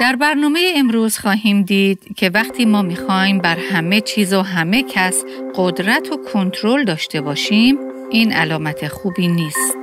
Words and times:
در 0.00 0.16
برنامه 0.16 0.72
امروز 0.76 1.18
خواهیم 1.18 1.62
دید 1.62 2.14
که 2.16 2.30
وقتی 2.34 2.64
ما 2.64 2.82
می‌خوایم 2.82 3.38
بر 3.38 3.58
همه 3.72 4.00
چیز 4.00 4.32
و 4.32 4.42
همه 4.42 4.82
کس 4.82 5.24
قدرت 5.54 6.12
و 6.12 6.16
کنترل 6.32 6.84
داشته 6.84 7.20
باشیم 7.20 7.78
این 8.10 8.32
علامت 8.32 8.88
خوبی 8.88 9.28
نیست. 9.28 9.78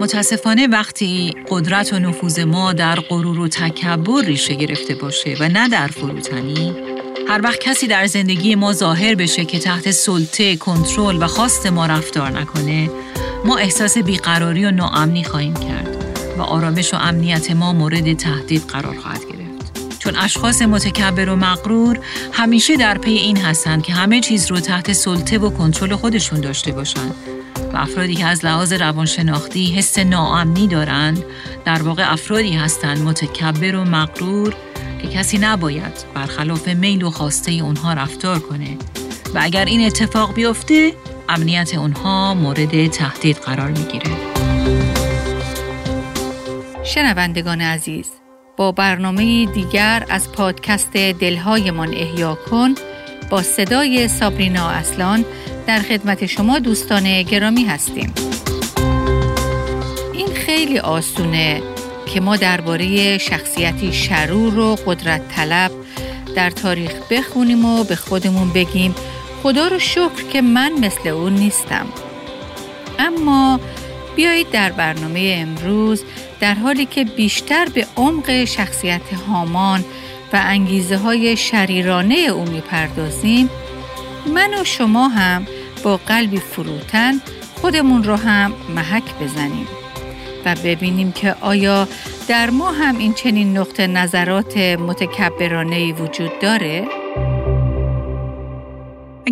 متاسفانه 0.00 0.66
وقتی 0.66 1.34
قدرت 1.48 1.92
و 1.92 1.98
نفوذ 1.98 2.38
ما 2.38 2.72
در 2.72 2.96
غرور 3.00 3.38
و 3.38 3.48
تکبر 3.48 4.22
ریشه 4.24 4.54
گرفته 4.54 4.94
باشه 4.94 5.36
و 5.40 5.48
نه 5.48 5.68
در 5.68 5.86
فروتنی 5.86 6.74
هر 7.28 7.40
وقت 7.44 7.60
کسی 7.60 7.86
در 7.86 8.06
زندگی 8.06 8.54
ما 8.54 8.72
ظاهر 8.72 9.14
بشه 9.14 9.44
که 9.44 9.58
تحت 9.58 9.90
سلطه، 9.90 10.56
کنترل 10.56 11.22
و 11.22 11.26
خواست 11.26 11.66
ما 11.66 11.86
رفتار 11.86 12.30
نکنه 12.30 12.90
ما 13.44 13.56
احساس 13.56 13.98
بیقراری 13.98 14.64
و 14.64 14.70
ناامنی 14.70 15.24
خواهیم 15.24 15.54
کرد 15.54 16.01
و 16.38 16.42
آرامش 16.42 16.94
و 16.94 16.96
امنیت 16.96 17.50
ما 17.50 17.72
مورد 17.72 18.12
تهدید 18.12 18.62
قرار 18.62 18.96
خواهد 18.96 19.20
گرفت. 19.24 19.98
چون 19.98 20.16
اشخاص 20.16 20.62
متکبر 20.62 21.28
و 21.28 21.36
مغرور 21.36 21.98
همیشه 22.32 22.76
در 22.76 22.98
پی 22.98 23.10
این 23.10 23.36
هستند 23.36 23.82
که 23.82 23.92
همه 23.92 24.20
چیز 24.20 24.50
رو 24.50 24.60
تحت 24.60 24.92
سلطه 24.92 25.38
و 25.38 25.50
کنترل 25.50 25.96
خودشون 25.96 26.40
داشته 26.40 26.72
باشند 26.72 27.14
و 27.72 27.76
افرادی 27.76 28.14
که 28.14 28.26
از 28.26 28.44
لحاظ 28.44 28.72
روانشناختی 28.72 29.66
حس 29.66 29.98
ناامنی 29.98 30.68
دارند 30.68 31.24
در 31.64 31.82
واقع 31.82 32.12
افرادی 32.12 32.52
هستند 32.52 32.98
متکبر 32.98 33.76
و 33.76 33.84
مغرور 33.84 34.54
که 35.02 35.08
کسی 35.08 35.38
نباید 35.38 36.04
برخلاف 36.14 36.68
میل 36.68 37.02
و 37.02 37.10
خواسته 37.10 37.52
اونها 37.52 37.92
رفتار 37.92 38.38
کنه 38.38 38.76
و 39.34 39.38
اگر 39.42 39.64
این 39.64 39.86
اتفاق 39.86 40.34
بیفته 40.34 40.92
امنیت 41.28 41.74
اونها 41.74 42.34
مورد 42.34 42.86
تهدید 42.86 43.36
قرار 43.36 43.70
می‌گیره. 43.70 44.51
شنوندگان 46.94 47.60
عزیز 47.60 48.10
با 48.56 48.72
برنامه 48.72 49.46
دیگر 49.46 50.06
از 50.08 50.32
پادکست 50.32 50.92
دلهایمان 50.92 51.94
احیا 51.94 52.38
کن 52.50 52.74
با 53.30 53.42
صدای 53.42 54.08
سابرینا 54.08 54.68
اصلان 54.68 55.24
در 55.66 55.78
خدمت 55.78 56.26
شما 56.26 56.58
دوستان 56.58 57.22
گرامی 57.22 57.64
هستیم. 57.64 58.12
این 60.12 60.26
خیلی 60.34 60.78
آسونه 60.78 61.62
که 62.14 62.20
ما 62.20 62.36
درباره 62.36 63.18
شخصیتی 63.18 63.92
شرور 63.92 64.58
و 64.58 64.76
قدرت 64.86 65.28
طلب 65.28 65.70
در 66.36 66.50
تاریخ 66.50 66.92
بخونیم 67.10 67.64
و 67.64 67.84
به 67.84 67.96
خودمون 67.96 68.52
بگیم. 68.52 68.94
خدا 69.42 69.68
رو 69.68 69.78
شکر 69.78 70.22
که 70.32 70.42
من 70.42 70.72
مثل 70.72 71.08
اون 71.08 71.32
نیستم. 71.32 71.86
اما 72.98 73.60
بیایید 74.16 74.50
در 74.50 74.72
برنامه 74.72 75.34
امروز 75.38 76.04
در 76.40 76.54
حالی 76.54 76.86
که 76.86 77.04
بیشتر 77.04 77.68
به 77.74 77.86
عمق 77.96 78.44
شخصیت 78.44 79.14
هامان 79.28 79.84
و 80.32 80.40
انگیزه 80.44 80.96
های 80.96 81.36
شریرانه 81.36 82.14
او 82.14 82.44
می‌پردازیم 82.44 83.50
من 84.34 84.60
و 84.60 84.64
شما 84.64 85.08
هم 85.08 85.46
با 85.82 85.96
قلبی 85.96 86.38
فروتن 86.38 87.20
خودمون 87.54 88.04
رو 88.04 88.16
هم 88.16 88.52
محک 88.76 89.14
بزنیم 89.20 89.66
و 90.44 90.54
ببینیم 90.64 91.12
که 91.12 91.34
آیا 91.40 91.88
در 92.28 92.50
ما 92.50 92.72
هم 92.72 92.98
این 92.98 93.14
چنین 93.14 93.58
نقطه 93.58 93.86
نظرات 93.86 94.56
متکبرانه 94.56 95.92
وجود 95.92 96.38
داره؟ 96.38 97.01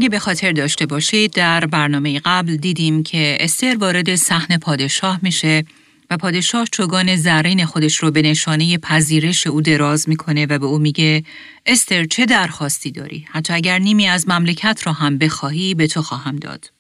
اگه 0.01 0.09
به 0.09 0.19
خاطر 0.19 0.53
داشته 0.53 0.87
باشید 0.87 1.33
در 1.33 1.67
برنامه 1.67 2.21
قبل 2.25 2.57
دیدیم 2.57 3.03
که 3.03 3.37
استر 3.41 3.77
وارد 3.77 4.15
صحنه 4.15 4.59
پادشاه 4.59 5.19
میشه 5.23 5.65
و 6.11 6.17
پادشاه 6.17 6.67
چوگان 6.73 7.17
زرین 7.17 7.65
خودش 7.65 7.97
رو 7.97 8.11
به 8.11 8.23
نشانه 8.23 8.79
پذیرش 8.79 9.47
او 9.47 9.61
دراز 9.61 10.09
می‌کنه 10.09 10.47
و 10.47 10.59
به 10.59 10.67
او 10.67 10.79
میگه 10.79 11.25
استر 11.67 12.05
چه 12.05 12.27
درخواستی 12.27 12.91
داری؟ 12.91 13.27
حتی 13.31 13.53
اگر 13.53 13.79
نیمی 13.79 14.09
از 14.09 14.29
مملکت 14.29 14.81
را 14.85 14.93
هم 14.93 15.19
بخواهی 15.19 15.75
به 15.75 15.87
تو 15.87 16.03
خواهم 16.03 16.37
داد. 16.37 16.73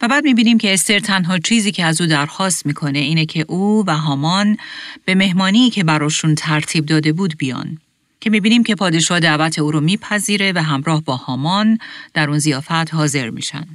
و 0.00 0.08
بعد 0.08 0.24
می‌بینیم 0.24 0.58
که 0.58 0.74
استر 0.74 0.98
تنها 0.98 1.38
چیزی 1.38 1.72
که 1.72 1.84
از 1.84 2.00
او 2.00 2.06
درخواست 2.06 2.66
می‌کنه 2.66 2.98
اینه 2.98 3.26
که 3.26 3.44
او 3.48 3.84
و 3.86 3.96
هامان 3.96 4.56
به 5.04 5.14
مهمانی 5.14 5.70
که 5.70 5.84
براشون 5.84 6.34
ترتیب 6.34 6.86
داده 6.86 7.12
بود 7.12 7.34
بیان. 7.38 7.78
که 8.20 8.30
می‌بینیم 8.30 8.62
که 8.62 8.74
پادشاه 8.74 9.20
دعوت 9.20 9.58
او 9.58 9.70
رو 9.70 9.80
میپذیره 9.80 10.52
و 10.52 10.62
همراه 10.62 11.02
با 11.02 11.16
هامان 11.16 11.78
در 12.14 12.28
اون 12.28 12.38
زیافت 12.38 12.94
حاضر 12.94 13.30
میشن. 13.30 13.66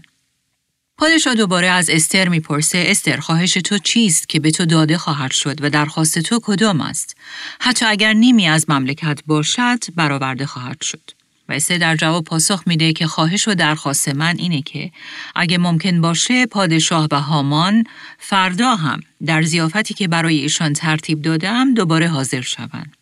پادشاه 0.98 1.36
دوباره 1.36 1.68
از 1.68 1.90
استر 1.90 2.30
می‌پرسه 2.30 2.84
استر 2.88 3.18
خواهش 3.18 3.54
تو 3.54 3.78
چیست 3.78 4.30
که 4.30 4.40
به 4.40 4.52
تو 4.52 4.66
داده 4.66 4.98
خواهد 4.98 5.32
شد 5.32 5.64
و 5.64 5.70
درخواست 5.70 6.20
تو 6.20 6.40
کدام 6.44 6.82
است؟ 6.82 7.18
حتی 7.60 7.86
اگر 7.86 8.14
نیمی 8.14 8.48
از 8.48 8.70
مملکت 8.70 9.20
باشد 9.26 9.80
برآورده 9.96 10.46
خواهد 10.46 10.82
شد. 10.82 11.12
و 11.50 11.54
استر 11.54 11.78
در 11.78 11.96
جواب 11.96 12.24
پاسخ 12.24 12.64
میده 12.66 12.94
که 12.94 13.08
خواهش 13.08 13.48
و 13.48 13.54
درخواست 13.54 14.10
من 14.10 14.36
اینه 14.38 14.62
که 14.62 14.92
اگه 15.36 15.58
ممکن 15.58 16.02
باشه 16.02 16.46
پادشاه 16.46 17.08
و 17.12 17.20
هامان 17.20 17.84
فردا 18.20 18.76
هم 18.76 19.00
در 19.26 19.42
زیافتی 19.42 19.94
که 19.94 20.08
برای 20.08 20.38
ایشان 20.38 20.74
ترتیب 20.74 21.22
دادم 21.22 21.74
دوباره 21.74 22.08
حاضر 22.08 22.42
شوند. 22.42 22.96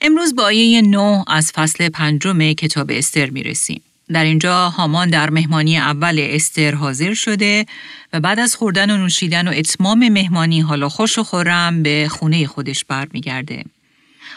امروز 0.00 0.34
با 0.34 0.42
آیه 0.42 0.82
9 0.82 1.24
از 1.26 1.52
فصل 1.52 1.88
پنجم 1.88 2.52
کتاب 2.52 2.90
استر 2.90 3.30
می‌رسیم 3.30 3.82
در 4.12 4.24
اینجا 4.24 4.68
هامان 4.68 5.10
در 5.10 5.30
مهمانی 5.30 5.78
اول 5.78 6.26
استر 6.30 6.74
حاضر 6.74 7.14
شده 7.14 7.66
و 8.12 8.20
بعد 8.20 8.38
از 8.38 8.56
خوردن 8.56 8.90
و 8.90 8.96
نوشیدن 8.96 9.48
و 9.48 9.52
اتمام 9.54 10.08
مهمانی 10.08 10.60
حالا 10.60 10.88
خوش 10.88 11.18
و 11.18 11.22
خورم 11.22 11.82
به 11.82 12.08
خونه 12.10 12.46
خودش 12.46 12.84
برمیگرده. 12.84 13.64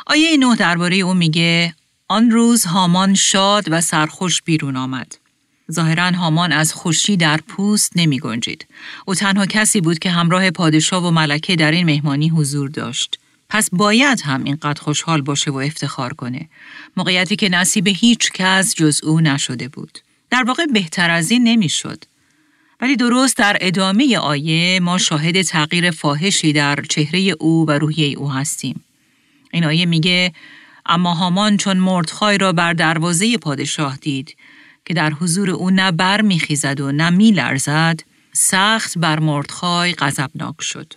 آیه 0.07 0.37
نه 0.37 0.55
درباره 0.55 0.95
او 0.95 1.13
میگه 1.13 1.73
آن 2.07 2.31
روز 2.31 2.65
هامان 2.65 3.13
شاد 3.13 3.63
و 3.67 3.81
سرخوش 3.81 4.41
بیرون 4.41 4.75
آمد. 4.75 5.15
ظاهرا 5.71 6.11
هامان 6.11 6.51
از 6.51 6.73
خوشی 6.73 7.17
در 7.17 7.37
پوست 7.47 7.91
نمی 7.95 8.19
گنجید. 8.19 8.65
او 9.05 9.15
تنها 9.15 9.45
کسی 9.45 9.81
بود 9.81 9.99
که 9.99 10.09
همراه 10.09 10.51
پادشاه 10.51 11.07
و 11.07 11.11
ملکه 11.11 11.55
در 11.55 11.71
این 11.71 11.85
مهمانی 11.85 12.29
حضور 12.29 12.69
داشت. 12.69 13.19
پس 13.49 13.69
باید 13.71 14.21
هم 14.21 14.43
اینقدر 14.43 14.81
خوشحال 14.81 15.21
باشه 15.21 15.51
و 15.51 15.55
افتخار 15.57 16.13
کنه. 16.13 16.49
موقعیتی 16.97 17.35
که 17.35 17.49
نصیب 17.49 17.87
هیچ 17.87 18.31
کس 18.31 18.75
جز 18.75 19.03
او 19.03 19.21
نشده 19.21 19.67
بود. 19.67 19.99
در 20.29 20.43
واقع 20.43 20.65
بهتر 20.65 21.09
از 21.09 21.31
این 21.31 21.43
نمی‌شد. 21.43 22.03
ولی 22.81 22.95
درست 22.95 23.37
در 23.37 23.57
ادامه 23.61 24.17
آیه 24.17 24.79
ما 24.79 24.97
شاهد 24.97 25.41
تغییر 25.41 25.91
فاحشی 25.91 26.53
در 26.53 26.79
چهره 26.89 27.19
او 27.19 27.65
و 27.67 27.71
روحیه 27.71 28.17
او 28.17 28.31
هستیم. 28.31 28.83
این 29.51 29.65
آیه 29.65 29.85
میگه 29.85 30.33
اما 30.85 31.13
هامان 31.13 31.57
چون 31.57 31.77
مردخای 31.77 32.37
را 32.37 32.53
بر 32.53 32.73
دروازه 32.73 33.37
پادشاه 33.37 33.97
دید 33.97 34.35
که 34.85 34.93
در 34.93 35.11
حضور 35.11 35.49
او 35.49 35.69
نه 35.69 35.91
بر 35.91 36.21
میخیزد 36.21 36.81
و 36.81 36.91
نه 36.91 37.09
میلرزد 37.09 37.99
سخت 38.33 38.97
بر 38.97 39.19
مردخای 39.19 39.93
غضبناک 39.93 40.61
شد. 40.61 40.93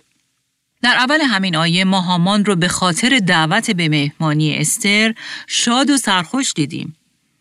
در 0.81 0.95
اول 0.95 1.21
همین 1.21 1.55
آیه 1.55 1.83
ما 1.83 2.01
هامان 2.01 2.45
رو 2.45 2.55
به 2.55 2.67
خاطر 2.67 3.19
دعوت 3.19 3.71
به 3.71 3.89
مهمانی 3.89 4.55
استر 4.55 5.13
شاد 5.47 5.89
و 5.89 5.97
سرخوش 5.97 6.53
دیدیم. 6.53 6.95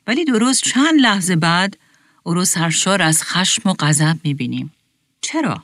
ولی 0.06 0.24
درست 0.24 0.64
چند 0.64 1.00
لحظه 1.00 1.36
بعد 1.36 1.76
او 2.22 2.34
رو 2.34 2.44
سرشار 2.44 3.02
از 3.02 3.22
خشم 3.22 3.68
و 3.68 3.74
غضب 3.78 4.16
می‌بینیم. 4.24 4.72
چرا؟ 5.20 5.62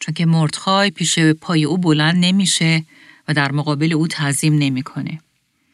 چون 0.00 0.14
که 0.14 0.26
مردخای 0.26 0.90
پیش 0.90 1.18
پای 1.18 1.64
او 1.64 1.78
بلند 1.78 2.24
نمیشه 2.24 2.84
و 3.28 3.34
در 3.34 3.52
مقابل 3.52 3.92
او 3.92 4.08
تعظیم 4.08 4.58
نمی‌کنه. 4.58 5.20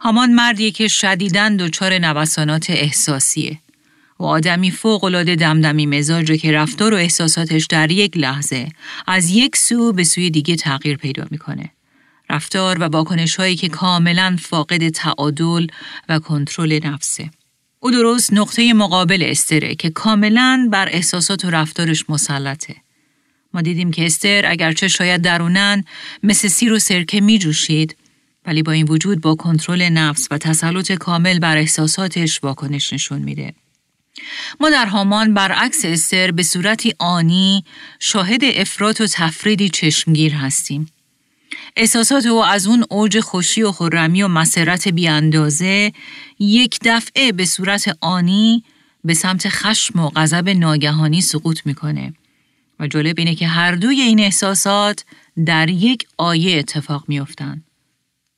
هامان 0.01 0.33
مردی 0.33 0.73
که 0.73 0.89
شدیدن 0.89 1.57
دچار 1.57 1.99
نوسانات 1.99 2.71
احساسیه. 2.71 3.59
و 4.21 4.25
آدمی 4.25 4.71
فوقالعاده 4.71 5.37
دمدمی 5.37 5.87
مزاجه 5.87 6.37
که 6.37 6.53
رفتار 6.53 6.95
و 6.95 6.97
احساساتش 6.97 7.67
در 7.67 7.91
یک 7.91 8.17
لحظه 8.17 8.69
از 9.07 9.31
یک 9.31 9.57
سو 9.57 9.93
به 9.93 10.05
سوی 10.05 10.31
دیگه 10.31 10.57
تغییر 10.57 10.97
پیدا 10.97 11.27
می‌کنه. 11.31 11.71
رفتار 12.31 12.79
و 12.79 12.83
واکنش 12.83 13.37
هایی 13.37 13.57
که 13.57 13.69
کاملا 13.69 14.37
فاقد 14.41 14.89
تعادل 14.89 15.67
و 16.09 16.19
کنترل 16.19 16.81
نفسه. 16.85 17.31
او 17.81 17.91
درست 17.91 18.33
نقطه 18.33 18.73
مقابل 18.73 19.23
استره 19.27 19.75
که 19.75 19.91
کاملا 19.91 20.69
بر 20.73 20.89
احساسات 20.89 21.45
و 21.45 21.51
رفتارش 21.51 22.11
مسلطه. 22.11 22.77
ما 23.55 23.61
دیدیم 23.61 23.91
که 23.91 24.07
استر 24.07 24.47
اگرچه 24.47 24.89
شاید 24.89 25.23
درونن 25.23 25.85
مثل 26.23 26.49
سیر 26.49 26.73
و 26.73 26.79
سرکه 26.79 27.21
می 27.21 27.39
جوشید 27.39 27.97
ولی 28.47 28.63
با 28.63 28.73
این 28.73 28.87
وجود 28.89 29.21
با 29.21 29.35
کنترل 29.35 29.83
نفس 29.83 30.29
و 30.31 30.39
تسلط 30.39 30.93
کامل 30.93 31.39
بر 31.39 31.57
احساساتش 31.57 32.45
واکنش 32.45 32.93
نشون 32.93 33.19
میده. 33.19 33.55
ما 34.61 34.71
در 34.71 34.87
هامان 34.87 35.35
برعکس 35.35 35.85
استر 35.85 36.31
به 36.31 36.43
صورتی 36.43 36.95
آنی 36.99 37.65
شاهد 37.99 38.41
افراط 38.45 39.01
و 39.01 39.07
تفریدی 39.07 39.69
چشمگیر 39.69 40.35
هستیم. 40.35 40.87
احساسات 41.77 42.27
او 42.27 42.45
از 42.45 42.67
اون 42.67 42.85
اوج 42.91 43.21
خوشی 43.21 43.63
و 43.63 43.73
خرمی 43.73 44.23
و 44.23 44.29
مسرت 44.29 44.89
بیاندازه 44.89 45.93
یک 46.39 46.79
دفعه 46.85 47.33
به 47.33 47.45
صورت 47.45 47.97
آنی 48.01 48.65
به 49.05 49.15
سمت 49.15 49.49
خشم 49.49 50.01
و 50.01 50.11
غضب 50.17 50.49
ناگهانی 50.49 51.21
سقوط 51.21 51.61
می‌کنه 51.65 52.15
و 52.81 52.87
جالب 52.87 53.19
اینه 53.19 53.35
که 53.35 53.47
هر 53.47 53.73
دوی 53.73 54.01
این 54.01 54.21
احساسات 54.21 55.05
در 55.47 55.69
یک 55.69 56.07
آیه 56.19 56.59
اتفاق 56.59 57.05
میافتند. 57.09 57.65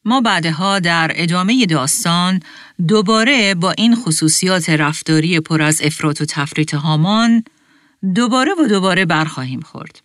ما 0.04 0.20
بعدها 0.20 0.78
در 0.78 1.12
ادامه 1.14 1.66
داستان 1.66 2.40
دوباره 2.88 3.54
با 3.54 3.70
این 3.70 3.96
خصوصیات 3.96 4.70
رفتاری 4.70 5.40
پر 5.40 5.62
از 5.62 5.80
افراط 5.82 6.20
و 6.20 6.24
تفریط 6.24 6.74
هامان 6.74 7.44
دوباره 8.14 8.52
و 8.54 8.66
دوباره 8.66 9.04
برخواهیم 9.04 9.60
خورد. 9.60 10.02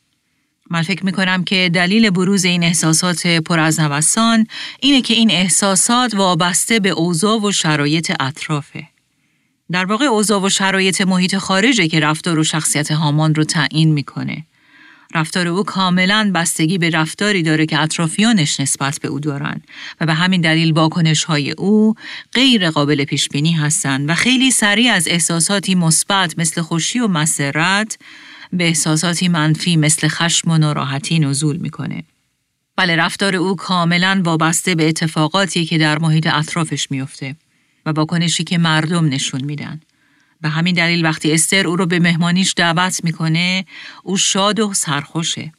من 0.69 0.81
فکر 0.81 1.05
می 1.05 1.11
کنم 1.11 1.43
که 1.43 1.71
دلیل 1.73 2.09
بروز 2.09 2.45
این 2.45 2.63
احساسات 2.63 3.27
پر 3.27 3.59
از 3.59 3.79
نوسان 3.79 4.47
اینه 4.79 5.01
که 5.01 5.13
این 5.13 5.31
احساسات 5.31 6.15
وابسته 6.15 6.79
به 6.79 6.89
اوضاع 6.89 7.41
و 7.41 7.51
شرایط 7.51 8.11
اطرافه. 8.19 8.87
در 9.71 9.85
واقع 9.85 10.05
اوضاع 10.05 10.41
و 10.41 10.49
شرایط 10.49 11.01
محیط 11.01 11.35
خارجه 11.35 11.87
که 11.87 11.99
رفتار 11.99 12.39
و 12.39 12.43
شخصیت 12.43 12.91
هامان 12.91 13.35
رو 13.35 13.43
تعیین 13.43 13.91
می‌کنه. 13.91 14.45
رفتار 15.13 15.47
او 15.47 15.63
کاملا 15.63 16.31
بستگی 16.35 16.77
به 16.77 16.89
رفتاری 16.89 17.43
داره 17.43 17.65
که 17.65 17.81
اطرافیانش 17.81 18.59
نسبت 18.59 18.99
به 19.01 19.07
او 19.07 19.19
دارن 19.19 19.61
و 20.01 20.05
به 20.05 20.13
همین 20.13 20.41
دلیل 20.41 20.71
واکنش 20.71 21.23
های 21.23 21.51
او 21.51 21.95
غیر 22.33 22.69
قابل 22.69 23.05
پیش 23.05 23.29
بینی 23.29 23.51
هستند 23.51 24.09
و 24.09 24.13
خیلی 24.13 24.51
سریع 24.51 24.93
از 24.93 25.07
احساساتی 25.07 25.75
مثبت 25.75 26.39
مثل 26.39 26.61
خوشی 26.61 26.99
و 26.99 27.07
مسرت 27.07 27.97
به 28.53 28.67
احساساتی 28.67 29.27
منفی 29.27 29.77
مثل 29.77 30.07
خشم 30.07 30.51
و 30.51 30.57
ناراحتی 30.57 31.19
نزول 31.19 31.57
می‌کنه. 31.57 32.03
بله 32.75 32.95
رفتار 32.95 33.35
او 33.35 33.55
کاملا 33.55 34.21
وابسته 34.25 34.75
به 34.75 34.89
اتفاقاتی 34.89 35.65
که 35.65 35.77
در 35.77 35.99
محیط 35.99 36.27
اطرافش 36.27 36.91
میفته 36.91 37.35
و 37.85 37.89
واکنشی 37.89 38.43
که 38.43 38.57
مردم 38.57 39.05
نشون 39.05 39.43
میدن. 39.43 39.81
به 40.41 40.49
همین 40.49 40.75
دلیل 40.75 41.05
وقتی 41.05 41.31
استر 41.31 41.67
او 41.67 41.75
رو 41.75 41.85
به 41.85 41.99
مهمانیش 41.99 42.53
دعوت 42.57 43.03
می‌کنه 43.03 43.65
او 44.03 44.17
شاد 44.17 44.59
و 44.59 44.73
سرخوشه. 44.73 45.51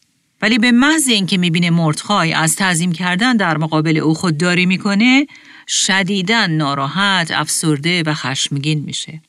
ولی 0.42 0.58
به 0.58 0.72
محض 0.72 1.08
اینکه 1.08 1.38
می‌بینه 1.38 1.70
مردخای 1.70 2.32
از 2.32 2.56
تعظیم 2.56 2.92
کردن 2.92 3.36
در 3.36 3.58
مقابل 3.58 3.96
او 3.96 4.14
خودداری 4.14 4.66
می‌کنه 4.66 5.26
شدیدن 5.69 6.50
ناراحت، 6.50 7.30
افسرده 7.30 8.02
و 8.02 8.14
خشمگین 8.14 8.78
میشه. 8.80 9.20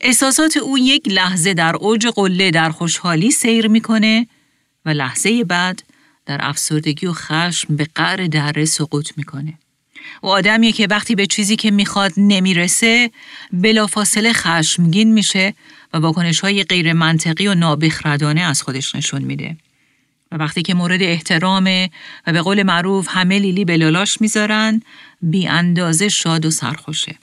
احساسات 0.00 0.56
او 0.56 0.78
یک 0.78 1.08
لحظه 1.08 1.54
در 1.54 1.76
اوج 1.76 2.06
قله 2.06 2.50
در 2.50 2.70
خوشحالی 2.70 3.30
سیر 3.30 3.68
می‌کنه 3.68 4.26
و 4.84 4.90
لحظه 4.90 5.44
بعد 5.44 5.82
در 6.26 6.38
افسردگی 6.40 7.06
و 7.06 7.12
خشم 7.12 7.76
به 7.76 7.86
قعر 7.94 8.26
دره 8.26 8.64
سقوط 8.64 9.10
می‌کنه. 9.16 9.54
و 10.22 10.26
آدمیه 10.26 10.72
که 10.72 10.86
وقتی 10.90 11.14
به 11.14 11.26
چیزی 11.26 11.56
که 11.56 11.70
می‌خواد 11.70 12.12
نمی‌رسه 12.16 13.10
بلافاصله 13.52 14.32
خشمگین 14.32 15.12
میشه 15.12 15.54
و 15.92 15.98
واکنش 15.98 16.40
های 16.40 16.64
غیر 16.64 16.92
منطقی 16.92 17.46
و 17.46 17.54
نابخردانه 17.54 18.40
از 18.40 18.62
خودش 18.62 18.94
نشون 18.94 19.22
میده. 19.22 19.56
و 20.32 20.36
وقتی 20.36 20.62
که 20.62 20.74
مورد 20.74 21.02
احترامه 21.02 21.90
و 22.26 22.32
به 22.32 22.42
قول 22.42 22.62
معروف 22.62 23.08
همه 23.10 23.38
لیلی 23.38 23.64
به 23.64 23.76
لالاش 23.76 24.20
می‌ذارن 24.20 24.82
بی 25.22 25.48
اندازه 25.48 26.08
شاد 26.08 26.46
و 26.46 26.50
سرخوشه. 26.50 27.16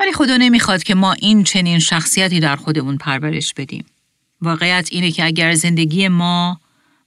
ولی 0.00 0.12
خدا 0.12 0.36
نمی‌خواد 0.36 0.82
که 0.82 0.94
ما 0.94 1.12
این 1.12 1.44
چنین 1.44 1.78
شخصیتی 1.78 2.40
در 2.40 2.56
خودمون 2.56 2.96
پرورش 2.96 3.54
بدیم. 3.54 3.84
واقعیت 4.42 4.88
اینه 4.92 5.10
که 5.10 5.24
اگر 5.24 5.54
زندگی 5.54 6.08
ما 6.08 6.60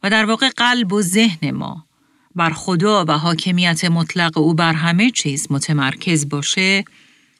و 0.03 0.09
در 0.09 0.25
واقع 0.25 0.50
قلب 0.57 0.94
و 0.94 1.01
ذهن 1.01 1.51
ما 1.51 1.85
بر 2.36 2.50
خدا 2.50 3.06
و 3.08 3.12
حاکمیت 3.12 3.86
مطلق 3.86 4.38
او 4.38 4.54
بر 4.54 4.74
همه 4.74 5.12
چیز 5.12 5.48
متمرکز 5.50 6.30
باشه 6.30 6.84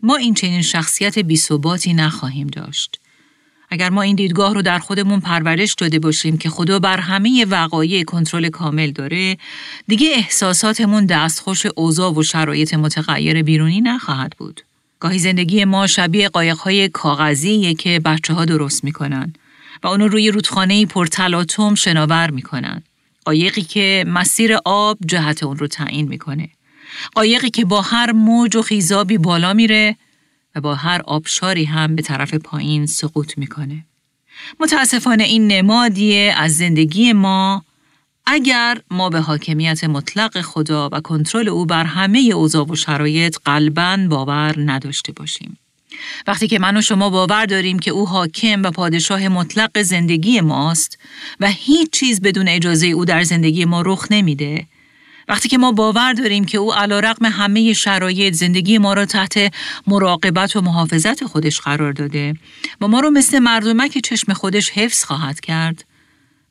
ما 0.04 0.16
این 0.16 0.34
چنین 0.34 0.62
شخصیت 0.62 1.20
بیثباتی 1.20 1.94
نخواهیم 1.94 2.48
داشت. 2.48 3.00
اگر 3.70 3.90
ما 3.90 4.02
این 4.02 4.16
دیدگاه 4.16 4.54
رو 4.54 4.62
در 4.62 4.80
خودمون 4.80 5.20
پرورش 5.20 5.74
داده 5.74 6.00
باشیم 6.00 6.38
که 6.38 6.50
خدا 6.50 6.80
بر 6.80 7.00
همه 7.00 7.46
وقایع 7.46 8.04
کنترل 8.04 8.50
کامل 8.50 8.92
داره 8.92 9.38
دیگه 9.88 10.08
احساساتمون 10.16 11.06
دستخوش 11.06 11.66
اوضاع 11.76 12.14
و 12.14 12.24
شرایط 12.24 12.74
متغیر 12.74 13.42
بیرونی 13.42 13.82
نخواهد 13.82 14.36
بود. 14.38 14.62
گاهی 15.00 15.20
زندگی 15.20 15.66
ما 15.66 15.88
شبیه 15.88 16.30
قایقهای 16.30 16.90
کاغذیه 16.90 17.74
که 17.74 18.00
بچه 18.00 18.34
ها 18.34 18.46
درست 18.46 18.84
می‌کنن 18.84 19.34
و 19.84 19.88
اونو 19.88 20.08
روی 20.08 20.32
رودخانه 20.32 20.86
پرتلاتوم 20.86 21.76
شناور 21.76 22.32
می‌کنن. 22.32 22.84
قایقی 23.30 23.62
که 23.62 24.06
مسیر 24.08 24.58
آب 24.66 24.98
جهت 25.06 25.44
اون 25.44 25.58
رو 25.58 25.68
تعیین 25.68 26.08
می‌کنه. 26.08 26.50
قایقی 27.16 27.50
که 27.50 27.66
با 27.66 27.82
هر 27.82 28.12
موج 28.12 28.56
و 28.56 28.62
خیزابی 28.62 29.18
بالا 29.18 29.54
میره 29.54 29.96
و 30.56 30.62
با 30.62 30.76
هر 30.76 31.02
آبشاری 31.02 31.66
هم 31.66 31.96
به 31.96 32.02
طرف 32.02 32.34
پایین 32.34 32.86
سقوط 32.86 33.38
می‌کنه. 33.38 33.86
متاسفانه 34.60 35.24
این 35.24 35.48
نمادیه 35.48 36.34
از 36.38 36.58
زندگی 36.58 37.14
ما 37.14 37.66
اگر 38.26 38.82
ما 38.92 39.10
به 39.10 39.20
حاکمیت 39.20 39.84
مطلق 39.84 40.42
خدا 40.42 40.90
و 40.92 41.00
کنترل 41.00 41.50
او 41.50 41.66
بر 41.66 41.84
همه 41.84 42.20
اوضاع 42.20 42.66
و 42.66 42.76
شرایط 42.76 43.38
قلبا 43.46 43.98
باور 44.10 44.56
نداشته 44.58 45.12
باشیم. 45.12 45.58
وقتی 46.28 46.48
که 46.48 46.60
من 46.60 46.78
و 46.78 46.82
شما 46.82 47.10
باور 47.10 47.46
داریم 47.46 47.80
که 47.80 47.92
او 47.92 48.08
حاکم 48.08 48.64
و 48.64 48.72
پادشاه 48.72 49.28
مطلق 49.28 49.82
زندگی 49.82 50.42
ماست 50.42 51.00
و 51.40 51.48
هیچ 51.48 51.90
چیز 51.92 52.22
بدون 52.22 52.48
اجازه 52.48 52.88
او 52.88 53.06
در 53.06 53.24
زندگی 53.24 53.66
ما 53.66 53.82
رخ 53.82 54.08
نمیده 54.12 54.66
وقتی 55.28 55.50
که 55.50 55.58
ما 55.58 55.72
باور 55.72 56.14
داریم 56.14 56.46
که 56.46 56.58
او 56.58 56.74
علا 56.74 57.00
رقم 57.00 57.26
همه 57.26 57.74
شرایط 57.74 58.34
زندگی 58.34 58.78
ما 58.78 58.94
را 58.94 59.06
تحت 59.06 59.54
مراقبت 59.88 60.56
و 60.56 60.62
محافظت 60.62 61.26
خودش 61.26 61.60
قرار 61.60 61.94
داده 61.94 62.34
و 62.82 62.88
ما 62.88 63.00
رو 63.00 63.10
مثل 63.10 63.40
مردمک 63.40 63.98
چشم 63.98 64.34
خودش 64.34 64.70
حفظ 64.70 65.04
خواهد 65.04 65.40
کرد 65.40 65.86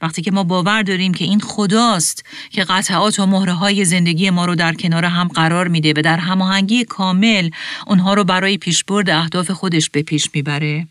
وقتی 0.02 0.22
که 0.22 0.30
ما 0.30 0.44
باور 0.44 0.82
داریم 0.82 1.14
که 1.14 1.24
این 1.24 1.40
خداست 1.40 2.24
که 2.50 2.64
قطعات 2.64 3.20
و 3.20 3.26
مهره 3.26 3.52
های 3.52 3.84
زندگی 3.84 4.30
ما 4.30 4.44
رو 4.44 4.54
در 4.54 4.74
کنار 4.74 5.04
هم 5.04 5.28
قرار 5.28 5.68
میده 5.68 5.92
و 5.96 6.02
در 6.02 6.16
هماهنگی 6.16 6.84
کامل 6.84 7.50
اونها 7.86 8.14
رو 8.14 8.24
برای 8.24 8.58
پیشبرد 8.58 9.10
اهداف 9.10 9.50
خودش 9.50 9.90
به 9.90 10.02
پیش 10.02 10.30
می‌بره. 10.34 10.86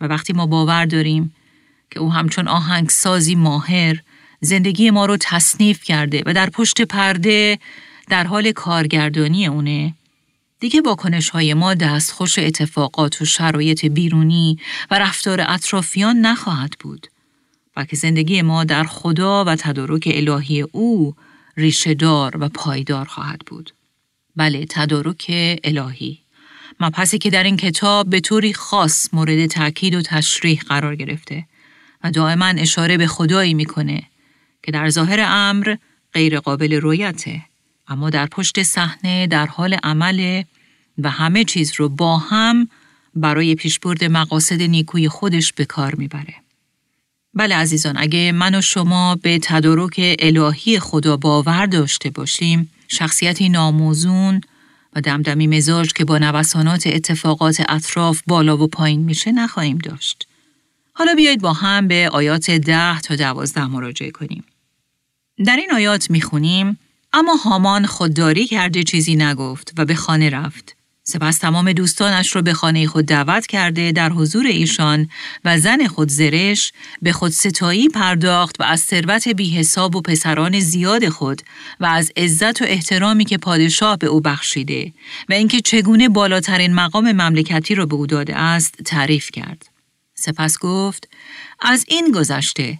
و 0.00 0.06
وقتی 0.06 0.32
ما 0.32 0.46
باور 0.46 0.84
داریم 0.84 1.34
که 1.90 2.00
او 2.00 2.12
همچون 2.12 2.48
آهنگسازی 2.48 3.34
ماهر 3.34 4.00
زندگی 4.40 4.90
ما 4.90 5.06
رو 5.06 5.16
تصنیف 5.20 5.82
کرده 5.82 6.22
و 6.26 6.32
در 6.32 6.50
پشت 6.50 6.82
پرده 6.82 7.58
در 8.08 8.24
حال 8.24 8.52
کارگردانی 8.52 9.46
اونه 9.46 9.94
دیگه 10.60 10.80
واکنش 10.80 11.28
های 11.28 11.54
ما 11.54 11.74
دستخوش 11.74 12.38
اتفاقات 12.38 13.22
و 13.22 13.24
شرایط 13.24 13.84
بیرونی 13.84 14.58
و 14.90 14.98
رفتار 14.98 15.40
اطرافیان 15.48 16.16
نخواهد 16.16 16.74
بود. 16.80 17.06
که 17.88 17.96
زندگی 17.96 18.42
ما 18.42 18.64
در 18.64 18.84
خدا 18.84 19.44
و 19.44 19.56
تدارک 19.56 20.08
الهی 20.14 20.62
او 20.62 21.14
ریشهدار 21.56 22.36
و 22.40 22.48
پایدار 22.48 23.04
خواهد 23.04 23.40
بود. 23.46 23.70
بله 24.36 24.66
تدارک 24.68 25.24
الهی. 25.64 26.18
مبحثی 26.80 27.18
که 27.18 27.30
در 27.30 27.42
این 27.42 27.56
کتاب 27.56 28.10
به 28.10 28.20
طوری 28.20 28.54
خاص 28.54 29.08
مورد 29.12 29.46
تاکید 29.46 29.94
و 29.94 30.02
تشریح 30.02 30.60
قرار 30.68 30.96
گرفته 30.96 31.44
و 32.04 32.10
دائما 32.10 32.46
اشاره 32.46 32.96
به 32.96 33.06
خدایی 33.06 33.54
می‌کنه 33.54 34.02
که 34.62 34.72
در 34.72 34.88
ظاهر 34.88 35.20
امر 35.28 35.76
غیر 36.12 36.40
قابل 36.40 36.72
رویته 36.72 37.42
اما 37.88 38.10
در 38.10 38.26
پشت 38.26 38.62
صحنه 38.62 39.26
در 39.26 39.46
حال 39.46 39.76
عمل 39.82 40.42
و 40.98 41.10
همه 41.10 41.44
چیز 41.44 41.72
رو 41.76 41.88
با 41.88 42.18
هم 42.18 42.68
برای 43.14 43.54
پیشبرد 43.54 44.04
مقاصد 44.04 44.62
نیکوی 44.62 45.08
خودش 45.08 45.52
به 45.52 45.64
کار 45.64 45.94
می‌بره. 45.94 46.34
بله 47.34 47.54
عزیزان 47.54 47.98
اگه 47.98 48.32
من 48.32 48.54
و 48.54 48.60
شما 48.60 49.16
به 49.16 49.38
تدارک 49.42 50.16
الهی 50.18 50.78
خدا 50.78 51.16
باور 51.16 51.66
داشته 51.66 52.10
باشیم 52.10 52.70
شخصیتی 52.88 53.48
ناموزون 53.48 54.40
و 54.96 55.00
دمدمی 55.00 55.46
مزاج 55.46 55.92
که 55.92 56.04
با 56.04 56.18
نوسانات 56.18 56.86
اتفاقات 56.86 57.62
اطراف 57.68 58.22
بالا 58.26 58.56
و 58.56 58.66
پایین 58.66 59.00
میشه 59.00 59.32
نخواهیم 59.32 59.78
داشت. 59.78 60.26
حالا 60.92 61.14
بیایید 61.14 61.40
با 61.40 61.52
هم 61.52 61.88
به 61.88 62.08
آیات 62.12 62.50
ده 62.50 63.00
تا 63.00 63.16
دوازده 63.16 63.66
مراجعه 63.66 64.10
کنیم. 64.10 64.44
در 65.46 65.56
این 65.56 65.72
آیات 65.72 66.10
می‌خونیم 66.10 66.78
اما 67.12 67.34
هامان 67.34 67.86
خودداری 67.86 68.46
کرده 68.46 68.82
چیزی 68.82 69.16
نگفت 69.16 69.72
و 69.78 69.84
به 69.84 69.94
خانه 69.94 70.30
رفت. 70.30 70.76
سپس 71.10 71.38
تمام 71.38 71.72
دوستانش 71.72 72.36
را 72.36 72.42
به 72.42 72.54
خانه 72.54 72.86
خود 72.86 73.06
دعوت 73.06 73.46
کرده 73.46 73.92
در 73.92 74.08
حضور 74.08 74.46
ایشان 74.46 75.08
و 75.44 75.58
زن 75.58 75.86
خود 75.86 76.08
زرش 76.08 76.72
به 77.02 77.12
خود 77.12 77.30
ستایی 77.30 77.88
پرداخت 77.88 78.60
و 78.60 78.62
از 78.64 78.80
ثروت 78.80 79.28
بی 79.28 79.50
حساب 79.50 79.96
و 79.96 80.00
پسران 80.00 80.60
زیاد 80.60 81.08
خود 81.08 81.42
و 81.80 81.86
از 81.86 82.12
عزت 82.16 82.62
و 82.62 82.64
احترامی 82.64 83.24
که 83.24 83.38
پادشاه 83.38 83.96
به 83.96 84.06
او 84.06 84.20
بخشیده 84.20 84.92
و 85.28 85.32
اینکه 85.32 85.60
چگونه 85.60 86.08
بالاترین 86.08 86.74
مقام 86.74 87.12
مملکتی 87.12 87.74
را 87.74 87.86
به 87.86 87.94
او 87.94 88.06
داده 88.06 88.36
است 88.36 88.74
تعریف 88.84 89.30
کرد. 89.30 89.66
سپس 90.14 90.58
گفت 90.58 91.08
از 91.60 91.84
این 91.88 92.12
گذشته 92.14 92.78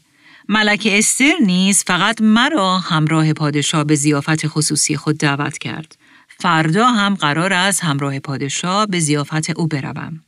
ملک 0.48 0.88
استر 0.90 1.34
نیز 1.40 1.84
فقط 1.84 2.20
مرا 2.20 2.78
همراه 2.78 3.32
پادشاه 3.32 3.84
به 3.84 3.94
زیافت 3.94 4.46
خصوصی 4.46 4.96
خود 4.96 5.18
دعوت 5.18 5.58
کرد. 5.58 5.96
فردا 6.40 6.86
هم 6.86 7.14
قرار 7.14 7.52
است 7.52 7.84
همراه 7.84 8.18
پادشاه 8.18 8.86
به 8.86 9.00
زیافت 9.00 9.50
او 9.50 9.66
بروم. 9.66 10.20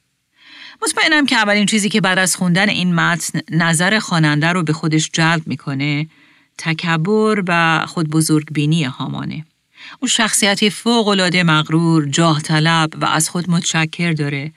مطمئنم 0.82 1.26
که 1.26 1.36
اولین 1.36 1.66
چیزی 1.66 1.88
که 1.88 2.00
بعد 2.00 2.18
از 2.18 2.36
خوندن 2.36 2.68
این 2.68 2.94
متن 2.94 3.40
نظر 3.50 3.98
خواننده 3.98 4.48
رو 4.48 4.62
به 4.62 4.72
خودش 4.72 5.10
جلب 5.12 5.42
می‌کنه 5.46 6.06
تکبر 6.58 7.42
و 7.48 7.84
خود 7.86 8.10
بزرگ 8.10 8.52
بینی 8.52 8.84
هامانه. 8.84 9.44
او 10.00 10.08
شخصیتی 10.08 10.70
فوقالعاده 10.70 11.42
مغرور، 11.42 12.08
جاه 12.08 12.42
طلب 12.42 12.90
و 13.00 13.04
از 13.04 13.28
خود 13.28 13.50
متشکر 13.50 14.12
داره 14.12 14.52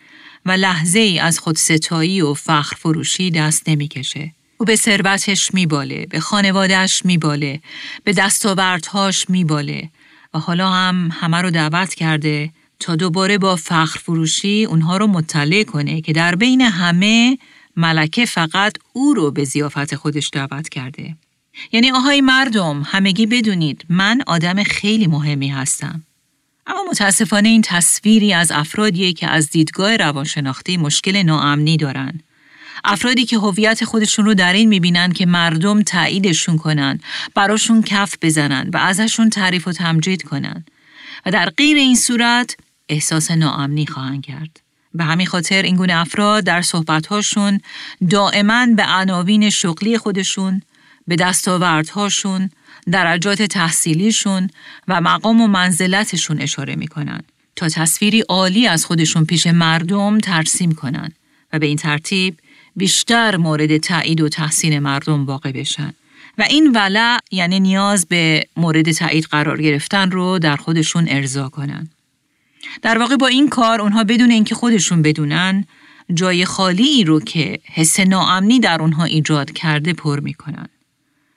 و 0.45 0.51
لحظه 0.51 0.99
ای 0.99 1.19
از 1.19 1.39
خود 1.39 1.57
ستایی 1.57 2.21
و 2.21 2.33
فخر 2.33 2.75
فروشی 2.75 3.31
دست 3.31 3.69
نمی‌کشه. 3.69 4.31
او 4.57 4.65
به 4.65 4.75
ثروتش 4.75 5.53
میباله، 5.53 6.05
به 6.05 6.19
خانوادهش 6.19 7.01
میباله، 7.05 7.59
به 8.03 8.13
دستاوردهاش 8.13 9.29
میباله 9.29 9.89
و 10.35 10.39
حالا 10.39 10.69
هم 10.69 11.09
همه 11.13 11.37
رو 11.37 11.51
دعوت 11.51 11.93
کرده 11.93 12.49
تا 12.79 12.95
دوباره 12.95 13.37
با 13.37 13.55
فخر 13.55 13.99
فروشی 13.99 14.65
اونها 14.65 14.97
رو 14.97 15.07
مطلع 15.07 15.63
کنه 15.63 16.01
که 16.01 16.13
در 16.13 16.35
بین 16.35 16.61
همه 16.61 17.37
ملکه 17.75 18.25
فقط 18.25 18.73
او 18.93 19.13
رو 19.13 19.31
به 19.31 19.43
زیافت 19.43 19.95
خودش 19.95 20.29
دعوت 20.33 20.69
کرده. 20.69 21.15
یعنی 21.71 21.91
آهای 21.91 22.21
مردم 22.21 22.83
همگی 22.85 23.25
بدونید 23.25 23.85
من 23.89 24.21
آدم 24.27 24.63
خیلی 24.63 25.07
مهمی 25.07 25.47
هستم. 25.47 26.03
اما 26.67 26.83
متاسفانه 26.89 27.49
این 27.49 27.61
تصویری 27.61 28.33
از 28.33 28.51
افرادیه 28.51 29.13
که 29.13 29.27
از 29.27 29.49
دیدگاه 29.49 29.97
روانشناختی 29.97 30.77
مشکل 30.77 31.23
ناامنی 31.23 31.77
دارن. 31.77 32.19
افرادی 32.83 33.25
که 33.25 33.37
هویت 33.37 33.85
خودشون 33.85 34.25
رو 34.25 34.33
در 34.33 34.53
این 34.53 34.69
می‌بینن 34.69 35.11
که 35.11 35.25
مردم 35.25 35.81
تاییدشون 35.81 36.57
کنن، 36.57 36.99
براشون 37.35 37.81
کف 37.81 38.15
بزنن 38.21 38.69
و 38.73 38.77
ازشون 38.77 39.29
تعریف 39.29 39.67
و 39.67 39.71
تمجید 39.71 40.23
کنن. 40.23 40.65
و 41.25 41.31
در 41.31 41.49
غیر 41.49 41.77
این 41.77 41.95
صورت 41.95 42.55
احساس 42.89 43.31
ناامنی 43.31 43.85
خواهند 43.85 44.25
کرد. 44.25 44.59
به 44.93 45.03
همین 45.03 45.27
خاطر 45.27 45.61
این 45.61 45.75
گونه 45.75 45.93
افراد 45.93 46.43
در 46.43 46.61
صحبتهاشون 46.61 47.59
دائما 48.09 48.65
به 48.65 48.83
عناوین 48.83 49.49
شغلی 49.49 49.97
خودشون، 49.97 50.61
به 51.07 51.15
دستاوردهاشون، 51.15 52.49
درجات 52.91 53.41
تحصیلیشون 53.41 54.49
و 54.87 55.01
مقام 55.01 55.41
و 55.41 55.47
منزلتشون 55.47 56.41
اشاره 56.41 56.75
می‌کنن 56.75 57.21
تا 57.55 57.69
تصویری 57.69 58.21
عالی 58.21 58.67
از 58.67 58.85
خودشون 58.85 59.25
پیش 59.25 59.47
مردم 59.47 60.17
ترسیم 60.17 60.71
کنن 60.71 61.11
و 61.53 61.59
به 61.59 61.65
این 61.65 61.77
ترتیب 61.77 62.37
بیشتر 62.75 63.37
مورد 63.37 63.77
تایید 63.77 64.21
و 64.21 64.29
تحسین 64.29 64.79
مردم 64.79 65.25
واقع 65.25 65.51
بشن 65.51 65.93
و 66.37 66.45
این 66.49 66.71
ولع 66.71 67.19
یعنی 67.31 67.59
نیاز 67.59 68.05
به 68.05 68.47
مورد 68.57 68.91
تایید 68.91 69.25
قرار 69.25 69.61
گرفتن 69.61 70.11
رو 70.11 70.39
در 70.39 70.55
خودشون 70.55 71.05
ارضا 71.09 71.49
کنن. 71.49 71.89
در 72.81 72.97
واقع 72.97 73.15
با 73.15 73.27
این 73.27 73.49
کار 73.49 73.81
اونها 73.81 74.03
بدون 74.03 74.31
اینکه 74.31 74.55
خودشون 74.55 75.01
بدونن 75.01 75.65
جای 76.13 76.45
خالی 76.45 77.03
رو 77.03 77.19
که 77.19 77.59
حس 77.65 77.99
ناامنی 77.99 78.59
در 78.59 78.81
اونها 78.81 79.03
ایجاد 79.03 79.51
کرده 79.51 79.93
پر 79.93 80.19
می‌کنن. 80.19 80.69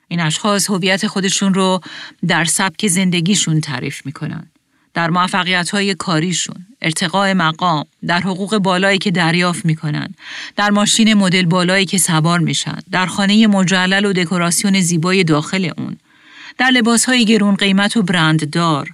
این 0.08 0.20
اشخاص 0.20 0.70
هویت 0.70 1.06
خودشون 1.06 1.54
رو 1.54 1.80
در 2.26 2.44
سبک 2.44 2.86
زندگیشون 2.86 3.60
تعریف 3.60 4.06
می‌کنن. 4.06 4.46
در 4.98 5.10
موفقیت 5.10 5.70
های 5.70 5.94
کاریشون، 5.94 6.66
ارتقاء 6.82 7.34
مقام، 7.34 7.84
در 8.06 8.20
حقوق 8.20 8.58
بالایی 8.58 8.98
که 8.98 9.10
دریافت 9.10 9.64
می‌کنن، 9.64 10.14
در 10.56 10.70
ماشین 10.70 11.14
مدل 11.14 11.44
بالایی 11.44 11.86
که 11.86 11.98
سوار 11.98 12.38
میشن، 12.38 12.78
در 12.90 13.06
خانه 13.06 13.46
مجلل 13.46 14.04
و 14.04 14.12
دکوراسیون 14.12 14.80
زیبای 14.80 15.24
داخل 15.24 15.70
اون، 15.78 15.96
در 16.58 16.70
لباس 16.70 17.04
های 17.04 17.24
گرون 17.24 17.54
قیمت 17.54 17.96
و 17.96 18.02
برنددار، 18.02 18.90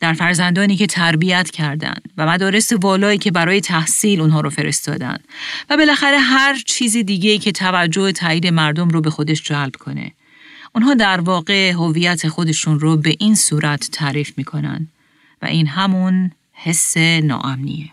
در 0.00 0.12
فرزندانی 0.12 0.76
که 0.76 0.86
تربیت 0.86 1.50
کردند 1.50 2.02
و 2.18 2.26
مدارس 2.26 2.72
والایی 2.72 3.18
که 3.18 3.30
برای 3.30 3.60
تحصیل 3.60 4.20
اونها 4.20 4.40
رو 4.40 4.50
فرستادن 4.50 5.18
و 5.70 5.76
بالاخره 5.76 6.18
هر 6.18 6.58
چیز 6.66 6.96
دیگه 6.96 7.38
که 7.38 7.52
توجه 7.52 8.12
تایید 8.12 8.46
مردم 8.46 8.88
رو 8.88 9.00
به 9.00 9.10
خودش 9.10 9.42
جلب 9.42 9.76
کنه. 9.76 10.12
اونها 10.74 10.94
در 10.94 11.20
واقع 11.20 11.70
هویت 11.72 12.28
خودشون 12.28 12.80
رو 12.80 12.96
به 12.96 13.16
این 13.18 13.34
صورت 13.34 13.88
تعریف 13.92 14.32
می‌کنن 14.36 14.88
و 15.42 15.46
این 15.46 15.66
همون 15.66 16.30
حس 16.52 16.96
ناامنیه. 16.96 17.90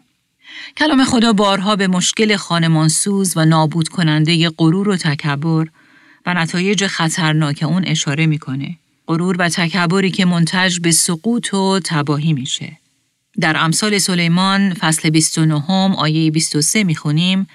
کلام 0.77 1.03
خدا 1.03 1.33
بارها 1.33 1.75
به 1.75 1.87
مشکل 1.87 2.35
خانمانسوز 2.35 3.37
و 3.37 3.45
نابود 3.45 3.87
کننده 3.87 4.49
غرور 4.49 4.89
و 4.89 4.97
تکبر 4.97 5.67
و 6.25 6.33
نتایج 6.33 6.87
خطرناک 6.87 7.63
اون 7.63 7.85
اشاره 7.85 8.25
می‌کنه. 8.25 8.77
غرور 9.07 9.35
و 9.39 9.49
تکبری 9.49 10.11
که 10.11 10.25
منتج 10.25 10.79
به 10.79 10.91
سقوط 10.91 11.53
و 11.53 11.79
تباهی 11.83 12.33
میشه. 12.33 12.77
در 13.39 13.57
امثال 13.57 13.97
سلیمان 13.97 14.73
فصل 14.73 15.09
29 15.09 15.71
آیه 15.95 16.31
23 16.31 16.83
می‌خونیم 16.83 17.47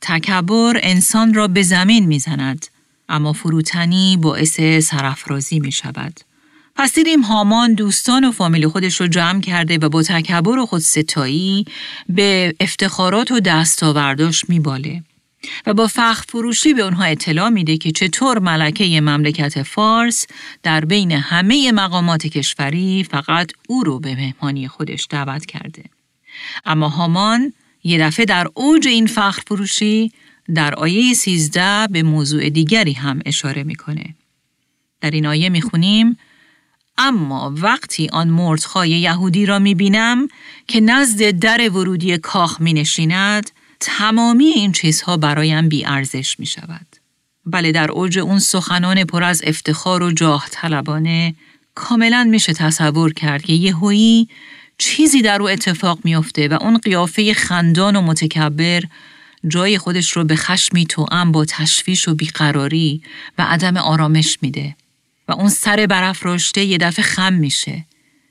تکبر 0.00 0.80
انسان 0.82 1.34
را 1.34 1.48
به 1.48 1.62
زمین 1.62 2.06
می‌زند 2.06 2.66
اما 3.08 3.32
فروتنی 3.32 4.16
باعث 4.16 4.60
سرافرازی 4.60 5.60
می 5.60 5.72
شود. 5.72 6.20
پس 6.78 6.94
دیدیم 6.94 7.20
هامان 7.20 7.74
دوستان 7.74 8.24
و 8.24 8.32
فامیل 8.32 8.68
خودش 8.68 9.00
رو 9.00 9.06
جمع 9.06 9.40
کرده 9.40 9.78
و 9.78 9.88
با 9.88 10.02
تکبر 10.02 10.58
و 10.58 10.66
خودستایی 10.66 11.64
به 12.08 12.54
افتخارات 12.60 13.30
و 13.30 13.40
دستاورداش 13.40 14.48
میباله 14.48 15.02
و 15.66 15.74
با 15.74 15.86
فخر 15.86 16.24
فروشی 16.28 16.74
به 16.74 16.82
اونها 16.82 17.04
اطلاع 17.04 17.48
میده 17.48 17.76
که 17.76 17.90
چطور 17.90 18.38
ملکه 18.38 19.00
مملکت 19.00 19.62
فارس 19.62 20.26
در 20.62 20.84
بین 20.84 21.12
همه 21.12 21.72
مقامات 21.72 22.26
کشوری 22.26 23.06
فقط 23.10 23.52
او 23.68 23.84
رو 23.84 24.00
به 24.00 24.14
مهمانی 24.14 24.68
خودش 24.68 25.06
دعوت 25.10 25.46
کرده. 25.46 25.84
اما 26.64 26.88
هامان 26.88 27.52
یه 27.84 27.98
دفعه 27.98 28.24
در 28.24 28.48
اوج 28.54 28.88
این 28.88 29.06
فخر 29.06 29.42
فروشی 29.46 30.12
در 30.54 30.74
آیه 30.74 31.14
13 31.14 31.86
به 31.86 32.02
موضوع 32.02 32.48
دیگری 32.48 32.92
هم 32.92 33.20
اشاره 33.26 33.64
می‌کنه. 33.64 34.14
در 35.00 35.10
این 35.10 35.26
آیه 35.26 35.48
می‌خونیم 35.48 36.16
اما 37.06 37.52
وقتی 37.56 38.08
آن 38.12 38.28
مردخای 38.28 38.90
یهودی 38.90 39.46
را 39.46 39.58
می‌بینم 39.58 40.28
که 40.68 40.80
نزد 40.80 41.30
در 41.30 41.70
ورودی 41.70 42.18
کاخ 42.18 42.60
می 42.60 42.72
نشیند 42.72 43.50
تمامی 43.80 44.46
این 44.46 44.72
چیزها 44.72 45.16
برایم 45.16 45.68
بی 45.68 45.84
ارزش 45.84 46.40
می 46.40 46.46
شود. 46.46 46.86
بله 47.46 47.72
در 47.72 47.90
اوج 47.90 48.18
اون 48.18 48.38
سخنان 48.38 49.04
پر 49.04 49.24
از 49.24 49.42
افتخار 49.44 50.02
و 50.02 50.12
جاه 50.12 50.46
طلبانه 50.50 51.34
کاملا 51.74 52.24
میشه 52.30 52.52
تصور 52.52 53.12
کرد 53.12 53.42
که 53.42 53.52
یهویی 53.52 54.28
چیزی 54.78 55.22
در 55.22 55.42
او 55.42 55.48
اتفاق 55.48 55.98
میافته 56.04 56.48
و 56.48 56.58
اون 56.60 56.78
قیافه 56.78 57.34
خندان 57.34 57.96
و 57.96 58.00
متکبر 58.00 58.82
جای 59.48 59.78
خودش 59.78 60.12
رو 60.12 60.24
به 60.24 60.36
خشمی 60.36 60.86
توأم 60.86 61.32
با 61.32 61.44
تشویش 61.44 62.08
و 62.08 62.14
بیقراری 62.14 63.02
و 63.38 63.42
عدم 63.42 63.76
آرامش 63.76 64.38
میده 64.42 64.76
و 65.28 65.32
اون 65.32 65.48
سر 65.48 65.86
برافراشته 65.86 66.64
یه 66.64 66.78
دفعه 66.78 67.04
خم 67.04 67.32
میشه. 67.32 67.84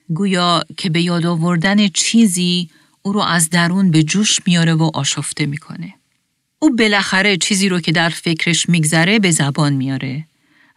گویا 0.09 0.63
که 0.77 0.89
به 0.89 1.01
یاد 1.01 1.25
آوردن 1.25 1.87
چیزی 1.87 2.69
او 3.01 3.13
رو 3.13 3.19
از 3.19 3.49
درون 3.49 3.91
به 3.91 4.03
جوش 4.03 4.39
میاره 4.45 4.73
و 4.73 4.91
آشفته 4.93 5.45
می‌کنه. 5.45 5.93
او 6.59 6.75
بالاخره 6.75 7.37
چیزی 7.37 7.69
رو 7.69 7.79
که 7.79 7.91
در 7.91 8.09
فکرش 8.09 8.69
میگذره 8.69 9.19
به 9.19 9.31
زبان 9.31 9.73
میاره 9.73 10.25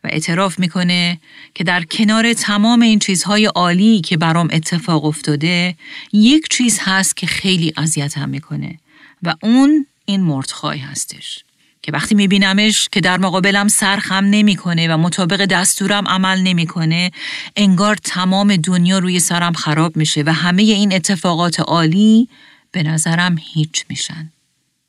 و 0.04 0.08
اعتراف 0.12 0.58
می‌کنه 0.58 1.20
که 1.54 1.64
در 1.64 1.84
کنار 1.84 2.32
تمام 2.32 2.82
این 2.82 2.98
چیزهای 2.98 3.44
عالی 3.44 4.00
که 4.00 4.16
برام 4.16 4.48
اتفاق 4.52 5.04
افتاده 5.04 5.74
یک 6.12 6.48
چیز 6.50 6.78
هست 6.82 7.16
که 7.16 7.26
خیلی 7.26 7.72
اذیتم 7.76 8.28
می‌کنه 8.28 8.78
و 9.22 9.34
اون 9.42 9.86
این 10.04 10.20
مردخای 10.20 10.78
هستش. 10.78 11.44
که 11.88 11.92
وقتی 11.92 12.14
میبینمش 12.14 12.88
که 12.92 13.00
در 13.00 13.18
مقابلم 13.18 13.68
سرخم 13.68 14.24
نمی‌کنه 14.24 14.94
و 14.94 14.96
مطابق 14.96 15.44
دستورم 15.44 16.08
عمل 16.08 16.40
نمی‌کنه 16.40 17.10
انگار 17.56 17.96
تمام 17.96 18.56
دنیا 18.56 18.98
روی 18.98 19.20
سرم 19.20 19.52
خراب 19.52 19.96
میشه 19.96 20.22
و 20.26 20.32
همه 20.32 20.62
این 20.62 20.92
اتفاقات 20.92 21.60
عالی 21.60 22.28
به 22.72 22.82
نظرم 22.82 23.36
هیچ 23.52 23.84
میشن. 23.88 24.32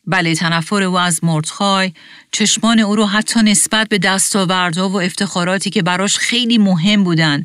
بله 0.08 0.36
تنفر 0.36 0.84
او 0.84 1.00
از 1.00 1.24
مردخای 1.24 1.92
چشمان 2.32 2.80
او 2.80 2.96
رو 2.96 3.06
حتی 3.06 3.40
نسبت 3.40 3.90
به 3.90 3.98
دستاوردها 3.98 4.90
و 4.90 5.02
افتخاراتی 5.02 5.70
که 5.70 5.82
براش 5.82 6.18
خیلی 6.18 6.58
مهم 6.58 7.04
بودن 7.04 7.44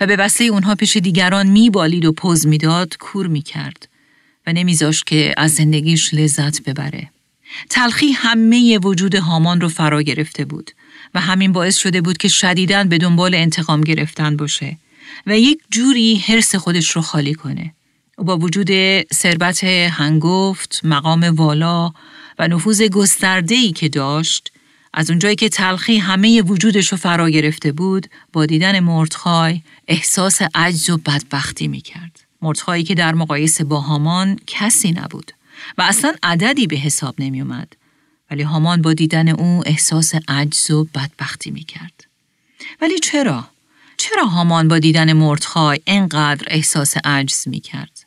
و 0.00 0.06
به 0.06 0.16
وسیله 0.16 0.52
اونها 0.52 0.74
پیش 0.74 0.96
دیگران 0.96 1.46
میبالید 1.46 2.04
و 2.04 2.12
پوز 2.12 2.46
می‌داد 2.46 2.96
کور 2.98 3.26
می‌کرد 3.26 3.88
و 4.46 4.52
نمیذاشت 4.52 5.06
که 5.06 5.34
از 5.36 5.54
زندگیش 5.54 6.14
لذت 6.14 6.62
ببره. 6.62 7.10
تلخی 7.70 8.12
همه 8.12 8.78
وجود 8.78 9.14
هامان 9.14 9.60
رو 9.60 9.68
فرا 9.68 10.02
گرفته 10.02 10.44
بود 10.44 10.70
و 11.14 11.20
همین 11.20 11.52
باعث 11.52 11.76
شده 11.76 12.00
بود 12.00 12.16
که 12.16 12.28
شدیداً 12.28 12.84
به 12.84 12.98
دنبال 12.98 13.34
انتقام 13.34 13.80
گرفتن 13.80 14.36
باشه 14.36 14.76
و 15.26 15.38
یک 15.38 15.60
جوری 15.70 16.16
حرس 16.16 16.54
خودش 16.54 16.90
رو 16.90 17.02
خالی 17.02 17.34
کنه. 17.34 17.74
و 18.18 18.24
با 18.24 18.38
وجود 18.38 18.70
ثروت 19.14 19.64
هنگفت، 19.64 20.80
مقام 20.84 21.24
والا 21.24 21.92
و 22.38 22.48
نفوذ 22.48 22.82
گسترده‌ای 22.82 23.72
که 23.72 23.88
داشت، 23.88 24.52
از 24.94 25.10
اونجایی 25.10 25.36
که 25.36 25.48
تلخی 25.48 25.98
همه 25.98 26.42
وجودش 26.42 26.92
رو 26.92 26.98
فرا 26.98 27.30
گرفته 27.30 27.72
بود، 27.72 28.06
با 28.32 28.46
دیدن 28.46 28.80
مردخای 28.80 29.60
احساس 29.88 30.42
عجز 30.54 30.90
و 30.90 30.96
بدبختی 30.96 31.68
می 31.68 31.80
کرد. 31.80 32.20
مردخایی 32.42 32.84
که 32.84 32.94
در 32.94 33.14
مقایسه 33.14 33.64
با 33.64 33.80
هامان 33.80 34.38
کسی 34.46 34.92
نبود. 34.92 35.32
و 35.78 35.82
اصلا 35.82 36.14
عددی 36.22 36.66
به 36.66 36.76
حساب 36.76 37.14
نمی 37.18 37.40
اومد. 37.40 37.76
ولی 38.30 38.42
هامان 38.42 38.82
با 38.82 38.92
دیدن 38.92 39.28
او 39.28 39.62
احساس 39.66 40.12
عجز 40.28 40.70
و 40.70 40.84
بدبختی 40.84 41.50
می 41.50 41.64
کرد. 41.64 42.04
ولی 42.80 42.98
چرا؟ 42.98 43.48
چرا 43.96 44.24
هامان 44.24 44.68
با 44.68 44.78
دیدن 44.78 45.12
مردخای 45.12 45.80
انقدر 45.86 46.46
احساس 46.50 46.96
عجز 47.04 47.48
می 47.48 47.60
کرد؟ 47.60 48.06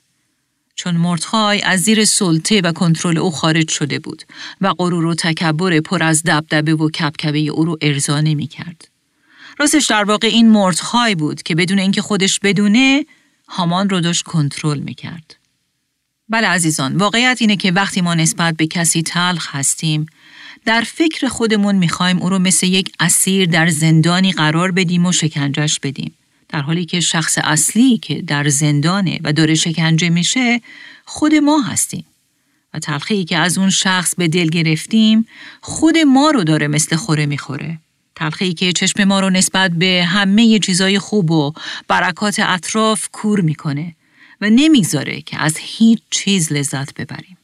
چون 0.75 0.95
مردخای 0.95 1.61
از 1.61 1.79
زیر 1.79 2.05
سلطه 2.05 2.61
و 2.61 2.71
کنترل 2.71 3.17
او 3.17 3.31
خارج 3.31 3.69
شده 3.69 3.99
بود 3.99 4.23
و 4.61 4.73
غرور 4.73 5.05
و 5.05 5.15
تکبر 5.15 5.79
پر 5.79 6.03
از 6.03 6.23
دبدبه 6.23 6.75
و 6.75 6.89
کبکبه 6.89 7.39
او 7.39 7.65
رو 7.65 7.77
ارضا 7.81 8.21
نمی 8.21 8.47
کرد. 8.47 8.87
راستش 9.59 9.85
در 9.85 10.03
واقع 10.03 10.27
این 10.27 10.49
مردخای 10.49 11.15
بود 11.15 11.43
که 11.43 11.55
بدون 11.55 11.79
اینکه 11.79 12.01
خودش 12.01 12.39
بدونه 12.39 13.05
هامان 13.47 13.89
رو 13.89 14.01
داشت 14.01 14.23
کنترل 14.23 14.79
می 14.79 14.93
کرد. 14.93 15.35
بله 16.29 16.47
عزیزان 16.47 16.95
واقعیت 16.95 17.37
اینه 17.41 17.55
که 17.55 17.71
وقتی 17.71 18.01
ما 18.01 18.13
نسبت 18.13 18.57
به 18.57 18.67
کسی 18.67 19.03
تلخ 19.03 19.55
هستیم 19.55 20.05
در 20.65 20.81
فکر 20.81 21.27
خودمون 21.27 21.75
می‌خوایم 21.75 22.17
او 22.17 22.29
رو 22.29 22.39
مثل 22.39 22.67
یک 22.67 22.91
اسیر 22.99 23.45
در 23.45 23.69
زندانی 23.69 24.31
قرار 24.31 24.71
بدیم 24.71 25.05
و 25.05 25.11
شکنجش 25.11 25.79
بدیم. 25.79 26.13
در 26.49 26.61
حالی 26.61 26.85
که 26.85 26.99
شخص 26.99 27.37
اصلی 27.43 27.97
که 27.97 28.21
در 28.21 28.49
زندانه 28.49 29.19
و 29.23 29.33
داره 29.33 29.55
شکنجه 29.55 30.09
میشه 30.09 30.61
خود 31.05 31.35
ما 31.35 31.61
هستیم. 31.61 32.05
و 32.73 32.79
تلخی 32.79 33.25
که 33.25 33.37
از 33.37 33.57
اون 33.57 33.69
شخص 33.69 34.15
به 34.15 34.27
دل 34.27 34.49
گرفتیم 34.49 35.27
خود 35.61 35.97
ما 35.97 36.31
رو 36.31 36.43
داره 36.43 36.67
مثل 36.67 36.95
خوره 36.95 37.25
می‌خوره. 37.25 37.77
تلخی 38.15 38.53
که 38.53 38.73
چشم 38.73 39.03
ما 39.03 39.19
رو 39.19 39.29
نسبت 39.29 39.71
به 39.71 40.05
همه 40.07 40.59
چیزای 40.59 40.99
خوب 40.99 41.31
و 41.31 41.53
برکات 41.87 42.39
اطراف 42.39 43.09
کور 43.11 43.41
می‌کنه 43.41 43.95
و 44.41 44.49
نمی‌گذاره 44.49 45.21
که 45.21 45.41
از 45.41 45.57
هیچ 45.57 45.99
چیز 46.09 46.53
لذت 46.53 46.93
ببریم. 46.93 47.37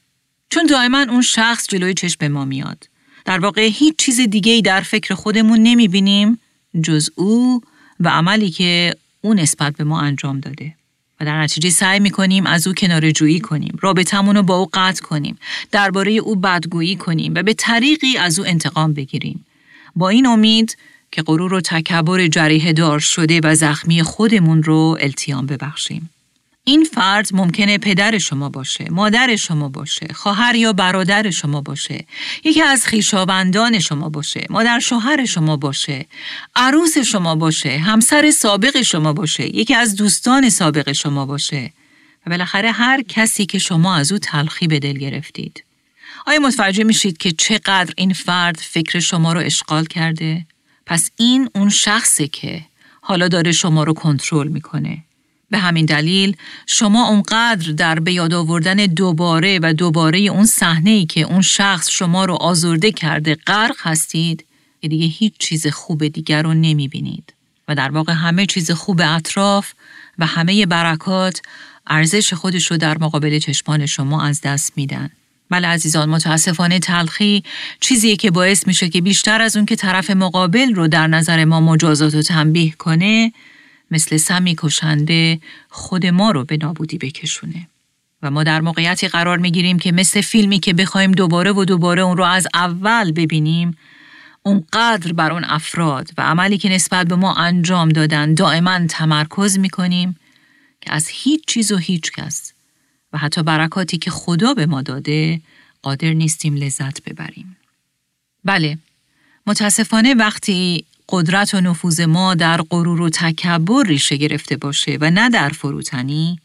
چون 0.50 0.66
دائما 0.66 0.98
اون 0.98 1.22
شخص 1.22 1.66
جلوی 1.68 1.94
چشم 1.94 2.28
ما 2.28 2.44
میاد. 2.44 2.88
در 3.24 3.38
واقع 3.38 3.62
هیچ 3.62 3.96
چیز 3.96 4.20
دیگه 4.20 4.52
ای 4.52 4.62
در 4.62 4.80
فکر 4.80 5.14
خودمون 5.14 5.62
نمی‌بینیم 5.62 6.38
جز 6.82 7.10
او 7.14 7.62
و 8.00 8.08
عملی 8.08 8.50
که 8.50 8.96
او 9.20 9.34
نسبت 9.34 9.76
به 9.76 9.84
ما 9.84 10.00
انجام 10.00 10.40
داده. 10.40 10.74
و 11.20 11.24
در 11.24 11.42
نتیجه 11.42 11.70
سعی 11.70 12.00
می‌کنیم 12.00 12.46
از 12.46 12.66
او 12.66 12.74
کنار 12.74 13.10
جویی 13.10 13.40
کنیم، 13.40 13.78
رابطمون 13.80 14.36
رو 14.36 14.42
با 14.42 14.56
او 14.56 14.68
قطع 14.72 15.02
کنیم، 15.02 15.38
درباره 15.72 16.12
او 16.12 16.36
بدگویی 16.36 16.96
کنیم 16.96 17.34
و 17.34 17.42
به 17.42 17.54
طریقی 17.54 18.16
از 18.16 18.38
او 18.38 18.46
انتقام 18.46 18.92
بگیریم. 18.92 19.46
با 19.96 20.08
این 20.08 20.26
امید 20.26 20.76
که 21.12 21.22
غرور 21.22 21.54
و 21.54 21.60
تکبر 21.60 22.26
جریه 22.26 22.72
دار 22.72 22.98
شده 22.98 23.40
و 23.44 23.54
زخمی 23.54 24.02
خودمون 24.02 24.62
رو 24.62 24.98
التیام 25.00 25.46
ببخشیم. 25.46 26.10
این 26.68 26.84
فرد 26.84 27.28
ممکنه 27.32 27.78
پدر 27.78 28.18
شما 28.18 28.48
باشه، 28.48 28.86
مادر 28.90 29.36
شما 29.36 29.68
باشه، 29.68 30.06
خواهر 30.14 30.54
یا 30.54 30.72
برادر 30.72 31.30
شما 31.30 31.60
باشه، 31.60 32.04
یکی 32.44 32.62
از 32.62 32.86
خیشاوندان 32.86 33.78
شما 33.78 34.08
باشه، 34.08 34.46
مادر 34.50 34.78
شوهر 34.78 35.24
شما 35.24 35.56
باشه، 35.56 36.06
عروس 36.56 36.98
شما 36.98 37.34
باشه، 37.34 37.78
همسر 37.78 38.30
سابق 38.30 38.82
شما 38.82 39.12
باشه، 39.12 39.56
یکی 39.56 39.74
از 39.74 39.96
دوستان 39.96 40.48
سابق 40.50 40.92
شما 40.92 41.26
باشه 41.26 41.72
و 42.26 42.30
بالاخره 42.30 42.72
هر 42.72 43.02
کسی 43.02 43.46
که 43.46 43.58
شما 43.58 43.94
از 43.94 44.12
او 44.12 44.18
تلخی 44.18 44.66
به 44.66 44.78
دل 44.78 44.98
گرفتید. 44.98 45.64
آیا 46.26 46.40
متوجه 46.40 46.84
میشید 46.84 47.18
که 47.18 47.32
چقدر 47.32 47.94
این 47.96 48.12
فرد 48.12 48.56
فکر 48.56 49.00
شما 49.00 49.32
رو 49.32 49.40
اشغال 49.40 49.84
کرده؟ 49.84 50.46
پس 50.86 51.10
این 51.16 51.50
اون 51.54 51.68
شخصه 51.68 52.28
که 52.28 52.62
حالا 53.00 53.28
داره 53.28 53.52
شما 53.52 53.84
رو 53.84 53.92
کنترل 53.92 54.48
می‌کنه. 54.48 55.05
به 55.50 55.58
همین 55.58 55.86
دلیل 55.86 56.36
شما 56.66 57.08
اونقدر 57.08 57.72
در 57.72 57.98
به 57.98 58.12
یاد 58.12 58.34
آوردن 58.34 58.76
دوباره 58.76 59.58
و 59.62 59.72
دوباره 59.72 60.18
اون 60.18 60.46
صحنه 60.46 60.90
ای 60.90 61.06
که 61.06 61.20
اون 61.20 61.42
شخص 61.42 61.90
شما 61.90 62.24
رو 62.24 62.34
آزرده 62.34 62.92
کرده 62.92 63.34
غرق 63.34 63.76
هستید 63.78 64.44
که 64.82 64.88
دیگه 64.88 65.06
هیچ 65.06 65.32
چیز 65.38 65.66
خوب 65.66 66.08
دیگر 66.08 66.42
رو 66.42 66.54
نمی 66.54 66.88
بینید. 66.88 67.32
و 67.68 67.74
در 67.74 67.90
واقع 67.90 68.12
همه 68.12 68.46
چیز 68.46 68.70
خوب 68.70 69.00
اطراف 69.04 69.72
و 70.18 70.26
همه 70.26 70.66
برکات 70.66 71.42
ارزش 71.86 72.34
خودش 72.34 72.70
رو 72.70 72.76
در 72.76 72.98
مقابل 72.98 73.38
چشمان 73.38 73.86
شما 73.86 74.22
از 74.22 74.40
دست 74.40 74.72
میدن. 74.76 75.10
بله 75.50 75.68
عزیزان 75.68 76.08
متاسفانه 76.08 76.78
تلخی 76.78 77.42
چیزیه 77.80 78.16
که 78.16 78.30
باعث 78.30 78.66
میشه 78.66 78.88
که 78.88 79.00
بیشتر 79.00 79.42
از 79.42 79.56
اون 79.56 79.66
که 79.66 79.76
طرف 79.76 80.10
مقابل 80.10 80.74
رو 80.74 80.88
در 80.88 81.06
نظر 81.06 81.44
ما 81.44 81.60
مجازات 81.60 82.14
و 82.14 82.22
تنبیه 82.22 82.72
کنه 82.72 83.32
مثل 83.90 84.16
سمی 84.16 84.54
کشنده 84.58 85.40
خود 85.68 86.06
ما 86.06 86.30
رو 86.30 86.44
به 86.44 86.56
نابودی 86.56 86.98
بکشونه. 86.98 87.68
و 88.22 88.30
ما 88.30 88.44
در 88.44 88.60
موقعیتی 88.60 89.08
قرار 89.08 89.38
می‌گیریم 89.38 89.78
که 89.78 89.92
مثل 89.92 90.20
فیلمی 90.20 90.58
که 90.58 90.72
بخوایم 90.72 91.12
دوباره 91.12 91.52
و 91.52 91.64
دوباره 91.64 92.02
اون 92.02 92.16
رو 92.16 92.24
از 92.24 92.46
اول 92.54 93.12
ببینیم 93.12 93.76
اونقدر 94.42 95.12
بر 95.12 95.32
اون 95.32 95.44
افراد 95.44 96.10
و 96.18 96.22
عملی 96.22 96.58
که 96.58 96.68
نسبت 96.68 97.06
به 97.06 97.16
ما 97.16 97.34
انجام 97.34 97.88
دادن 97.88 98.34
دائما 98.34 98.86
تمرکز 98.86 99.58
می‌کنیم 99.58 100.16
که 100.80 100.92
از 100.92 101.08
هیچ 101.08 101.44
چیز 101.46 101.72
و 101.72 101.76
هیچ 101.76 102.12
کس 102.12 102.52
و 103.12 103.18
حتی 103.18 103.42
برکاتی 103.42 103.98
که 103.98 104.10
خدا 104.10 104.54
به 104.54 104.66
ما 104.66 104.82
داده 104.82 105.40
قادر 105.82 106.12
نیستیم 106.12 106.56
لذت 106.56 107.02
ببریم. 107.02 107.56
بله، 108.44 108.78
متاسفانه 109.46 110.14
وقتی 110.14 110.84
قدرت 111.08 111.54
و 111.54 111.60
نفوذ 111.60 112.00
ما 112.00 112.34
در 112.34 112.62
غرور 112.62 113.00
و 113.00 113.08
تکبر 113.08 113.82
ریشه 113.86 114.16
گرفته 114.16 114.56
باشه 114.56 114.98
و 115.00 115.10
نه 115.10 115.30
در 115.30 115.48
فروتنی 115.48 116.38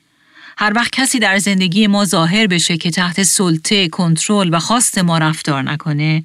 هر 0.58 0.74
وقت 0.76 0.92
کسی 0.92 1.20
در 1.20 1.38
زندگی 1.38 1.88
ما 1.88 2.06
ظاهر 2.06 2.48
بشه 2.48 2.78
که 2.78 2.92
تحت 2.92 3.24
سلطه، 3.24 3.88
کنترل 3.88 4.50
و 4.54 4.60
خواست 4.60 4.98
ما 4.98 5.18
رفتار 5.18 5.62
نکنه، 5.62 6.24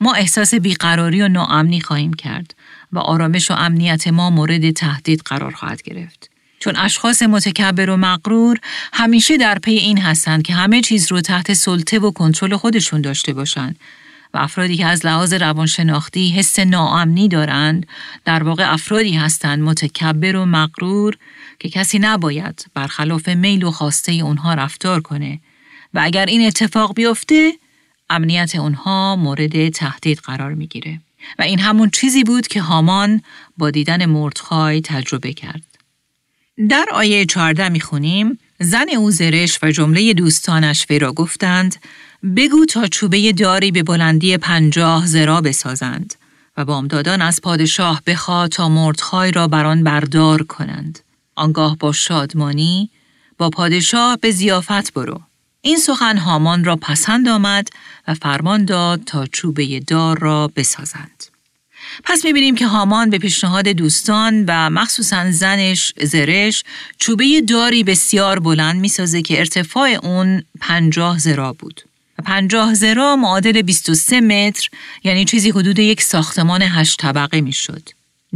ما 0.00 0.12
احساس 0.12 0.54
بیقراری 0.54 1.22
و 1.22 1.28
ناامنی 1.28 1.80
خواهیم 1.80 2.14
کرد 2.14 2.54
و 2.92 2.98
آرامش 2.98 3.50
و 3.50 3.54
امنیت 3.54 4.08
ما 4.08 4.30
مورد 4.30 4.70
تهدید 4.70 5.22
قرار 5.24 5.52
خواهد 5.52 5.82
گرفت. 5.82 6.30
چون 6.58 6.76
اشخاص 6.76 7.22
متکبر 7.22 7.90
و 7.90 7.96
مغرور 7.96 8.58
همیشه 8.92 9.36
در 9.36 9.58
پی 9.58 9.70
این 9.70 9.98
هستند 9.98 10.42
که 10.42 10.54
همه 10.54 10.80
چیز 10.80 11.12
رو 11.12 11.20
تحت 11.20 11.52
سلطه 11.52 11.98
و 11.98 12.10
کنترل 12.10 12.56
خودشون 12.56 13.00
داشته 13.00 13.32
باشند 13.32 13.78
و 14.34 14.38
افرادی 14.38 14.76
که 14.76 14.86
از 14.86 15.06
لحاظ 15.06 15.32
روانشناختی 15.32 16.30
حس 16.30 16.58
ناامنی 16.58 17.28
دارند 17.28 17.86
در 18.24 18.42
واقع 18.42 18.72
افرادی 18.72 19.12
هستند 19.12 19.62
متکبر 19.62 20.36
و 20.36 20.44
مغرور 20.44 21.16
که 21.58 21.68
کسی 21.68 21.98
نباید 21.98 22.66
برخلاف 22.74 23.28
میل 23.28 23.64
و 23.64 23.70
خواسته 23.70 24.12
اونها 24.12 24.54
رفتار 24.54 25.00
کنه 25.00 25.40
و 25.94 26.00
اگر 26.02 26.26
این 26.26 26.46
اتفاق 26.46 26.94
بیفته 26.94 27.52
امنیت 28.10 28.56
اونها 28.56 29.16
مورد 29.16 29.68
تهدید 29.68 30.18
قرار 30.18 30.54
می‌گیره 30.54 31.00
و 31.38 31.42
این 31.42 31.58
همون 31.58 31.90
چیزی 31.90 32.24
بود 32.24 32.46
که 32.46 32.60
هامان 32.60 33.22
با 33.58 33.70
دیدن 33.70 34.06
مردخای 34.06 34.80
تجربه 34.80 35.32
کرد. 35.32 35.62
در 36.68 36.86
آیه 36.92 37.26
14 37.26 37.68
می‌خونیم 37.68 38.38
زن 38.60 38.88
او 38.96 39.10
زرش 39.10 39.58
و 39.62 39.70
جمله 39.70 40.14
دوستانش 40.14 40.86
وی 40.90 40.98
را 40.98 41.12
گفتند 41.12 41.76
بگو 42.34 42.64
تا 42.64 42.86
چوبه 42.86 43.32
داری 43.32 43.70
به 43.70 43.82
بلندی 43.82 44.36
پنجاه 44.36 45.06
زرا 45.06 45.40
بسازند 45.40 46.14
و 46.56 46.64
بامدادان 46.64 47.22
از 47.22 47.40
پادشاه 47.40 48.02
بخوا 48.06 48.48
تا 48.48 48.68
مردخای 48.68 49.32
را 49.32 49.48
بر 49.48 49.64
آن 49.64 49.84
بردار 49.84 50.42
کنند. 50.42 50.98
آنگاه 51.34 51.76
با 51.76 51.92
شادمانی 51.92 52.90
با 53.38 53.50
پادشاه 53.50 54.16
به 54.16 54.30
زیافت 54.30 54.92
برو. 54.92 55.20
این 55.60 55.76
سخن 55.76 56.16
هامان 56.16 56.64
را 56.64 56.76
پسند 56.76 57.28
آمد 57.28 57.68
و 58.08 58.14
فرمان 58.14 58.64
داد 58.64 59.04
تا 59.04 59.26
چوبه 59.26 59.80
دار 59.80 60.18
را 60.18 60.48
بسازند. 60.56 61.24
پس 62.04 62.24
می‌بینیم 62.24 62.54
که 62.54 62.66
هامان 62.66 63.10
به 63.10 63.18
پیشنهاد 63.18 63.68
دوستان 63.68 64.44
و 64.48 64.70
مخصوصا 64.70 65.30
زنش 65.30 65.92
زرش 66.02 66.64
چوبه 66.98 67.40
داری 67.40 67.84
بسیار 67.84 68.38
بلند 68.40 68.80
می‌سازه 68.80 69.22
که 69.22 69.38
ارتفاع 69.38 69.88
اون 69.88 70.42
پنجاه 70.60 71.18
زرا 71.18 71.52
بود. 71.52 71.82
پنجاه 72.24 72.74
زرا 72.74 73.16
معادل 73.16 73.62
23 73.62 74.20
متر 74.20 74.68
یعنی 75.04 75.24
چیزی 75.24 75.50
حدود 75.50 75.78
یک 75.78 76.02
ساختمان 76.02 76.62
هشت 76.62 76.98
طبقه 76.98 77.40
می‌شد. 77.40 77.88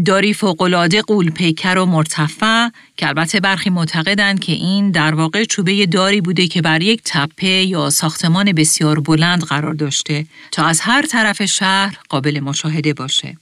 داری 0.04 0.34
فوقالعاده 0.34 1.02
قول 1.02 1.30
پیکر 1.30 1.78
و 1.78 1.86
مرتفع 1.86 2.68
که 2.96 3.08
البته 3.08 3.40
برخی 3.40 3.70
معتقدند 3.70 4.40
که 4.40 4.52
این 4.52 4.90
در 4.90 5.14
واقع 5.14 5.44
چوبه 5.44 5.86
داری 5.86 6.20
بوده 6.20 6.46
که 6.46 6.62
بر 6.62 6.82
یک 6.82 7.00
تپه 7.04 7.46
یا 7.46 7.90
ساختمان 7.90 8.52
بسیار 8.52 9.00
بلند 9.00 9.44
قرار 9.44 9.74
داشته 9.74 10.26
تا 10.52 10.64
از 10.64 10.80
هر 10.80 11.06
طرف 11.06 11.44
شهر 11.44 11.98
قابل 12.08 12.40
مشاهده 12.40 12.94
باشه. 12.94 13.36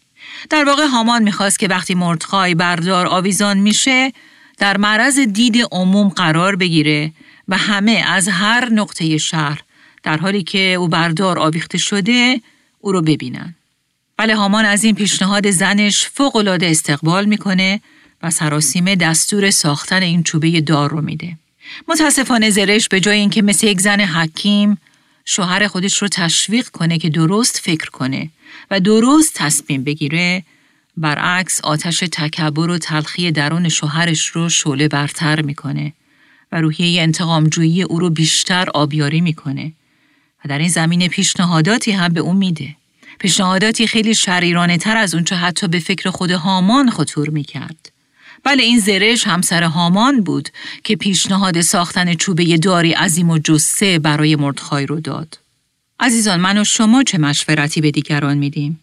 در 0.51 0.65
واقع 0.65 0.87
هامان 0.87 1.23
می‌خواست 1.23 1.59
که 1.59 1.69
وقتی 1.69 1.95
مردخای 1.95 2.55
بردار 2.55 3.07
آویزان 3.07 3.59
میشه 3.59 4.13
در 4.59 4.77
معرض 4.77 5.19
دید 5.19 5.57
عموم 5.73 6.09
قرار 6.09 6.57
بگیره 6.57 7.13
و 7.49 7.57
همه 7.57 8.05
از 8.07 8.29
هر 8.29 8.69
نقطه 8.73 9.19
شهر 9.19 9.63
در 10.03 10.17
حالی 10.17 10.43
که 10.43 10.59
او 10.59 10.89
بردار 10.89 11.39
آویخته 11.39 11.79
شده 11.79 12.41
او 12.81 12.93
رو 12.93 13.03
ببینن. 13.03 13.55
بله 14.17 14.37
هامان 14.37 14.65
از 14.65 14.85
این 14.85 14.95
پیشنهاد 14.95 15.51
زنش 15.51 16.07
فوقالعاده 16.07 16.67
استقبال 16.67 17.25
می‌کنه 17.25 17.81
و 18.23 18.31
سراسیمه 18.31 18.97
دستور 18.97 19.51
ساختن 19.51 20.03
این 20.03 20.23
چوبه 20.23 20.61
دار 20.61 20.91
رو 20.91 21.01
میده. 21.01 21.37
متاسفانه 21.89 22.51
زرش 22.51 22.89
به 22.89 23.01
جای 23.01 23.19
اینکه 23.19 23.43
مثل 23.43 23.67
یک 23.67 23.81
زن 23.81 24.01
حکیم 24.01 24.79
شوهر 25.25 25.67
خودش 25.67 26.03
رو 26.03 26.09
تشویق 26.09 26.69
کنه 26.69 26.99
که 26.99 27.09
درست 27.09 27.59
فکر 27.59 27.91
کنه 27.91 28.31
و 28.71 28.81
درست 28.81 29.35
تصمیم 29.35 29.85
بگیره 29.85 30.43
برعکس 30.97 31.61
آتش 31.61 31.99
تکبر 31.99 32.71
و 32.71 32.79
تلخی 32.79 33.31
درون 33.33 33.69
شوهرش 33.69 34.27
رو 34.27 34.49
شعله 34.49 34.89
برتر 34.89 35.43
می‌کنه 35.43 35.93
و 36.53 36.61
روحیه 36.61 37.03
انتقامجویی 37.03 37.83
او 37.83 37.99
رو 37.99 38.11
بیشتر 38.11 38.69
آبیاری 38.75 39.21
می‌کنه 39.21 39.73
و 40.45 40.49
در 40.49 40.59
این 40.59 40.69
زمینه 40.69 41.09
پیشنهاداتی 41.09 41.93
هم 41.93 42.13
به 42.13 42.21
او 42.21 42.33
میده. 42.33 42.77
پیشنهاداتی 43.19 43.87
خیلی 43.87 44.15
شریرانه 44.15 44.79
تر 44.79 44.97
از 44.97 45.15
اونچه 45.15 45.37
حتی 45.37 45.69
به 45.69 45.79
فکر 45.79 46.11
خود 46.11 46.31
هامان 46.31 46.91
خطور 46.91 47.31
می‌کرد. 47.31 47.93
بله 48.45 48.63
این 48.63 48.79
زرش 48.79 49.27
همسر 49.27 49.63
هامان 49.63 50.21
بود 50.21 50.49
که 50.85 50.97
پیشنهاد 50.97 51.61
ساختن 51.61 52.15
چوبه 52.15 52.57
داری 52.57 52.93
عظیم 52.93 53.31
و 53.31 53.39
جسه 53.39 53.99
برای 53.99 54.37
مردخای 54.37 54.87
رو 54.87 55.01
داد. 55.01 55.39
عزیزان 56.01 56.41
من 56.41 56.59
و 56.59 56.65
شما 56.65 57.03
چه 57.03 57.19
مشورتی 57.19 57.81
به 57.81 57.91
دیگران 57.91 58.39
میدیم؟ 58.39 58.81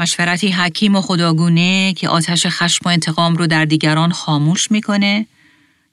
مشورتی 0.00 0.48
حکیم 0.48 0.96
و 0.96 1.00
خداگونه 1.00 1.94
که 1.94 2.08
آتش 2.08 2.46
خشم 2.46 2.82
و 2.84 2.88
انتقام 2.88 3.36
رو 3.36 3.46
در 3.46 3.64
دیگران 3.64 4.12
خاموش 4.12 4.70
می‌کنه 4.70 5.26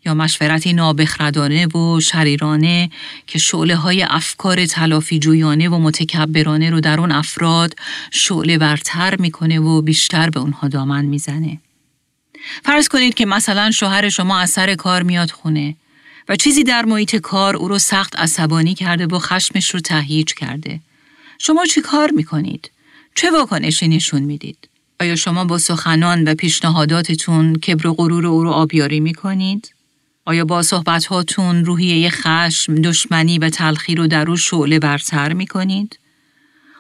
یا 0.06 0.14
مشورتی 0.14 0.74
نابخردانه 0.74 1.68
و 1.68 2.00
شریرانه 2.00 2.90
که 3.28 3.40
شعله 3.40 3.76
های 3.76 4.04
افکار 4.04 4.66
تلافی 4.66 5.20
جویانه 5.20 5.70
و 5.70 5.80
متکبرانه 5.80 6.70
رو 6.70 6.82
در 6.82 7.00
اون 7.00 7.12
افراد 7.12 7.76
شعله 8.12 8.58
برتر 8.58 9.16
می‌کنه 9.16 9.60
و 9.60 9.82
بیشتر 9.82 10.30
به 10.30 10.40
اونها 10.40 10.68
دامن 10.68 11.06
می‌زنه. 11.06 11.58
فرض 12.66 12.88
کنید 12.88 13.14
که 13.14 13.26
مثلا 13.26 13.72
شوهر 13.72 14.10
شما 14.10 14.40
از 14.40 14.50
سر 14.50 14.76
کار 14.76 15.04
میاد 15.04 15.32
خونه 15.32 15.76
و 16.30 16.36
چیزی 16.36 16.64
در 16.64 16.86
محیط 16.86 17.16
کار 17.16 17.56
او 17.56 17.68
رو 17.68 17.80
سخت 17.80 18.16
عصبانی 18.16 18.74
کرده 18.74 19.08
و 19.08 19.20
خشمش 19.20 19.70
رو 19.70 19.80
تهیج 19.80 20.34
کرده. 20.34 20.80
شما 21.40 21.66
چی 21.66 21.82
کار 21.82 22.12
می‌کنید؟ 22.12 22.72
چه 23.16 23.32
واکنشی 23.32 23.88
نشون 23.88 24.22
می‌دید؟ 24.22 24.70
آیا 25.00 25.16
شما 25.16 25.46
با 25.46 25.58
سخنان 25.58 26.28
و 26.28 26.36
پیشنهاداتتون 26.36 27.56
کبر 27.56 27.88
و 27.88 27.94
غرور 27.94 28.28
او 28.28 28.44
رو 28.44 28.52
آبیاری 28.52 29.00
می‌کنید؟ 29.00 29.74
آیا 30.26 30.46
با 30.46 30.62
صحبتهاتون 30.62 31.66
روحیه 31.66 32.10
خشم، 32.10 32.76
دشمنی 32.76 33.40
و 33.40 33.50
تلخی 33.50 33.96
رو 33.96 34.08
در 34.08 34.30
او 34.30 34.38
شعله 34.38 34.80
برتر 34.80 35.34
می‌کنید؟ 35.34 36.00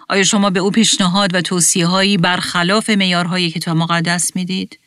آیا 0.09 0.23
شما 0.23 0.49
به 0.49 0.59
او 0.59 0.71
پیشنهاد 0.71 1.35
و 1.35 1.41
توصیه 1.41 1.85
هایی 1.85 2.17
برخلاف 2.17 2.89
میارهای 2.89 3.51
کتاب 3.51 3.77
مقدس 3.77 4.35
می‌دید؟ 4.35 4.79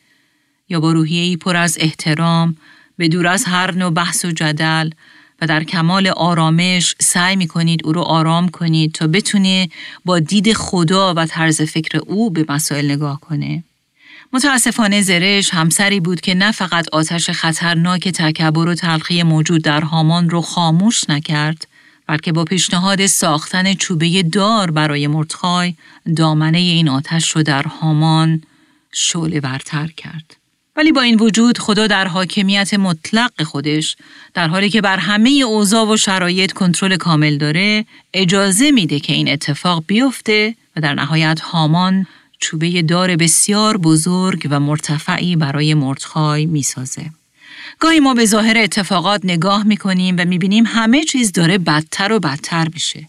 یا 0.69 0.79
با 0.79 0.91
روحیه‌ای 0.91 1.37
پر 1.37 1.55
از 1.55 1.77
احترام، 1.79 2.57
به 2.97 3.07
دور 3.07 3.27
از 3.27 3.45
هر 3.45 3.71
نوع 3.71 3.89
بحث 3.89 4.25
و 4.25 4.31
جدل 4.31 4.89
و 5.41 5.47
در 5.47 5.63
کمال 5.63 6.07
آرامش 6.07 6.95
سعی 6.99 7.35
می 7.35 7.47
کنید 7.47 7.85
او 7.85 7.93
رو 7.93 8.01
آرام 8.01 8.49
کنید 8.49 8.91
تا 8.91 9.07
بتونه 9.07 9.69
با 10.05 10.19
دید 10.19 10.53
خدا 10.53 11.13
و 11.13 11.25
طرز 11.25 11.61
فکر 11.61 11.97
او 11.97 12.29
به 12.29 12.45
مسائل 12.49 12.91
نگاه 12.91 13.19
کنه. 13.19 13.63
متاسفانه 14.33 15.01
زرش 15.01 15.53
همسری 15.53 15.99
بود 15.99 16.21
که 16.21 16.33
نه 16.33 16.51
فقط 16.51 16.89
آتش 16.91 17.29
خطرناک 17.29 18.07
تکبر 18.07 18.67
و 18.67 18.75
تلخی 18.75 19.23
موجود 19.23 19.61
در 19.61 19.81
هامان 19.81 20.29
رو 20.29 20.41
خاموش 20.41 21.09
نکرد، 21.09 21.67
بلکه 22.07 22.31
با 22.31 22.45
پیشنهاد 22.45 23.05
ساختن 23.05 23.73
چوبه 23.73 24.23
دار 24.23 24.71
برای 24.71 25.07
مرتخای 25.07 25.73
دامنه 26.15 26.57
این 26.57 26.89
آتش 26.89 27.31
رو 27.31 27.43
در 27.43 27.63
هامان 27.63 28.41
شعله 28.91 29.41
برتر 29.41 29.87
کرد. 29.87 30.35
ولی 30.75 30.91
با 30.91 31.01
این 31.01 31.19
وجود 31.19 31.57
خدا 31.57 31.87
در 31.87 32.07
حاکمیت 32.07 32.73
مطلق 32.73 33.43
خودش 33.43 33.95
در 34.33 34.47
حالی 34.47 34.69
که 34.69 34.81
بر 34.81 34.97
همه 34.97 35.29
اوضاع 35.29 35.87
و 35.87 35.97
شرایط 35.97 36.51
کنترل 36.51 36.97
کامل 36.97 37.37
داره 37.37 37.85
اجازه 38.13 38.71
میده 38.71 38.99
که 38.99 39.13
این 39.13 39.29
اتفاق 39.29 39.83
بیفته 39.87 40.55
و 40.75 40.81
در 40.81 40.93
نهایت 40.93 41.39
هامان 41.39 42.07
چوبه 42.39 42.81
دار 42.81 43.15
بسیار 43.15 43.77
بزرگ 43.77 44.47
و 44.49 44.59
مرتفعی 44.59 45.35
برای 45.35 45.73
مردخای 45.73 46.45
می‌سازه. 46.45 47.09
گاهی 47.79 47.99
ما 47.99 48.13
به 48.13 48.25
ظاهر 48.25 48.57
اتفاقات 48.57 49.21
نگاه 49.23 49.63
می‌کنیم 49.63 50.15
و 50.17 50.25
می‌بینیم 50.25 50.65
همه 50.67 51.03
چیز 51.03 51.31
داره 51.31 51.57
بدتر 51.57 52.11
و 52.11 52.19
بدتر 52.19 52.67
میشه. 52.73 53.07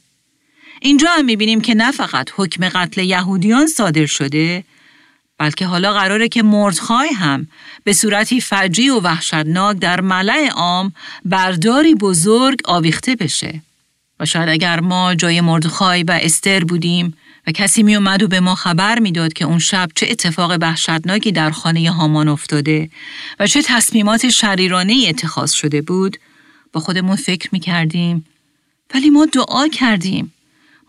اینجا 0.80 1.08
هم 1.10 1.24
می‌بینیم 1.24 1.60
که 1.60 1.74
نه 1.74 1.92
فقط 1.92 2.30
حکم 2.36 2.68
قتل 2.68 3.04
یهودیان 3.04 3.66
صادر 3.66 4.06
شده 4.06 4.64
بلکه 5.38 5.66
حالا 5.66 5.92
قراره 5.92 6.28
که 6.28 6.42
مردخای 6.42 7.08
هم 7.08 7.46
به 7.84 7.92
صورتی 7.92 8.40
فجی 8.40 8.88
و 8.88 9.00
وحشتناک 9.00 9.76
در 9.76 10.00
ملع 10.00 10.48
عام 10.48 10.92
برداری 11.24 11.94
بزرگ 11.94 12.58
آویخته 12.64 13.16
بشه. 13.16 13.60
و 14.20 14.26
شاید 14.26 14.48
اگر 14.48 14.80
ما 14.80 15.14
جای 15.14 15.40
مردخای 15.40 16.02
و 16.02 16.18
استر 16.22 16.64
بودیم 16.64 17.14
و 17.48 17.52
کسی 17.52 17.82
می 17.82 17.96
اومد 17.96 18.22
و 18.22 18.28
به 18.28 18.40
ما 18.40 18.54
خبر 18.54 18.98
می‌داد 18.98 19.32
که 19.32 19.44
اون 19.44 19.58
شب 19.58 19.88
چه 19.94 20.06
اتفاق 20.10 20.58
وحشتناکی 20.60 21.32
در 21.32 21.50
خانه 21.50 21.90
هامان 21.90 22.28
افتاده 22.28 22.90
و 23.40 23.46
چه 23.46 23.62
تصمیمات 23.62 24.28
شریرانه 24.28 25.04
اتخاذ 25.08 25.52
شده 25.52 25.82
بود 25.82 26.16
با 26.72 26.80
خودمون 26.80 27.16
فکر 27.16 27.48
می 27.52 27.60
کردیم 27.60 28.24
ولی 28.94 29.10
ما 29.10 29.26
دعا 29.26 29.68
کردیم. 29.68 30.34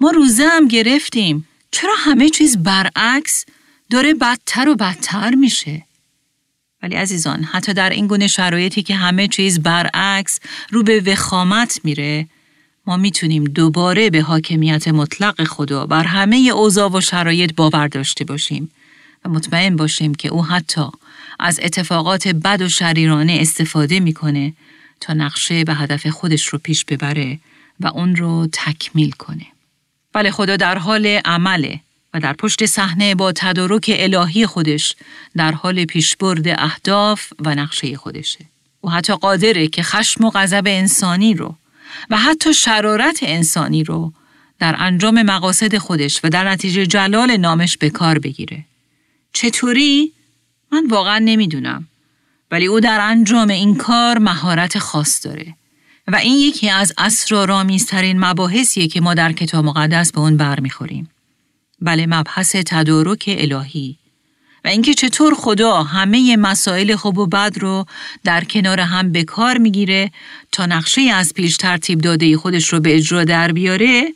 ما 0.01 0.11
روزه 0.11 0.47
هم 0.47 0.67
گرفتیم. 0.67 1.47
چرا 1.71 1.93
همه 1.97 2.29
چیز 2.29 2.57
برعکس؟ 2.57 3.45
داره 3.89 4.13
بدتر 4.13 4.69
و 4.69 4.75
بدتر 4.75 5.35
میشه. 5.35 5.85
ولی 6.83 6.95
عزیزان 6.95 7.43
حتی 7.43 7.73
در 7.73 7.89
این 7.89 8.07
گونه 8.07 8.27
شرایطی 8.27 8.83
که 8.83 8.95
همه 8.95 9.27
چیز 9.27 9.59
برعکس 9.59 10.39
رو 10.71 10.83
به 10.83 10.99
وخامت 11.05 11.79
میره 11.83 12.27
ما 12.89 12.97
می‌تونیم 12.97 13.43
دوباره 13.43 14.09
به 14.09 14.21
حاکمیت 14.21 14.87
مطلق 14.87 15.43
خدا 15.43 15.85
بر 15.85 16.03
همه 16.03 16.37
اوضاع 16.37 16.91
و 16.91 17.01
شرایط 17.01 17.55
باور 17.55 17.87
داشته 17.87 18.25
باشیم 18.25 18.71
و 19.25 19.29
مطمئن 19.29 19.75
باشیم 19.75 20.15
که 20.15 20.29
او 20.29 20.45
حتی 20.45 20.85
از 21.39 21.59
اتفاقات 21.63 22.27
بد 22.27 22.61
و 22.61 22.69
شریرانه 22.69 23.37
استفاده 23.41 23.99
می‌کنه 23.99 24.53
تا 24.99 25.13
نقشه 25.13 25.63
به 25.63 25.73
هدف 25.73 26.07
خودش 26.07 26.47
رو 26.47 26.59
پیش 26.59 26.85
ببره 26.85 27.39
و 27.79 27.87
اون 27.87 28.15
رو 28.15 28.47
تکمیل 28.51 29.11
کنه. 29.11 29.45
بله 30.13 30.31
خدا 30.31 30.55
در 30.55 30.77
حال 30.77 31.05
عمله 31.25 31.79
و 32.13 32.19
در 32.19 32.33
پشت 32.33 32.65
صحنه 32.65 33.15
با 33.15 33.31
تدارک 33.31 33.91
الهی 33.97 34.45
خودش 34.45 34.95
در 35.35 35.51
حال 35.51 35.85
پیشبرد 35.85 36.47
اهداف 36.47 37.33
و 37.39 37.55
نقشه 37.55 37.97
خودشه. 37.97 38.45
او 38.81 38.91
حتی 38.91 39.13
قادره 39.13 39.67
که 39.67 39.83
خشم 39.83 40.23
و 40.23 40.29
غضب 40.29 40.63
انسانی 40.65 41.33
رو 41.33 41.55
و 42.09 42.17
حتی 42.17 42.53
شرارت 42.53 43.19
انسانی 43.21 43.83
رو 43.83 44.13
در 44.59 44.75
انجام 44.79 45.21
مقاصد 45.21 45.77
خودش 45.77 46.19
و 46.23 46.29
در 46.29 46.49
نتیجه 46.49 46.85
جلال 46.85 47.37
نامش 47.37 47.77
به 47.77 47.89
کار 47.89 48.19
بگیره. 48.19 48.65
چطوری؟ 49.33 50.13
من 50.71 50.87
واقعا 50.87 51.19
نمی‌دونم. 51.19 51.87
ولی 52.51 52.65
او 52.65 52.79
در 52.79 52.99
انجام 53.01 53.49
این 53.49 53.75
کار 53.75 54.17
مهارت 54.17 54.79
خاص 54.79 55.25
داره. 55.25 55.55
و 56.07 56.15
این 56.15 56.37
یکی 56.37 56.69
از 56.69 56.93
اسرارآمیزترین 56.97 58.19
مباحثیه 58.19 58.87
که 58.87 59.01
ما 59.01 59.13
در 59.13 59.31
کتاب 59.31 59.65
مقدس 59.65 60.11
به 60.11 60.19
اون 60.19 60.37
برمیخوریم. 60.37 61.09
بله 61.81 62.05
مبحث 62.05 62.55
تدارک 62.55 63.23
الهی 63.27 63.97
و 64.65 64.67
اینکه 64.67 64.93
چطور 64.93 65.33
خدا 65.35 65.83
همه 65.83 66.37
مسائل 66.37 66.95
خوب 66.95 67.17
و 67.17 67.25
بد 67.27 67.57
رو 67.57 67.85
در 68.23 68.43
کنار 68.43 68.79
هم 68.79 69.11
به 69.11 69.23
کار 69.23 69.57
می‌گیره 69.57 70.11
تا 70.51 70.65
نقشه 70.65 71.01
از 71.01 71.33
پیش 71.33 71.57
ترتیب 71.57 72.01
داده 72.01 72.37
خودش 72.37 72.73
رو 72.73 72.79
به 72.79 72.95
اجرا 72.95 73.23
در 73.23 73.51
بیاره 73.51 74.13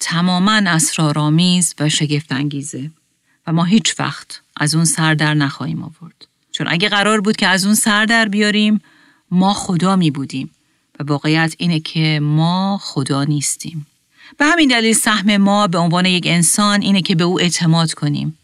تماما 0.00 0.52
اسرارآمیز 0.52 1.74
و 1.80 1.88
شگفت 1.88 2.32
انگیزه 2.32 2.90
و 3.46 3.52
ما 3.52 3.64
هیچ 3.64 4.00
وقت 4.00 4.40
از 4.56 4.74
اون 4.74 4.84
سر 4.84 5.14
در 5.14 5.34
نخواهیم 5.34 5.82
آورد. 5.82 6.26
چون 6.52 6.66
اگه 6.70 6.88
قرار 6.88 7.20
بود 7.20 7.36
که 7.36 7.46
از 7.46 7.64
اون 7.64 7.74
سر 7.74 8.04
در 8.04 8.28
بیاریم 8.28 8.80
ما 9.30 9.54
خدا 9.54 9.96
می 9.96 10.10
بودیم. 10.10 10.50
و 11.00 11.04
واقعیت 11.04 11.54
اینه 11.58 11.80
که 11.80 12.20
ما 12.22 12.78
خدا 12.82 13.24
نیستیم. 13.24 13.86
به 14.38 14.44
همین 14.44 14.68
دلیل 14.68 14.92
سهم 14.92 15.36
ما 15.36 15.66
به 15.66 15.78
عنوان 15.78 16.06
یک 16.06 16.26
انسان 16.26 16.82
اینه 16.82 17.02
که 17.02 17.14
به 17.14 17.24
او 17.24 17.40
اعتماد 17.40 17.92
کنیم. 17.92 18.38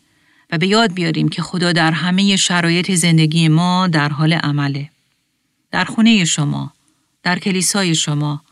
و 0.52 0.58
به 0.58 0.66
یاد 0.66 0.92
بیاریم 0.92 1.28
که 1.28 1.42
خدا 1.42 1.72
در 1.72 1.92
همه 1.92 2.36
شرایط 2.36 2.90
زندگی 2.90 3.48
ما 3.48 3.86
در 3.86 4.08
حال 4.08 4.32
عمله. 4.32 4.90
در 5.70 5.84
خونه 5.84 6.24
شما، 6.24 6.72
در 7.22 7.38
کلیسای 7.38 7.94
شما، 7.94 8.42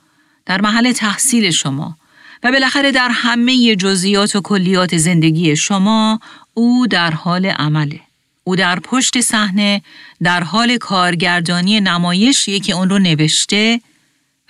در 0.47 0.61
محل 0.61 0.93
تحصیل 0.93 1.51
شما 1.51 1.97
و 2.43 2.53
بالاخره 2.53 2.93
در 2.93 3.09
همه 3.13 3.77
جزئیات 3.77 4.37
و 4.37 4.41
کلیات 4.41 4.97
زندگی 4.97 5.57
شما 5.57 6.21
او 6.55 6.87
در 6.87 7.13
عمل 7.13 7.47
عمله. 7.47 8.01
او 8.45 8.57
در 8.57 8.81
پشت 8.81 9.21
صحنه 9.21 9.83
در 10.23 10.43
حال 10.43 10.77
کارگردانی 10.77 11.81
نمایشیه 11.81 12.61
که 12.61 12.73
اون 12.75 12.91
رو 12.91 12.99
نوشته 12.99 13.81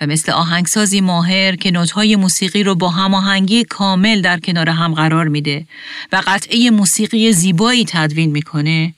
و 0.01 0.05
مثل 0.05 0.31
آهنگسازی 0.31 1.01
ماهر 1.01 1.55
که 1.55 1.71
نوتهای 1.71 2.15
موسیقی 2.15 2.63
رو 2.63 2.75
با 2.75 2.89
هماهنگی 2.89 3.63
کامل 3.63 4.21
در 4.21 4.39
کنار 4.39 4.69
هم 4.69 4.93
قرار 4.93 5.27
میده 5.27 5.65
و 6.11 6.21
قطعه 6.27 6.69
موسیقی 6.69 7.31
زیبایی 7.31 7.85
تدوین 7.85 8.31
می‌کنه 8.31 8.93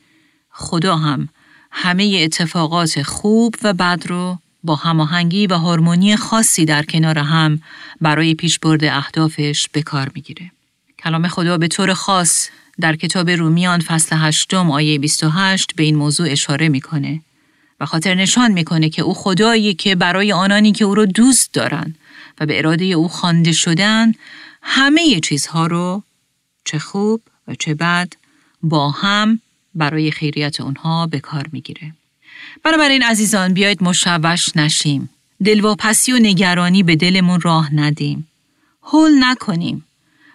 خدا 0.51 0.95
هم 0.95 1.29
همه 1.71 2.19
اتفاقات 2.23 3.01
خوب 3.01 3.55
و 3.63 3.73
بد 3.73 4.03
رو 4.07 4.37
با 4.63 4.75
هماهنگی 4.75 5.47
و 5.47 5.53
هارمونی 5.53 6.15
خاصی 6.15 6.65
در 6.65 6.83
کنار 6.83 7.19
هم 7.19 7.61
برای 8.01 8.35
پیشبرد 8.35 8.83
اهدافش 8.83 9.67
به 9.71 9.81
کار 9.81 10.11
می‌گیره. 10.15 10.51
کلام 11.03 11.27
خدا 11.27 11.57
به 11.57 11.67
طور 11.67 11.93
خاص 11.93 12.49
در 12.81 12.95
کتاب 12.95 13.29
رومیان 13.29 13.79
فصل 13.79 14.15
هشتم 14.19 14.71
آیه 14.71 14.99
28 14.99 15.75
به 15.75 15.83
این 15.83 15.95
موضوع 15.95 16.31
اشاره 16.31 16.69
می‌کنه 16.69 17.21
و 17.81 17.85
خاطر 17.85 18.15
نشان 18.15 18.51
می‌کنه 18.51 18.89
که 18.89 19.01
او 19.01 19.13
خدایی 19.13 19.73
که 19.73 19.95
برای 19.95 20.31
آنانی 20.31 20.71
که 20.71 20.85
او 20.85 20.95
رو 20.95 21.05
دوست 21.05 21.53
دارن 21.53 21.95
و 22.39 22.45
به 22.45 22.57
اراده 22.57 22.85
او 22.85 23.07
خوانده 23.07 23.51
شدن 23.51 24.11
همه 24.61 25.19
چیزها 25.19 25.67
رو 25.67 26.03
چه 26.65 26.79
خوب 26.79 27.21
و 27.47 27.55
چه 27.55 27.73
بد 27.73 28.13
با 28.63 28.91
هم 28.91 29.39
برای 29.75 30.11
خیریت 30.11 30.61
اونها 30.61 31.07
به 31.07 31.19
کار 31.19 31.47
می‌گیره. 31.51 31.93
بنابراین 32.63 33.03
عزیزان 33.03 33.53
بیایید 33.53 33.83
مشوش 33.83 34.55
نشیم. 34.55 35.09
دلواپسی 35.43 36.11
و 36.11 36.19
نگرانی 36.19 36.83
به 36.83 36.95
دلمون 36.95 37.41
راه 37.41 37.75
ندیم. 37.75 38.27
هول 38.83 39.11
نکنیم 39.19 39.85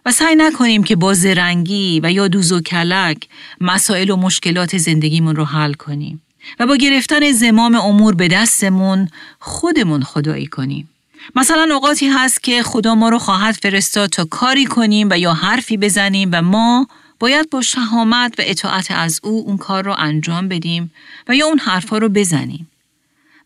و 0.06 0.12
سعی 0.12 0.35
نکنیم 0.35 0.85
که 0.85 0.96
با 0.96 1.14
زرنگی 1.14 2.00
و 2.02 2.12
یا 2.12 2.28
دوز 2.28 2.52
و 2.52 2.61
کلک 2.61 3.28
مسائل 3.61 4.11
و 4.11 4.16
مشکلات 4.16 4.78
زندگیمون 4.78 5.37
رو 5.37 5.44
حل 5.44 5.72
کنیم 5.72 6.22
و 6.59 6.66
با 6.66 6.76
گرفتن 6.76 7.32
زمام 7.32 7.74
امور 7.74 8.14
به 8.14 8.28
دستمون 8.28 9.09
خودمون 9.38 10.02
خدایی 10.02 10.46
کنیم. 10.46 10.88
مثلا 11.37 11.74
اوقاتی 11.74 12.09
هست 12.09 12.42
که 12.42 12.62
خدا 12.62 12.94
ما 12.94 13.09
رو 13.09 13.18
خواهد 13.18 13.54
فرستاد 13.54 14.11
تا 14.11 14.24
کاری 14.24 14.64
کنیم 14.64 15.09
و 15.11 15.18
یا 15.18 15.35
حرفی 15.35 15.76
بزنیم 15.76 16.30
و 16.32 16.42
ما 16.42 16.88
باید 17.18 17.50
با 17.50 17.62
شهامت 17.62 18.35
و 18.38 18.42
اطاعت 18.46 18.90
از 18.90 19.20
او 19.22 19.44
اون 19.46 19.56
کار 19.56 19.85
رو 19.85 19.94
انجام 19.98 20.48
بدیم 20.48 20.92
و 21.28 21.35
یا 21.35 21.46
اون 21.46 21.59
حرفا 21.59 21.98
رو 21.98 22.09
بزنیم. 22.09 22.70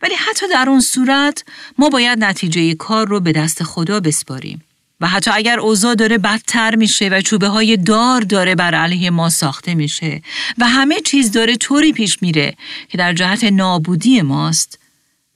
ولی 0.02 0.14
حتی 0.14 0.48
در 0.48 0.68
اون 0.68 0.80
صورت 0.80 1.44
ما 1.78 1.88
باید 1.88 2.24
نتیجه 2.24 2.74
کار 2.74 3.08
رو 3.08 3.20
به 3.20 3.32
دست 3.32 3.62
خدا 3.62 4.00
بسپاریم. 4.00 4.62
و 5.00 5.08
حتی 5.08 5.30
اگر 5.34 5.60
اوضاع 5.60 5.94
داره 5.94 6.18
بدتر 6.18 6.76
میشه 6.76 7.08
و 7.08 7.20
چوبه 7.20 7.48
های 7.48 7.76
دار 7.76 8.20
داره 8.20 8.54
بر 8.54 8.74
علیه 8.74 9.10
ما 9.10 9.30
ساخته 9.30 9.74
میشه 9.74 10.22
و 10.58 10.68
همه 10.68 11.00
چیز 11.00 11.32
داره 11.32 11.56
طوری 11.56 11.92
پیش 11.92 12.22
میره 12.22 12.54
که 12.88 12.98
در 12.98 13.12
جهت 13.12 13.44
نابودی 13.44 14.22
ماست 14.22 14.78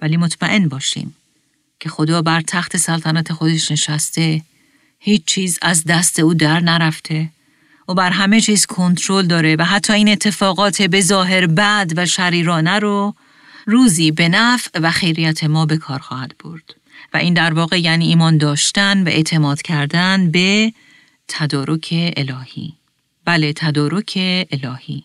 ولی 0.01 0.17
مطمئن 0.17 0.69
باشیم 0.69 1.17
که 1.81 1.89
خدا 1.89 2.23
بر 2.23 2.41
تخت 2.41 2.77
سلطنت 2.77 3.33
خودش 3.33 3.71
نشسته 3.71 4.43
هیچ 4.99 5.25
چیز 5.25 5.59
از 5.63 5.85
دست 5.85 6.19
او 6.19 6.35
در 6.35 6.61
نرفته 6.61 7.29
و 7.89 7.95
بر 7.95 8.11
همه 8.11 8.41
چیز 8.41 8.67
کنترل 8.67 9.27
داره 9.27 9.57
و 9.57 9.65
حتی 9.65 9.93
این 9.93 10.09
اتفاقات 10.09 10.83
به 10.83 11.01
ظاهر 11.01 11.47
بد 11.47 11.93
و 11.97 12.07
شریرانه 12.07 12.79
رو 12.79 13.15
روزی 13.67 14.11
به 14.11 14.29
نفع 14.29 14.81
و 14.83 14.91
خیریت 14.91 15.45
ما 15.45 15.67
به 15.67 15.77
کار 15.77 15.99
خواهد 15.99 16.35
برد. 16.45 16.75
و 17.15 17.17
این 17.17 17.35
در 17.35 17.55
واقع 17.55 17.81
یعنی 17.81 18.07
ایمان 18.07 18.39
داشتن 18.39 19.03
و 19.03 19.09
اعتماد 19.09 19.63
کردن 19.63 20.31
به 20.31 20.73
تدارک 21.29 22.13
الهی. 22.17 22.75
بله 23.25 23.53
تدارک 23.53 24.13
الهی. 24.51 25.05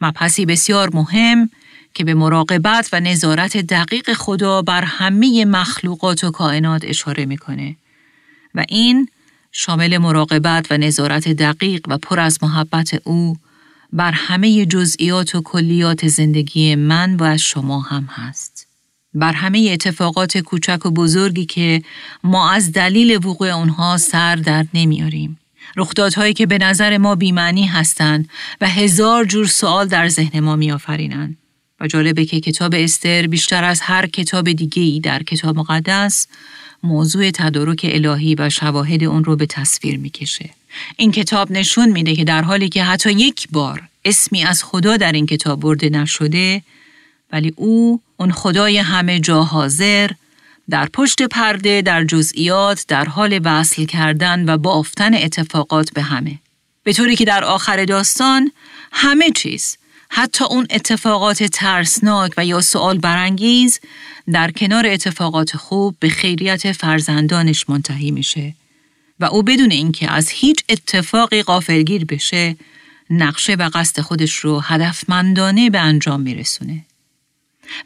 مبحثی 0.00 0.46
بسیار 0.46 0.90
مهم 0.94 1.50
که 1.94 2.04
به 2.04 2.14
مراقبت 2.14 2.88
و 2.92 3.00
نظارت 3.00 3.56
دقیق 3.56 4.12
خدا 4.12 4.62
بر 4.62 4.84
همه 4.84 5.44
مخلوقات 5.44 6.24
و 6.24 6.30
کائنات 6.30 6.84
اشاره 6.84 7.26
می‌کنه 7.26 7.76
و 8.54 8.64
این 8.68 9.08
شامل 9.52 9.98
مراقبت 9.98 10.66
و 10.70 10.78
نظارت 10.78 11.28
دقیق 11.28 11.86
و 11.88 11.98
پر 11.98 12.20
از 12.20 12.38
محبت 12.42 13.00
او 13.04 13.36
بر 13.92 14.12
همه 14.12 14.66
جزئیات 14.66 15.34
و 15.34 15.42
کلیات 15.42 16.08
زندگی 16.08 16.74
من 16.74 17.16
و 17.20 17.38
شما 17.38 17.80
هم 17.80 18.04
هست. 18.04 18.67
بر 19.14 19.32
همه 19.32 19.68
اتفاقات 19.72 20.38
کوچک 20.38 20.86
و 20.86 20.90
بزرگی 20.90 21.46
که 21.46 21.82
ما 22.24 22.50
از 22.50 22.72
دلیل 22.72 23.26
وقوع 23.26 23.48
اونها 23.48 23.96
سر 23.96 24.36
در 24.36 24.66
نمیاریم. 24.74 25.38
رخدادهایی 25.76 26.34
که 26.34 26.46
به 26.46 26.58
نظر 26.58 26.98
ما 26.98 27.14
بیمعنی 27.14 27.66
هستند 27.66 28.28
و 28.60 28.68
هزار 28.68 29.24
جور 29.24 29.46
سوال 29.46 29.88
در 29.88 30.08
ذهن 30.08 30.40
ما 30.40 30.56
میآفرینند. 30.56 31.36
و 31.80 31.86
جالبه 31.86 32.24
که 32.24 32.40
کتاب 32.40 32.74
استر 32.76 33.26
بیشتر 33.26 33.64
از 33.64 33.80
هر 33.80 34.06
کتاب 34.06 34.52
دیگه 34.52 34.82
ای 34.82 35.00
در 35.00 35.22
کتاب 35.22 35.56
مقدس 35.56 36.26
موضوع 36.82 37.30
تدارک 37.30 37.80
الهی 37.92 38.34
و 38.34 38.50
شواهد 38.50 39.04
اون 39.04 39.24
رو 39.24 39.36
به 39.36 39.46
تصویر 39.46 39.98
می‌کشه. 39.98 40.50
این 40.96 41.12
کتاب 41.12 41.52
نشون 41.52 41.88
میده 41.88 42.16
که 42.16 42.24
در 42.24 42.42
حالی 42.42 42.68
که 42.68 42.84
حتی 42.84 43.12
یک 43.12 43.48
بار 43.52 43.82
اسمی 44.04 44.44
از 44.44 44.64
خدا 44.64 44.96
در 44.96 45.12
این 45.12 45.26
کتاب 45.26 45.60
برده 45.60 45.88
نشده 45.88 46.62
ولی 47.32 47.52
او 47.56 48.00
اون 48.16 48.32
خدای 48.32 48.78
همه 48.78 49.20
جا 49.20 49.42
حاضر 49.42 50.10
در 50.70 50.88
پشت 50.92 51.22
پرده 51.22 51.82
در 51.82 52.04
جزئیات 52.04 52.84
در 52.88 53.04
حال 53.04 53.40
وصل 53.44 53.84
کردن 53.84 54.48
و 54.48 54.58
بافتن 54.58 55.14
اتفاقات 55.14 55.92
به 55.92 56.02
همه 56.02 56.38
به 56.82 56.92
طوری 56.92 57.16
که 57.16 57.24
در 57.24 57.44
آخر 57.44 57.84
داستان 57.84 58.52
همه 58.92 59.30
چیز 59.30 59.76
حتی 60.10 60.44
اون 60.44 60.66
اتفاقات 60.70 61.42
ترسناک 61.42 62.32
و 62.36 62.46
یا 62.46 62.60
سوال 62.60 62.98
برانگیز 62.98 63.80
در 64.32 64.50
کنار 64.50 64.86
اتفاقات 64.86 65.56
خوب 65.56 65.96
به 66.00 66.08
خیریت 66.08 66.72
فرزندانش 66.72 67.68
منتهی 67.68 68.10
میشه 68.10 68.54
و 69.20 69.24
او 69.24 69.42
بدون 69.42 69.70
اینکه 69.70 70.12
از 70.12 70.30
هیچ 70.30 70.64
اتفاقی 70.68 71.42
غافلگیر 71.42 72.04
بشه 72.04 72.56
نقشه 73.10 73.54
و 73.54 73.70
قصد 73.74 74.00
خودش 74.00 74.34
رو 74.34 74.60
هدفمندانه 74.60 75.70
به 75.70 75.78
انجام 75.78 76.20
میرسونه. 76.20 76.84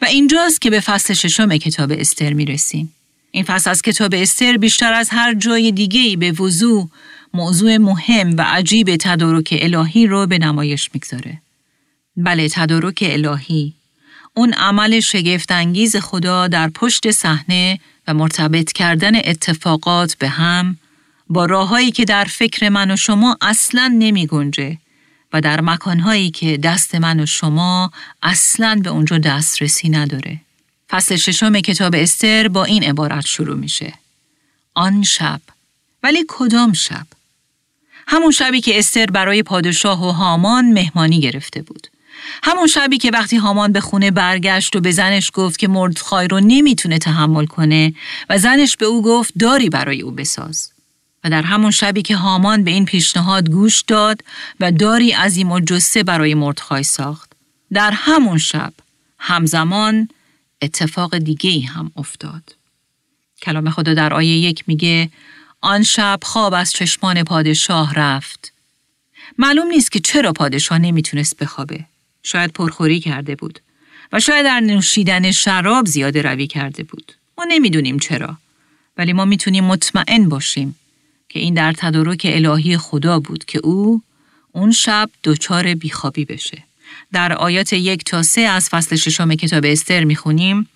و 0.03 0.05
اینجاست 0.05 0.61
که 0.61 0.71
به 0.71 0.81
فصل 0.81 1.14
ششم 1.14 1.57
کتاب 1.57 1.92
استر 1.92 2.33
می‌رسیم. 2.33 2.95
این 3.31 3.45
فصل 3.45 3.71
از 3.71 3.83
کتاب 3.83 4.14
استر 4.14 4.57
بیشتر 4.57 4.92
از 4.92 5.09
هر 5.11 5.35
جای 5.35 5.73
دیگه‌ای 5.73 6.16
به 6.16 6.33
وضوع 6.33 6.88
موضوع 7.35 7.77
مهم 7.77 8.37
و 8.37 8.42
عجیب 8.42 8.97
تدارک 8.97 9.59
الهی 9.61 10.07
رو 10.07 10.27
به 10.27 10.38
نمایش 10.38 10.90
می‌گذاره. 10.95 11.38
بله 12.16 12.49
تدارک 12.49 13.05
الهی 13.07 13.73
اون 14.35 14.53
عمل 14.53 15.01
شگفتانگیز 15.01 15.97
خدا 15.97 16.49
در 16.49 16.68
پشت 16.68 17.11
صحنه 17.11 17.79
و 18.09 18.14
مرتبط 18.14 18.73
کردن 18.73 19.16
اتفاقات 19.16 20.14
به 20.14 20.29
هم 20.29 20.77
با 21.29 21.47
راههایی 21.47 21.90
که 21.90 22.05
در 22.05 22.25
فکر 22.25 22.68
من 22.68 22.90
و 22.90 22.97
شما 22.97 23.37
اصلا 23.40 23.97
نمی 23.99 24.27
گنجه 24.27 24.79
و 25.33 25.40
در 25.40 25.61
مکانهایی 25.61 26.31
که 26.31 26.57
دست 26.57 26.95
من 26.95 27.21
و 27.21 27.27
شما 27.27 27.92
اصلا 28.23 28.81
به 28.85 28.90
اونجا 28.90 29.18
دسترسی 29.18 29.88
نداره. 29.88 30.40
فصل 30.90 31.16
ششم 31.16 31.61
کتاب 31.61 31.95
استر 31.95 32.49
با 32.49 32.64
این 32.64 32.85
عبارت 32.85 33.27
شروع 33.27 33.57
میشه. 33.57 33.92
آن 34.75 35.03
شب 35.03 35.40
ولی 36.03 36.25
کدام 36.29 36.73
شب؟ 36.73 37.07
همون 38.07 38.31
شبی 38.31 38.61
که 38.61 38.79
استر 38.79 39.07
برای 39.07 39.42
پادشاه 39.42 40.09
و 40.09 40.11
هامان 40.11 40.73
مهمانی 40.73 41.21
گرفته 41.21 41.62
بود. 41.62 41.88
همون 42.42 42.66
شبی 42.66 42.99
که 42.99 43.11
وقتی 43.11 43.37
هامان 43.37 43.73
به 43.73 43.81
خونه 43.81 44.11
برگشت 44.11 44.77
و 44.77 44.81
به 44.81 44.90
زنش 44.90 45.31
گفت 45.35 45.59
که 45.59 45.68
مردخای 45.68 46.29
رو 46.29 46.40
نمی‌تونه 46.40 46.99
تحمل 46.99 47.47
کنه 47.47 47.95
و 48.31 48.38
زنش 48.38 48.77
به 48.77 48.87
او 48.87 49.03
گفت 49.03 49.33
داری 49.38 49.68
برای 49.68 50.03
او 50.03 50.11
بساز. 50.11 50.71
و 51.24 51.30
در 51.30 51.42
همون 51.42 51.70
شبی 51.70 52.02
که 52.02 52.16
هامان 52.16 52.64
به 52.64 52.70
این 52.70 52.85
پیشنهاد 52.85 53.50
گوش 53.50 53.80
داد 53.80 54.24
و 54.61 54.72
داری 54.72 55.12
عظیم 55.12 55.52
و 55.52 55.61
جسه 55.61 56.02
برای 56.02 56.35
مردخای 56.35 56.82
ساخت. 56.82 57.32
در 57.72 57.90
همون 57.90 58.38
شب 58.38 58.72
همزمان 59.18 60.08
اتفاق 60.62 61.18
دیگه 61.18 61.50
ای 61.50 61.61
هم 61.61 61.92
افتاد. 61.96 62.56
کلام 63.42 63.70
خدا 63.70 63.94
در 63.94 64.14
آیه 64.14 64.38
یک 64.38 64.64
میگه 64.66 65.11
آن 65.61 65.82
شب 65.82 66.18
خواب 66.22 66.54
از 66.54 66.72
چشمان 66.72 67.24
پادشاه 67.24 67.94
رفت. 67.94 68.52
معلوم 69.38 69.66
نیست 69.66 69.92
که 69.92 70.00
چرا 70.00 70.32
پادشاه 70.32 70.78
نمی‌تونست 70.78 71.37
بخوابه. 71.37 71.85
شاید 72.22 72.52
پرخوری 72.52 73.00
کرده 73.00 73.35
بود 73.35 73.61
و 74.12 74.20
شاید 74.20 74.44
در 74.44 74.61
نوشیدن 74.61 75.30
شراب 75.30 75.87
زیاده 75.87 76.22
روی 76.22 76.46
کرده 76.46 76.82
بود. 76.82 77.12
ما 77.38 77.44
نمی‌دونیم 77.48 77.98
چرا. 77.98 78.37
ولی 78.96 79.12
ما 79.12 79.24
می‌تونیم 79.24 79.64
مطمئن 79.64 80.28
باشیم 80.28 80.78
که 81.33 81.40
این 81.40 81.55
در 81.55 81.73
تدارک 81.73 82.27
الهی 82.31 82.77
خدا 82.77 83.21
بود 83.21 83.45
که 83.45 83.61
او 83.64 84.03
اون 84.53 84.73
شب 84.73 85.11
دچار 85.25 85.75
بیخوابی 85.75 86.25
بشه. 86.25 86.62
در 87.12 87.33
آیات 87.33 87.73
یک 87.73 88.05
تا 88.05 88.23
سه 88.23 88.40
از 88.40 88.68
فصل 88.68 88.97
ششم 88.97 89.35
کتاب 89.35 89.64
استر 89.66 90.05
می‌خونیم 90.05 90.68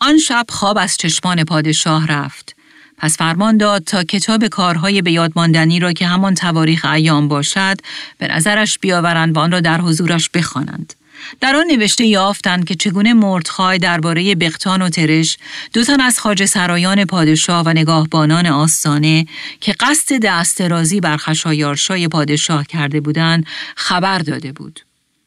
آن 0.00 0.18
شب 0.18 0.46
خواب 0.48 0.78
از 0.78 0.96
چشمان 0.96 1.44
پادشاه 1.44 2.06
رفت. 2.06 2.56
پس 2.98 3.16
فرمان 3.16 3.56
داد 3.56 3.84
تا 3.84 4.04
کتاب 4.04 4.46
کارهای 4.46 5.02
به 5.02 5.12
یادماندنی 5.12 5.80
را 5.80 5.92
که 5.92 6.06
همان 6.06 6.34
تواریخ 6.34 6.84
ایام 6.84 7.28
باشد 7.28 7.76
به 8.18 8.28
نظرش 8.28 8.78
بیاورند 8.78 9.36
و 9.36 9.40
آن 9.40 9.52
را 9.52 9.60
در 9.60 9.80
حضورش 9.80 10.30
بخوانند. 10.30 10.94
در 11.40 11.56
آن 11.56 11.66
نوشته 11.66 12.04
یافتند 12.04 12.64
که 12.64 12.74
چگونه 12.74 13.12
مردخای 13.12 13.78
درباره 13.78 14.34
بختان 14.34 14.82
و 14.82 14.88
ترش 14.88 15.38
دو 15.72 15.84
تن 15.84 16.00
از 16.00 16.20
خاج 16.20 16.44
سرایان 16.44 17.04
پادشاه 17.04 17.62
و 17.66 17.68
نگاهبانان 17.68 18.46
آستانه 18.46 19.26
که 19.60 19.74
قصد 19.80 20.18
دسترازی 20.22 21.00
بر 21.00 21.16
خشایارشای 21.16 22.08
پادشاه 22.08 22.66
کرده 22.66 23.00
بودند 23.00 23.46
خبر 23.76 24.18
داده 24.18 24.52
بود. 24.52 24.80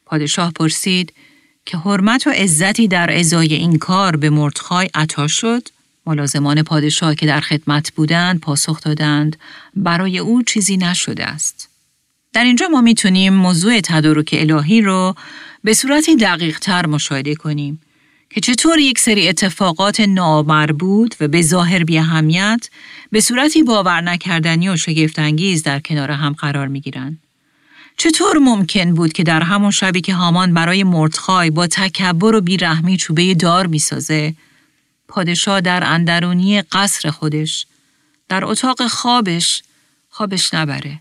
پادشاه 0.06 0.52
پرسید 0.52 1.12
که 1.66 1.76
حرمت 1.76 2.26
و 2.26 2.30
عزتی 2.30 2.88
در 2.88 3.18
ازای 3.18 3.54
این 3.54 3.78
کار 3.78 4.16
به 4.16 4.30
مردخای 4.30 4.90
عطا 4.94 5.28
شد؟ 5.28 5.68
ملازمان 6.06 6.62
پادشاه 6.62 7.14
که 7.14 7.26
در 7.26 7.40
خدمت 7.40 7.92
بودند 7.92 8.40
پاسخ 8.40 8.80
دادند 8.80 9.36
برای 9.76 10.18
او 10.18 10.42
چیزی 10.42 10.76
نشده 10.76 11.24
است. 11.24 11.65
در 12.36 12.44
اینجا 12.44 12.68
ما 12.68 12.80
می‌تونیم 12.80 13.32
موضوع 13.32 13.80
تدارک 13.80 14.28
الهی 14.32 14.80
رو 14.80 15.14
به 15.64 15.74
صورتی 15.74 16.16
دقیق 16.16 16.58
تر 16.58 16.86
مشاهده 16.86 17.34
کنیم 17.34 17.80
که 18.30 18.40
چطور 18.40 18.78
یک 18.78 18.98
سری 18.98 19.28
اتفاقات 19.28 20.00
نامربوط 20.00 21.14
و 21.20 21.28
به 21.28 21.42
ظاهر 21.42 21.84
بی 21.84 21.98
اهمیت 21.98 22.68
به 23.10 23.20
صورتی 23.20 23.62
باور 23.62 24.00
نکردنی 24.00 24.68
و 24.68 24.76
شگفتانگیز 24.76 25.62
در 25.62 25.80
کنار 25.80 26.10
هم 26.10 26.32
قرار 26.32 26.68
می 26.68 26.80
گیرن. 26.80 27.18
چطور 27.96 28.38
ممکن 28.38 28.94
بود 28.94 29.12
که 29.12 29.22
در 29.22 29.42
همون 29.42 29.70
شبی 29.70 30.00
که 30.00 30.14
هامان 30.14 30.54
برای 30.54 30.84
مردخای 30.84 31.50
با 31.50 31.66
تکبر 31.66 32.34
و 32.34 32.40
بیرحمی 32.40 32.96
چوبه 32.96 33.34
دار 33.34 33.66
می‌سازه 33.66 34.34
پادشاه 35.08 35.60
در 35.60 35.84
اندرونی 35.84 36.62
قصر 36.62 37.10
خودش 37.10 37.66
در 38.28 38.44
اتاق 38.44 38.86
خوابش 38.86 39.62
خوابش 40.10 40.54
نبره 40.54 41.00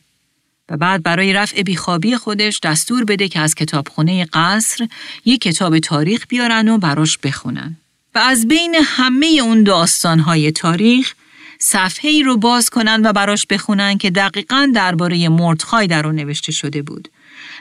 و 0.69 0.77
بعد 0.77 1.03
برای 1.03 1.33
رفع 1.33 1.61
بیخوابی 1.61 2.15
خودش 2.17 2.59
دستور 2.59 3.05
بده 3.05 3.27
که 3.27 3.39
از 3.39 3.55
کتابخونه 3.55 4.25
قصر 4.25 4.87
یک 5.25 5.41
کتاب 5.41 5.79
تاریخ 5.79 6.25
بیارن 6.27 6.69
و 6.69 6.77
براش 6.77 7.17
بخونن. 7.17 7.77
و 8.15 8.19
از 8.19 8.47
بین 8.47 8.75
همه 8.83 9.39
اون 9.41 9.63
داستانهای 9.63 10.51
تاریخ 10.51 11.13
صفحه 11.59 12.11
ای 12.11 12.23
رو 12.23 12.37
باز 12.37 12.69
کنن 12.69 13.01
و 13.05 13.13
براش 13.13 13.45
بخونن 13.47 13.97
که 13.97 14.09
دقیقا 14.09 14.71
درباره 14.75 15.29
مردخای 15.29 15.87
در 15.87 16.05
اون 16.05 16.15
نوشته 16.15 16.51
شده 16.51 16.81
بود 16.81 17.09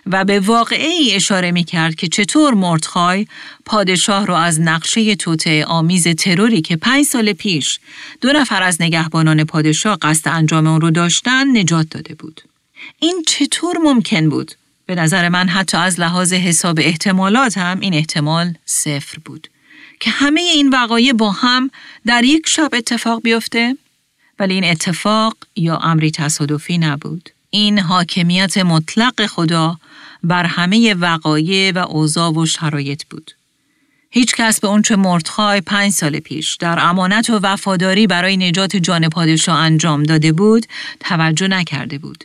و 0.06 0.24
به 0.24 0.40
واقعه 0.40 0.90
اشاره 1.12 1.50
می 1.50 1.64
کرد 1.64 1.94
که 1.94 2.08
چطور 2.08 2.54
مردخای 2.54 3.26
پادشاه 3.64 4.26
رو 4.26 4.34
از 4.34 4.60
نقشه 4.60 5.14
توته 5.14 5.64
آمیز 5.64 6.08
تروری 6.08 6.62
که 6.62 6.76
پنج 6.76 7.04
سال 7.04 7.32
پیش 7.32 7.78
دو 8.20 8.32
نفر 8.32 8.62
از 8.62 8.82
نگهبانان 8.82 9.44
پادشاه 9.44 9.98
قصد 10.02 10.28
انجام 10.28 10.66
اون 10.66 10.80
رو 10.80 10.90
داشتن 10.90 11.56
نجات 11.56 11.86
داده 11.90 12.14
بود. 12.14 12.42
این 12.98 13.22
چطور 13.26 13.78
ممکن 13.78 14.28
بود؟ 14.28 14.52
به 14.86 14.94
نظر 14.94 15.28
من 15.28 15.48
حتی 15.48 15.76
از 15.76 16.00
لحاظ 16.00 16.32
حساب 16.32 16.78
احتمالات 16.80 17.58
هم 17.58 17.80
این 17.80 17.94
احتمال 17.94 18.54
صفر 18.66 19.18
بود. 19.24 19.48
که 20.00 20.10
همه 20.10 20.40
این 20.40 20.68
وقایع 20.68 21.12
با 21.12 21.30
هم 21.30 21.70
در 22.06 22.24
یک 22.24 22.48
شب 22.48 22.70
اتفاق 22.72 23.22
بیفته؟ 23.22 23.76
ولی 24.38 24.54
این 24.54 24.64
اتفاق 24.64 25.36
یا 25.56 25.76
امری 25.76 26.10
تصادفی 26.10 26.78
نبود. 26.78 27.30
این 27.50 27.78
حاکمیت 27.78 28.58
مطلق 28.58 29.26
خدا 29.26 29.78
بر 30.22 30.44
همه 30.44 30.94
وقایع 30.94 31.72
و 31.72 31.78
اوضاع 31.78 32.32
و 32.32 32.46
شرایط 32.46 33.02
بود. 33.10 33.30
هیچ 34.10 34.34
کس 34.34 34.60
به 34.60 34.68
اونچه 34.68 34.96
مردخای 34.96 35.60
پنج 35.60 35.92
سال 35.92 36.20
پیش 36.20 36.56
در 36.56 36.78
امانت 36.78 37.30
و 37.30 37.38
وفاداری 37.42 38.06
برای 38.06 38.36
نجات 38.36 38.76
جان 38.76 39.08
پادشاه 39.08 39.58
انجام 39.58 40.02
داده 40.02 40.32
بود 40.32 40.66
توجه 41.00 41.48
نکرده 41.48 41.98
بود 41.98 42.24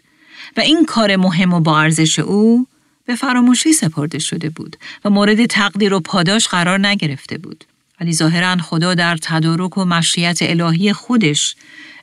و 0.58 0.60
این 0.60 0.86
کار 0.86 1.16
مهم 1.16 1.54
و 1.54 1.60
با 1.60 1.80
ارزش 1.80 2.20
او 2.20 2.68
به 3.06 3.16
فراموشی 3.16 3.74
سپرده 3.74 4.20
شده 4.20 4.50
بود 4.50 4.76
و 5.06 5.10
مورد 5.10 5.46
تقدیر 5.46 5.94
و 5.94 6.00
پاداش 6.00 6.48
قرار 6.48 6.88
نگرفته 6.88 7.38
بود. 7.38 7.66
ولی 8.02 8.14
ظاهرا 8.14 8.58
خدا 8.58 8.94
در 8.94 9.18
تدارک 9.22 9.78
و 9.78 9.86
مشیت 9.86 10.38
الهی 10.42 10.94
خودش 10.94 11.56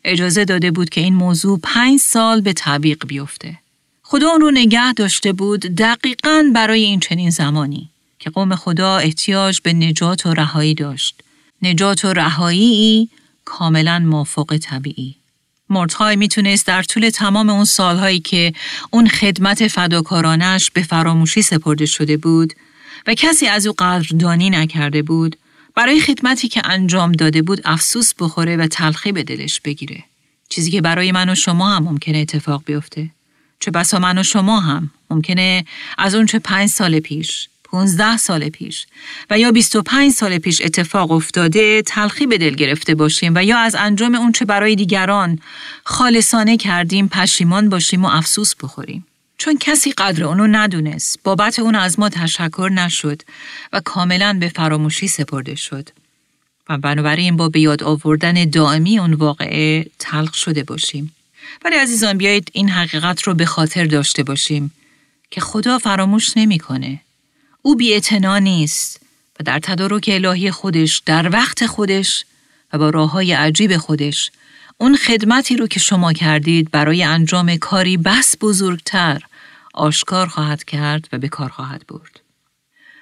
اجازه 0.05 0.45
داده 0.45 0.71
بود 0.71 0.89
که 0.89 1.01
این 1.01 1.15
موضوع 1.15 1.61
پنج 1.63 2.01
سال 2.01 2.41
به 2.41 2.53
تعویق 2.53 3.07
بیفته. 3.07 3.59
خدا 4.03 4.29
اون 4.29 4.41
رو 4.41 4.51
نگه 4.51 4.93
داشته 4.93 5.33
بود 5.33 5.61
دقیقا 5.61 6.51
برای 6.55 6.83
این 6.83 7.01
چنین 7.01 7.31
زمانی 7.31 7.89
که 8.19 8.31
قوم 8.31 8.55
خدا 8.55 8.97
احتیاج 8.97 9.61
به 9.61 9.73
نجات 9.73 10.27
و 10.27 10.35
رهایی 10.35 10.75
داشت. 10.75 11.23
نجات 11.63 12.05
و 12.05 12.13
رهایی 12.13 13.09
کاملا 13.45 13.99
مافوق 13.99 14.59
طبیعی. 14.63 15.15
مردخای 15.71 16.17
می‌تونست 16.17 16.67
در 16.67 16.83
طول 16.83 17.11
تمام 17.11 17.51
اون 17.51 17.65
سالهایی 17.65 18.21
که 18.21 18.53
اون 18.91 19.09
خدمت 19.09 19.69
فداکارانش 19.69 20.71
به 20.71 20.83
فراموشی 20.83 21.43
سپرده 21.43 21.87
شده 21.87 22.17
بود 22.17 22.53
و 23.07 23.15
کسی 23.15 23.47
از 23.47 23.67
او 23.67 23.75
قدردانی 23.79 24.51
نکرده 24.51 25.03
بود 25.03 25.37
برای 25.75 26.01
خدمتی 26.01 26.49
که 26.49 26.63
انجام 26.65 27.13
داده 27.13 27.43
بود 27.43 27.61
افسوس 27.65 28.15
بخوره 28.19 28.57
و 28.57 28.67
تلخی 28.67 29.13
به 29.13 29.23
دلش 29.23 29.61
بگیره. 29.61 30.05
چیزی 30.49 30.71
که 30.71 30.81
برای 30.81 31.13
من 31.13 31.29
و 31.29 31.35
شما 31.35 31.77
هم 31.77 31.83
ممکنه 31.83 32.19
اتفاق 32.19 32.63
بیفته. 32.67 33.11
چه 33.61 33.71
بسا 33.71 33.99
من 33.99 34.19
و 34.19 34.23
شما 34.23 34.61
هم 34.61 34.91
ممکنه 35.11 35.65
از 35.99 36.15
اون 36.15 36.27
چه 36.27 36.39
پنج 36.39 36.69
سال 36.69 37.01
پیش 37.01 37.49
15 37.67 38.17
سال 38.17 38.49
پیش 38.49 38.87
و 39.31 39.39
یا 39.39 39.53
25 39.53 40.13
سال 40.13 40.39
پیش 40.39 40.61
اتفاق 40.61 41.11
افتاده 41.11 41.83
تلخی 41.83 42.27
به 42.27 42.39
دل 42.39 42.55
گرفته 42.55 42.95
باشیم 42.95 43.33
و 43.37 43.45
یا 43.45 43.59
از 43.59 43.75
انجام 43.75 44.15
اون 44.15 44.33
چه 44.33 44.45
برای 44.45 44.77
دیگران 44.77 45.39
خالصانه 45.85 46.57
کردیم 46.57 47.09
پشیمان 47.09 47.69
باشیم 47.69 48.05
و 48.05 48.09
افسوس 48.09 48.55
بخوریم. 48.55 49.07
چون 49.39 49.59
کسی 49.59 49.93
قدر 49.93 50.25
اونو 50.25 50.47
ندونست، 50.47 51.19
بابت 51.25 51.59
اون 51.59 51.75
از 51.75 51.99
ما 51.99 52.09
تشکر 52.09 52.71
نشد 52.75 53.23
و 53.73 53.81
کاملا 53.81 54.37
به 54.41 54.49
فراموشی 54.49 55.09
سپرده 55.09 55.55
شد. 55.55 55.89
و 56.69 56.79
بنابراین 56.79 57.37
با 57.37 57.49
به 57.49 57.61
یاد 57.61 57.83
آوردن 57.83 58.45
دائمی 58.45 58.99
اون 58.99 59.15
واقعه 59.15 59.87
تلخ 59.99 60.35
شده 60.35 60.63
باشیم. 60.63 61.15
ولی 61.65 61.77
عزیزان 61.77 62.19
بیایید 62.19 62.51
این 62.53 62.69
حقیقت 62.69 63.23
رو 63.23 63.35
به 63.35 63.47
خاطر 63.47 63.85
داشته 63.85 64.23
باشیم 64.23 64.73
که 65.31 65.41
خدا 65.41 65.79
فراموش 65.79 66.37
نمی‌کنه 66.37 67.01
او 67.67 67.77
بی 67.77 68.01
نیست 68.41 69.01
و 69.41 69.45
در 69.45 69.59
تدارک 69.59 70.11
الهی 70.13 70.51
خودش 70.51 71.03
در 71.07 71.33
وقت 71.33 71.67
خودش 71.67 72.25
و 72.73 72.79
با 72.79 72.91
راه 72.91 73.11
های 73.11 73.33
عجیب 73.33 73.77
خودش 73.77 74.31
اون 74.79 74.97
خدمتی 74.97 75.57
رو 75.57 75.67
که 75.67 75.81
شما 75.81 76.13
کردید 76.13 76.71
برای 76.71 77.03
انجام 77.03 77.57
کاری 77.57 77.97
بس 77.97 78.35
بزرگتر 78.41 79.23
آشکار 79.75 80.27
خواهد 80.27 80.65
کرد 80.65 81.09
و 81.13 81.19
به 81.19 81.29
کار 81.29 81.49
خواهد 81.49 81.87
برد. 81.89 82.21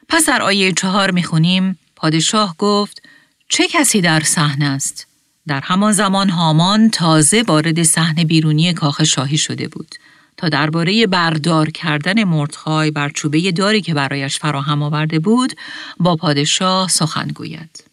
پس 0.08 0.26
در 0.26 0.42
آیه 0.42 0.72
چهار 0.72 1.10
می‌خونیم 1.10 1.78
پادشاه 1.96 2.54
گفت 2.58 3.02
چه 3.48 3.68
کسی 3.68 4.00
در 4.00 4.20
صحنه 4.20 4.64
است؟ 4.64 5.06
در 5.46 5.60
همان 5.60 5.92
زمان 5.92 6.30
هامان 6.30 6.90
تازه 6.90 7.42
وارد 7.42 7.82
صحنه 7.82 8.24
بیرونی 8.24 8.72
کاخ 8.72 9.04
شاهی 9.04 9.38
شده 9.38 9.68
بود 9.68 9.94
تا 10.36 10.48
درباره 10.48 11.06
بردار 11.06 11.70
کردن 11.70 12.24
مردخای 12.24 12.90
بر 12.90 13.08
چوبه 13.08 13.52
داری 13.52 13.80
که 13.80 13.94
برایش 13.94 14.38
فراهم 14.38 14.82
آورده 14.82 15.18
بود 15.18 15.52
با 16.00 16.16
پادشاه 16.16 16.88
سخن 16.88 17.28
گوید. 17.28 17.84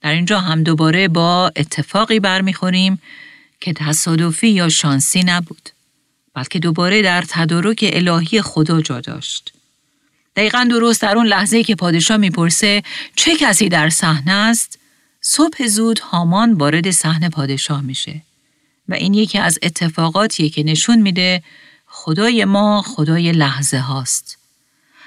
در 0.00 0.12
اینجا 0.12 0.40
هم 0.40 0.62
دوباره 0.62 1.08
با 1.08 1.52
اتفاقی 1.56 2.20
برمیخوریم 2.20 3.02
که 3.60 3.72
تصادفی 3.72 4.48
یا 4.48 4.68
شانسی 4.68 5.22
نبود 5.22 5.70
بلکه 6.34 6.58
دوباره 6.58 7.02
در 7.02 7.24
تدارک 7.28 7.90
الهی 7.92 8.42
خدا 8.42 8.80
جا 8.80 9.00
داشت. 9.00 9.52
دقیقا 10.36 10.66
درست 10.70 11.02
در 11.02 11.16
اون 11.16 11.26
لحظه 11.26 11.62
که 11.62 11.74
پادشاه 11.74 12.16
می‌پرسه 12.16 12.82
چه 13.16 13.36
کسی 13.36 13.68
در 13.68 13.88
صحنه 13.88 14.32
است 14.32 14.78
صبح 15.20 15.66
زود 15.66 15.98
هامان 15.98 16.52
وارد 16.52 16.90
صحنه 16.90 17.28
پادشاه 17.28 17.80
میشه 17.80 18.22
و 18.88 18.94
این 18.94 19.14
یکی 19.14 19.38
از 19.38 19.58
اتفاقاتیه 19.62 20.48
که 20.48 20.62
نشون 20.62 20.98
میده 20.98 21.42
خدای 21.86 22.44
ما 22.44 22.82
خدای 22.82 23.32
لحظه 23.32 23.78
هاست. 23.78 24.38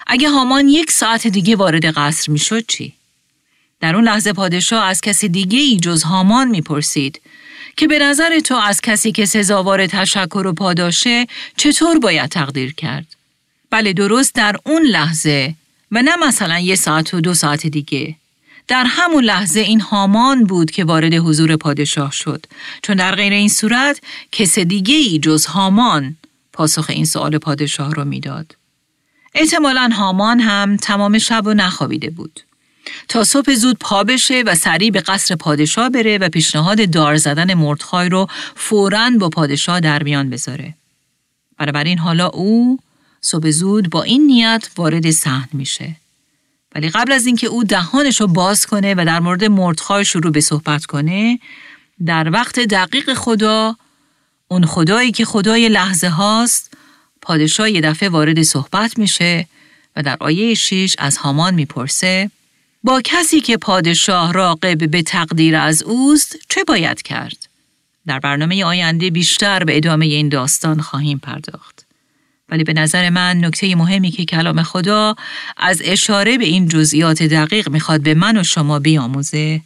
اگه 0.08 0.30
هامان 0.30 0.68
یک 0.68 0.92
ساعت 0.92 1.28
دیگه 1.28 1.56
وارد 1.56 1.86
قصر 1.86 2.32
می‌شد 2.32 2.66
چی؟ 2.68 2.94
در 3.80 3.96
اون 3.96 4.04
لحظه 4.04 4.34
پادشاه 4.34 4.84
از 4.84 5.02
کسی 5.02 5.30
دیگه 5.30 5.60
ای 5.60 5.78
جز 5.78 6.04
هامان 6.04 6.48
می‌پرسید 6.48 7.22
که 7.78 7.88
به 7.88 8.00
نظر 8.00 8.40
تو 8.40 8.56
از 8.56 8.82
کسی 8.82 9.12
که 9.12 9.26
سزاوار 9.26 9.88
تشکر 9.88 10.48
و 10.48 10.54
پاداشه 10.54 11.28
چطور 11.58 12.00
باید 12.00 12.30
تقدیر 12.30 12.74
کرد؟ 12.74 13.06
بله 13.70 13.94
درست 13.94 14.36
در 14.36 14.56
اون 14.66 14.82
لحظه 14.82 15.56
و 15.92 16.02
نه 16.02 16.16
مثلا 16.16 16.60
یه 16.60 16.76
ساعت 16.76 17.14
و 17.14 17.22
دو 17.22 17.34
ساعت 17.34 17.68
دیگه 17.68 18.16
در 18.70 18.86
همون 18.88 19.24
لحظه 19.24 19.60
این 19.60 19.82
هامان 19.82 20.44
بود 20.44 20.72
که 20.72 20.84
وارد 20.84 21.14
حضور 21.14 21.56
پادشاه 21.56 22.12
شد 22.12 22.46
چون 22.84 22.96
در 22.96 23.16
غیر 23.16 23.34
این 23.34 23.50
صورت 23.50 24.02
کس 24.32 24.60
دیگه 24.60 24.96
ای 24.96 25.20
جز 25.20 25.46
هامان 25.46 26.18
پاسخ 26.54 26.86
این 26.90 27.06
سوال 27.06 27.38
پادشاه 27.38 27.94
را 27.94 28.04
می‌داد. 28.04 28.56
احتمالا 29.36 29.90
هامان 29.94 30.40
هم 30.40 30.78
تمام 30.78 31.18
شب 31.18 31.48
و 31.48 31.54
نخوابیده 31.54 32.10
بود. 32.10 32.40
تا 33.08 33.24
صبح 33.24 33.54
زود 33.54 33.78
پا 33.80 34.04
بشه 34.04 34.44
و 34.46 34.56
سریع 34.56 34.92
به 34.92 35.02
قصر 35.02 35.36
پادشاه 35.36 35.90
بره 35.90 36.18
و 36.18 36.30
پیشنهاد 36.30 36.92
دار 36.92 37.18
زدن 37.18 37.54
مردخای 37.54 38.10
رو 38.10 38.28
فوراً 38.56 39.12
با 39.20 39.30
پادشاه 39.30 39.80
در 39.80 40.04
میان 40.04 40.30
بذاره. 40.30 40.74
بنابراین 41.58 41.98
حالا 41.98 42.28
او 42.28 42.80
صبح 43.22 43.50
زود 43.50 43.90
با 43.90 44.04
این 44.04 44.28
نیت 44.28 44.70
وارد 44.78 45.12
صحن 45.12 45.50
میشه. 45.54 45.96
ولی 46.76 46.90
قبل 46.90 47.12
از 47.12 47.26
اینکه 47.26 47.48
او 47.48 47.64
دهانش 47.64 48.22
رو 48.22 48.28
باز 48.28 48.66
کنه 48.66 48.94
و 48.98 49.06
در 49.06 49.20
مورد 49.20 49.44
مردخای 49.44 50.06
شروع 50.06 50.32
به 50.32 50.42
صحبت 50.42 50.86
کنه 50.86 51.40
در 52.06 52.30
وقت 52.30 52.60
دقیق 52.60 53.14
خدا 53.14 53.76
اون 54.48 54.66
خدایی 54.66 55.12
که 55.12 55.26
خدای 55.26 55.70
لحظه 55.70 56.10
هاست 56.10 56.74
پادشاه 57.22 57.72
یه 57.72 57.82
دفعه 57.82 58.10
وارد 58.10 58.42
صحبت 58.42 58.98
میشه 58.98 59.48
و 59.96 60.04
در 60.04 60.18
آیه 60.20 60.54
6 60.54 60.96
از 61.00 61.18
هامان 61.18 61.54
می‌پرسه 61.54 62.32
با 62.84 63.02
کسی 63.04 63.42
که 63.42 63.58
پادشاه 63.58 64.34
راقب 64.34 64.92
به 64.92 65.02
تقدیر 65.02 65.56
از 65.56 65.84
اوست 65.84 66.36
چه 66.50 66.64
باید 66.64 67.02
کرد؟ 67.02 67.38
در 68.08 68.20
برنامه 68.20 68.66
آینده 68.66 69.10
بیشتر 69.10 69.64
به 69.64 69.78
ادامه 69.78 70.06
این 70.06 70.30
داستان 70.30 70.82
خواهیم 70.82 71.18
پرداخت. 71.18 71.89
ولی 72.52 72.64
به 72.64 72.74
نظر 72.74 73.10
من 73.10 73.46
نکته 73.46 73.76
مهمی 73.76 74.12
که 74.12 74.26
کلام 74.26 74.64
خدا 74.64 75.16
از 75.58 75.82
اشاره 75.86 76.38
به 76.38 76.46
این 76.46 76.68
جزئیات 76.68 77.24
دقیق 77.24 77.70
می‌خواد 77.70 78.02
به 78.02 78.14
من 78.14 78.38
و 78.38 78.44
شما 78.44 78.80
بیاموزه 78.80 79.62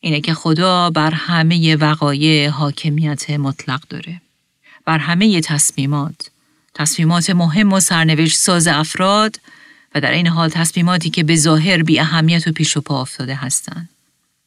اینه 0.00 0.20
که 0.20 0.34
خدا 0.34 0.90
بر 0.90 1.10
همه 1.10 1.76
وقایع 1.76 2.48
حاکمیت 2.48 3.30
مطلق 3.30 3.82
داره. 3.88 4.20
بر 4.84 4.98
همه 4.98 5.40
تصمیمات، 5.40 6.30
تصمیمات 6.74 7.30
مهم 7.30 7.72
و 7.72 7.80
سرنوشت 7.80 8.36
ساز 8.36 8.66
افراد 8.66 9.40
و 9.94 10.00
در 10.00 10.12
این 10.12 10.26
حال 10.26 10.48
تصمیماتی 10.48 11.10
که 11.10 11.22
به 11.24 11.36
ظاهر 11.36 11.82
بی 11.82 12.00
اهمیت 12.00 12.48
و 12.48 12.52
پیش 12.52 12.76
و 12.76 12.80
پا 12.80 13.00
افتاده 13.00 13.34
هستند. 13.34 13.88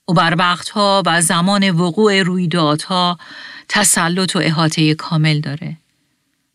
او 0.05 0.13
بر 0.13 0.35
وقتها 0.37 1.03
و 1.05 1.21
زمان 1.21 1.69
وقوع 1.71 2.21
رویدادها 2.21 3.19
تسلط 3.69 4.35
و 4.35 4.39
احاطه 4.39 4.95
کامل 4.95 5.39
داره. 5.39 5.77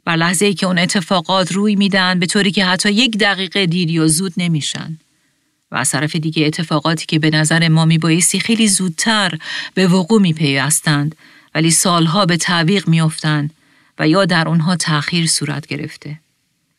بر 0.04 0.16
لحظه 0.16 0.46
ای 0.46 0.54
که 0.54 0.66
اون 0.66 0.78
اتفاقات 0.78 1.52
روی 1.52 1.76
میدن 1.76 2.18
به 2.18 2.26
طوری 2.26 2.50
که 2.50 2.64
حتی 2.64 2.90
یک 2.90 3.18
دقیقه 3.18 3.66
دیر 3.66 3.90
یا 3.90 4.06
زود 4.06 4.32
نمیشن. 4.36 4.98
و 5.70 5.76
از 5.76 5.90
طرف 5.90 6.16
دیگه 6.16 6.46
اتفاقاتی 6.46 7.06
که 7.06 7.18
به 7.18 7.30
نظر 7.30 7.68
ما 7.68 7.84
میبایستی 7.84 8.40
خیلی 8.40 8.68
زودتر 8.68 9.38
به 9.74 9.88
وقوع 9.88 10.20
میپیوستند 10.20 11.14
ولی 11.54 11.70
سالها 11.70 12.26
به 12.26 12.36
تعویق 12.36 12.88
میافتند 12.88 13.50
و 13.98 14.08
یا 14.08 14.24
در 14.24 14.48
اونها 14.48 14.76
تأخیر 14.76 15.26
صورت 15.26 15.66
گرفته. 15.66 16.18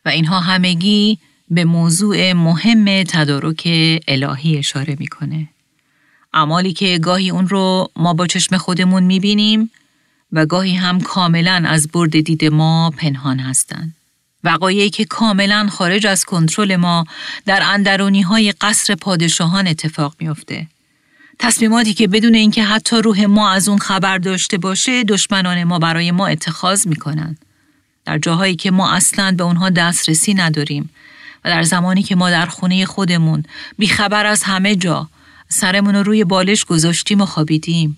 و 0.05 0.09
اینها 0.09 0.39
همگی 0.39 1.17
به 1.51 1.65
موضوع 1.65 2.33
مهم 2.33 3.03
تدارک 3.03 3.67
الهی 4.07 4.57
اشاره 4.57 4.95
می‌کنه. 4.99 5.47
اعمالی 6.33 6.73
که 6.73 6.97
گاهی 6.97 7.29
اون 7.29 7.47
رو 7.47 7.91
ما 7.95 8.13
با 8.13 8.27
چشم 8.27 8.57
خودمون 8.57 9.03
می‌بینیم 9.03 9.71
و 10.31 10.45
گاهی 10.45 10.75
هم 10.75 11.01
کاملا 11.01 11.63
از 11.67 11.87
برد 11.87 12.19
دید 12.19 12.45
ما 12.45 12.93
پنهان 12.97 13.39
هستند. 13.39 13.95
وقایعی 14.43 14.89
که 14.89 15.05
کاملا 15.05 15.67
خارج 15.71 16.07
از 16.07 16.25
کنترل 16.25 16.75
ما 16.75 17.05
در 17.45 17.61
اندرونی 17.63 18.21
های 18.21 18.51
قصر 18.51 18.95
پادشاهان 18.95 19.67
اتفاق 19.67 20.15
میافته. 20.19 20.67
تصمیماتی 21.39 21.93
که 21.93 22.07
بدون 22.07 22.35
اینکه 22.35 22.63
حتی 22.63 23.01
روح 23.01 23.25
ما 23.25 23.51
از 23.51 23.69
اون 23.69 23.77
خبر 23.77 24.17
داشته 24.17 24.57
باشه 24.57 25.03
دشمنان 25.03 25.63
ما 25.63 25.79
برای 25.79 26.11
ما 26.11 26.27
اتخاذ 26.27 26.87
می‌کنن. 26.87 27.37
در 28.05 28.17
جاهایی 28.17 28.55
که 28.55 28.71
ما 28.71 28.91
اصلا 28.91 29.35
به 29.37 29.43
اونها 29.43 29.69
دسترسی 29.69 30.33
نداریم 30.33 30.89
و 31.45 31.49
در 31.49 31.63
زمانی 31.63 32.03
که 32.03 32.15
ما 32.15 32.29
در 32.29 32.45
خونه 32.45 32.85
خودمون 32.85 33.43
بیخبر 33.77 34.25
از 34.25 34.43
همه 34.43 34.75
جا 34.75 35.09
سرمون 35.49 35.95
رو 35.95 36.03
روی 36.03 36.23
بالش 36.23 36.65
گذاشتیم 36.65 37.21
و 37.21 37.25
خوابیدیم. 37.25 37.97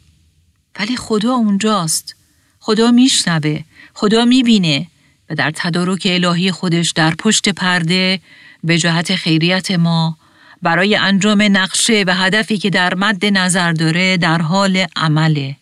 ولی 0.80 0.98
خدا 0.98 1.34
اونجاست. 1.34 2.16
خدا 2.60 2.92
میشنوه. 2.92 3.64
خدا 3.94 4.26
می‌بینه 4.26 4.88
و 5.30 5.36
در 5.36 5.52
تدارک 5.56 6.08
الهی 6.10 6.52
خودش 6.52 6.92
در 6.92 7.16
پشت 7.16 7.50
پرده 7.50 8.20
به 8.64 8.78
جهت 8.78 9.16
خیریت 9.16 9.72
ما 9.72 10.18
برای 10.62 10.96
انجام 10.96 11.42
نقشه 11.42 12.04
و 12.08 12.14
هدفی 12.14 12.58
که 12.58 12.70
در 12.70 12.94
مد 12.96 13.26
نظر 13.26 13.72
داره 13.72 14.18
در 14.18 14.42
حال 14.42 14.86
عمله 14.96 15.56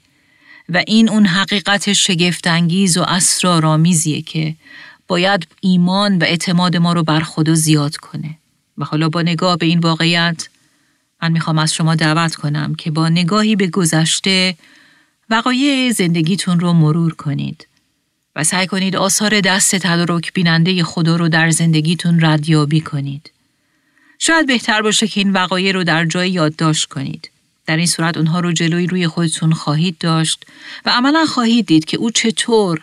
و 0.69 0.83
این 0.87 1.09
اون 1.09 1.25
حقیقت 1.25 1.93
شگفتانگیز 1.93 2.97
و 2.97 3.01
اسرارآمیزیه 3.01 4.21
که 4.21 4.55
باید 5.07 5.47
ایمان 5.61 6.17
و 6.17 6.23
اعتماد 6.23 6.77
ما 6.77 6.93
رو 6.93 7.03
بر 7.03 7.19
خدا 7.19 7.53
زیاد 7.53 7.95
کنه 7.95 8.37
و 8.77 8.85
حالا 8.85 9.09
با 9.09 9.21
نگاه 9.21 9.57
به 9.57 9.65
این 9.65 9.79
واقعیت 9.79 10.47
من 11.21 11.31
می‌خوام 11.31 11.57
از 11.57 11.73
شما 11.73 11.95
دعوت 11.95 12.35
کنم 12.35 12.75
که 12.75 12.91
با 12.91 13.09
نگاهی 13.09 13.55
به 13.55 13.67
گذشته 13.67 14.55
وقایع 15.29 15.91
زندگیتون 15.91 16.59
رو 16.59 16.73
مرور 16.73 17.13
کنید 17.13 17.67
و 18.35 18.43
سعی 18.43 18.67
کنید 18.67 18.95
آثار 18.95 19.41
دست 19.41 19.75
تدارک 19.75 20.33
بیننده 20.33 20.83
خدا 20.83 21.15
رو 21.15 21.29
در 21.29 21.49
زندگیتون 21.49 22.25
ردیابی 22.25 22.81
کنید. 22.81 23.31
شاید 24.19 24.47
بهتر 24.47 24.81
باشه 24.81 25.07
که 25.07 25.21
این 25.21 25.31
وقایع 25.31 25.71
رو 25.71 25.83
در 25.83 26.05
جای 26.05 26.29
یادداشت 26.29 26.85
کنید. 26.85 27.29
در 27.65 27.77
این 27.77 27.85
صورت 27.85 28.17
اونها 28.17 28.39
رو 28.39 28.51
جلوی 28.51 28.87
روی 28.87 29.07
خودتون 29.07 29.53
خواهید 29.53 29.97
داشت 29.97 30.45
و 30.85 30.89
عملا 30.89 31.25
خواهید 31.25 31.65
دید 31.65 31.85
که 31.85 31.97
او 31.97 32.11
چطور 32.11 32.81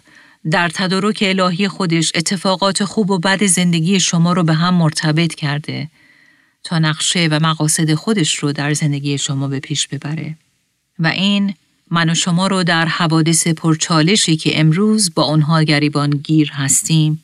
در 0.51 0.68
تدارک 0.68 1.18
الهی 1.26 1.68
خودش 1.68 2.12
اتفاقات 2.14 2.84
خوب 2.84 3.11
و 3.11 3.18
بد 3.18 3.47
زندگی 3.47 4.01
شما 4.01 4.32
رو 4.32 4.43
به 4.43 4.55
هم 4.55 4.74
مرتبط 4.74 5.34
کرده 5.34 5.88
تا 6.64 6.78
نقشه 6.78 7.28
و 7.30 7.40
مقاصد 7.43 7.95
خودش 7.95 8.36
رو 8.36 8.53
در 8.53 8.74
زندگی 8.74 9.18
شما 9.18 9.49
به 9.49 9.61
پیش 9.61 9.88
ببره. 9.88 10.34
و 10.99 11.07
این 11.07 11.55
من 11.93 12.11
و 12.11 12.14
شما 12.14 12.47
رو 12.47 12.64
در 12.64 12.86
حوادث 12.86 13.47
پرچالشی 13.47 14.36
که 14.36 14.61
امروز 14.61 15.14
با 15.14 15.24
آنها 15.24 15.62
گریبان 15.62 16.11
گیر 16.11 16.51
هستیم 16.53 17.22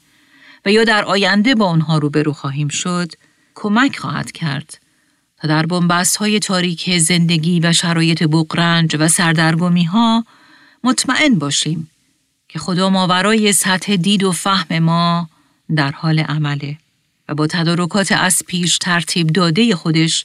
و 0.66 0.72
یا 0.72 0.84
در 0.84 1.04
آینده 1.04 1.54
با 1.54 1.66
آنها 1.66 1.98
روبرو 1.98 2.32
خواهیم 2.32 2.68
شد 2.68 3.12
کمک 3.54 3.96
خواهد 3.96 4.32
کرد 4.32 4.78
تا 5.36 5.48
در 5.48 5.66
بنبست 5.66 6.16
های 6.16 6.38
تاریک 6.38 6.98
زندگی 6.98 7.60
و 7.60 7.72
شرایط 7.72 8.22
بقرنج 8.22 8.96
و 8.98 9.08
سردرگمی 9.08 9.84
ها 9.84 10.24
مطمئن 10.84 11.34
باشیم 11.34 11.90
که 12.48 12.58
خدا 12.58 12.90
ماورای 12.90 13.52
سطح 13.52 13.96
دید 13.96 14.24
و 14.24 14.32
فهم 14.32 14.78
ما 14.78 15.28
در 15.76 15.90
حال 15.90 16.18
عمله 16.18 16.76
و 17.28 17.34
با 17.34 17.46
تدارکات 17.46 18.12
از 18.12 18.42
پیش 18.46 18.78
ترتیب 18.78 19.26
داده 19.26 19.74
خودش 19.74 20.24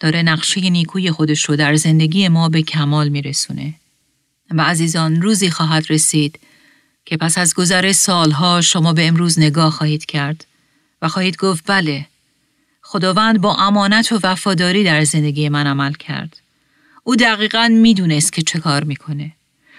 داره 0.00 0.22
نقشه 0.22 0.70
نیکوی 0.70 1.10
خودش 1.10 1.44
رو 1.44 1.56
در 1.56 1.74
زندگی 1.74 2.28
ما 2.28 2.48
به 2.48 2.62
کمال 2.62 3.08
میرسونه. 3.08 3.79
و 4.50 4.62
عزیزان 4.62 5.22
روزی 5.22 5.50
خواهد 5.50 5.86
رسید 5.90 6.38
که 7.04 7.16
پس 7.16 7.38
از 7.38 7.54
گذر 7.54 7.92
سالها 7.92 8.60
شما 8.60 8.92
به 8.92 9.06
امروز 9.06 9.38
نگاه 9.38 9.70
خواهید 9.70 10.06
کرد 10.06 10.46
و 11.02 11.08
خواهید 11.08 11.36
گفت 11.36 11.64
بله 11.66 12.06
خداوند 12.82 13.40
با 13.40 13.54
امانت 13.54 14.12
و 14.12 14.20
وفاداری 14.22 14.84
در 14.84 15.04
زندگی 15.04 15.48
من 15.48 15.66
عمل 15.66 15.92
کرد. 15.92 16.40
او 17.04 17.16
دقیقا 17.16 17.68
می‌دونست 17.72 18.32
که 18.32 18.42
چه 18.42 18.58
کار 18.58 18.84
می‌کنه. 18.84 19.32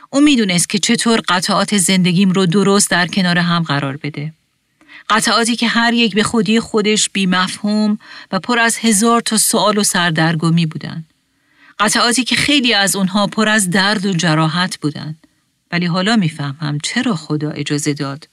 او 0.10 0.22
می‌دونست 0.22 0.70
که 0.70 0.80
چطور 0.80 1.22
قطعات 1.28 1.78
زندگیم 1.78 2.32
رو 2.32 2.46
درست 2.46 2.90
در 2.90 3.08
کنار 3.08 3.38
هم 3.38 3.64
قرار 3.64 3.98
بده. 3.98 4.34
قطعاتی 5.10 5.56
که 5.56 5.68
هر 5.68 5.94
یک 5.94 6.16
به 6.16 6.24
خودی 6.24 6.60
خودش 6.60 7.10
بی 7.10 7.26
مفهوم 7.26 8.00
و 8.32 8.40
پر 8.40 8.60
از 8.60 8.78
هزار 8.78 9.22
تا 9.22 9.38
سوال 9.38 9.78
و 9.78 9.84
سردرگمی 9.84 10.66
بودند. 10.66 11.06
قطعاتی 11.82 12.24
که 12.24 12.36
خیلی 12.36 12.74
از 12.74 12.96
اونها 12.96 13.28
پر 13.28 13.50
از 13.50 13.70
درد 13.70 14.06
و 14.06 14.14
جراحت 14.14 14.78
بودند. 14.78 15.18
ولی 15.72 15.86
حالا 15.86 16.16
می‌فهمم 16.16 16.78
چرا 16.84 17.16
خدا 17.16 17.52
اجازه 17.52 17.94
داد 17.94 18.28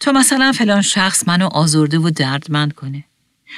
تا 0.00 0.12
مثلا 0.12 0.52
فلان 0.52 0.82
شخص 0.82 1.28
منو 1.28 1.46
آزرده 1.46 1.98
و 1.98 2.10
دردمند 2.10 2.72
کنه. 2.72 3.04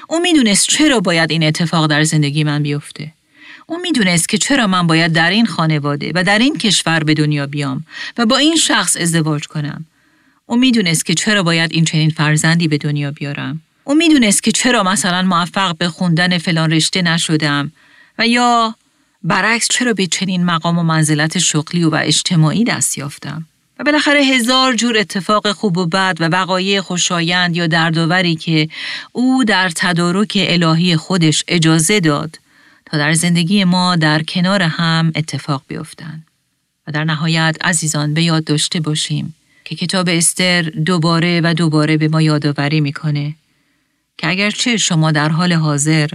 او 0.09 0.21
می‌دونست 0.21 0.67
چرا 0.69 1.01
باید 1.01 1.31
این 1.31 1.45
اتفاق 1.45 1.87
در 1.87 2.05
زندگی 2.05 2.45
من 2.45 2.63
بیفته. 2.63 3.13
او 3.67 3.79
می‌دونست 3.79 4.29
که 4.29 4.39
چرا 4.39 4.67
من 4.67 4.87
باید 4.87 5.13
در 5.13 5.31
این 5.31 5.47
خانواده 5.47 6.13
و 6.15 6.25
در 6.25 6.39
این 6.39 6.59
کشور 6.59 7.05
به 7.05 7.15
دنیا 7.15 7.47
بیام 7.47 7.85
و 8.19 8.27
با 8.27 8.37
این 8.37 8.57
شخص 8.57 8.97
ازدواج 8.97 9.47
کنم. 9.47 9.85
او 10.47 10.57
می‌دونست 10.57 11.07
که 11.07 11.15
چرا 11.15 11.43
باید 11.43 11.73
این 11.73 11.85
چنین 11.85 12.11
فرزندی 12.11 12.69
به 12.69 12.79
دنیا 12.79 13.11
بیارم. 13.11 13.61
او 13.85 13.95
می‌دونست 13.95 14.43
که 14.43 14.53
چرا 14.53 14.83
مثلا 14.83 15.23
موفق 15.23 15.77
به 15.77 15.89
خوندن 15.89 16.39
فلان 16.39 16.71
رشته 16.71 17.03
نشدم 17.03 17.73
و 18.19 18.27
یا 18.27 18.75
برعکس 19.23 19.69
چرا 19.71 19.93
به 19.93 20.07
چنین 20.07 20.45
مقام 20.45 20.79
و 20.79 20.83
منزلت 20.83 21.39
شغلی 21.39 21.85
و 21.85 21.95
اجتماعی 21.95 22.65
دست 22.65 22.99
یافتم؟ 22.99 23.47
و 23.79 23.85
بالاخره 23.85 24.21
هزار 24.21 24.75
جور 24.75 24.99
اتفاق 24.99 25.53
خوب 25.53 25.79
و 25.79 25.87
بد 25.87 26.17
و 26.21 26.25
وقایع 26.25 26.81
خوشایند 26.81 27.57
یا 27.57 27.67
دردآوری 27.67 28.37
که 28.37 28.69
او 29.13 29.45
در 29.45 29.71
تدارک 29.77 30.33
الهی 30.41 30.97
خودش 30.97 31.45
اجازه 31.49 32.01
داد 32.01 32.39
تا 32.87 32.99
در 32.99 33.13
زندگی 33.13 33.65
ما 33.65 33.97
در 33.97 34.23
کنار 34.23 34.63
هم 34.63 35.13
اتفاق 35.15 35.63
بیفتند. 35.69 36.27
و 36.87 36.93
در 36.93 37.05
نهایت 37.05 37.57
عزیزان 37.61 38.15
به 38.15 38.23
یاد 38.23 38.45
داشته 38.45 38.81
باشیم 38.81 39.35
که 39.65 39.77
کتاب 39.77 40.09
استر 40.09 40.63
دوباره 40.63 41.41
و 41.45 41.55
دوباره 41.55 41.97
به 41.97 42.09
ما 42.09 42.23
یادآوری 42.23 42.81
می‌کنه 42.81 43.35
که 44.19 44.29
اگرچه 44.29 44.77
شما 44.77 45.13
در 45.13 45.29
حال 45.29 45.53
حاضر 45.53 46.11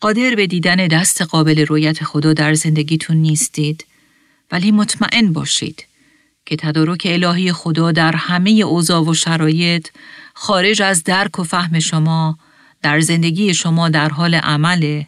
قادر 0.00 0.34
به 0.34 0.46
دیدن 0.46 0.76
دست 0.86 1.22
قابل 1.22 1.66
رویت 1.66 2.04
خدا 2.04 2.32
در 2.32 2.54
زندگیتون 2.54 3.16
نیستید 3.16 3.86
ولی 4.52 4.70
مطمئن 4.70 5.32
باشید 5.32 5.86
که 6.46 6.56
تدارک 6.56 7.02
الهی 7.10 7.52
خدا 7.52 7.92
در 7.92 8.16
همه 8.16 8.50
اوضاع 8.50 9.04
و 9.04 9.14
شرایط 9.14 9.88
خارج 10.34 10.82
از 10.82 11.04
درک 11.04 11.38
و 11.38 11.44
فهم 11.44 11.78
شما 11.78 12.38
در 12.82 13.00
زندگی 13.00 13.54
شما 13.54 13.88
در 13.88 14.08
حال 14.08 14.34
عمله 14.34 15.06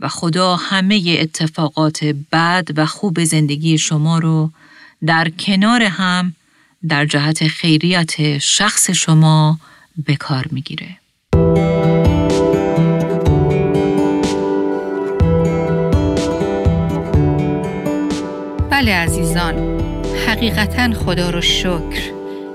و 0.00 0.08
خدا 0.08 0.56
همه 0.56 1.16
اتفاقات 1.18 2.04
بد 2.04 2.68
و 2.76 2.86
خوب 2.86 3.24
زندگی 3.24 3.78
شما 3.78 4.18
رو 4.18 4.50
در 5.06 5.28
کنار 5.38 5.82
هم 5.82 6.34
در 6.88 7.06
جهت 7.06 7.48
خیریت 7.48 8.38
شخص 8.38 8.90
شما 8.90 9.58
به 10.06 10.16
کار 10.16 10.46
می‌گیره. 10.50 10.96
بله 18.80 18.94
عزیزان. 18.94 19.54
حقیقتا 20.26 20.90
خدا 20.92 21.30
رو 21.30 21.40
شکر 21.40 22.12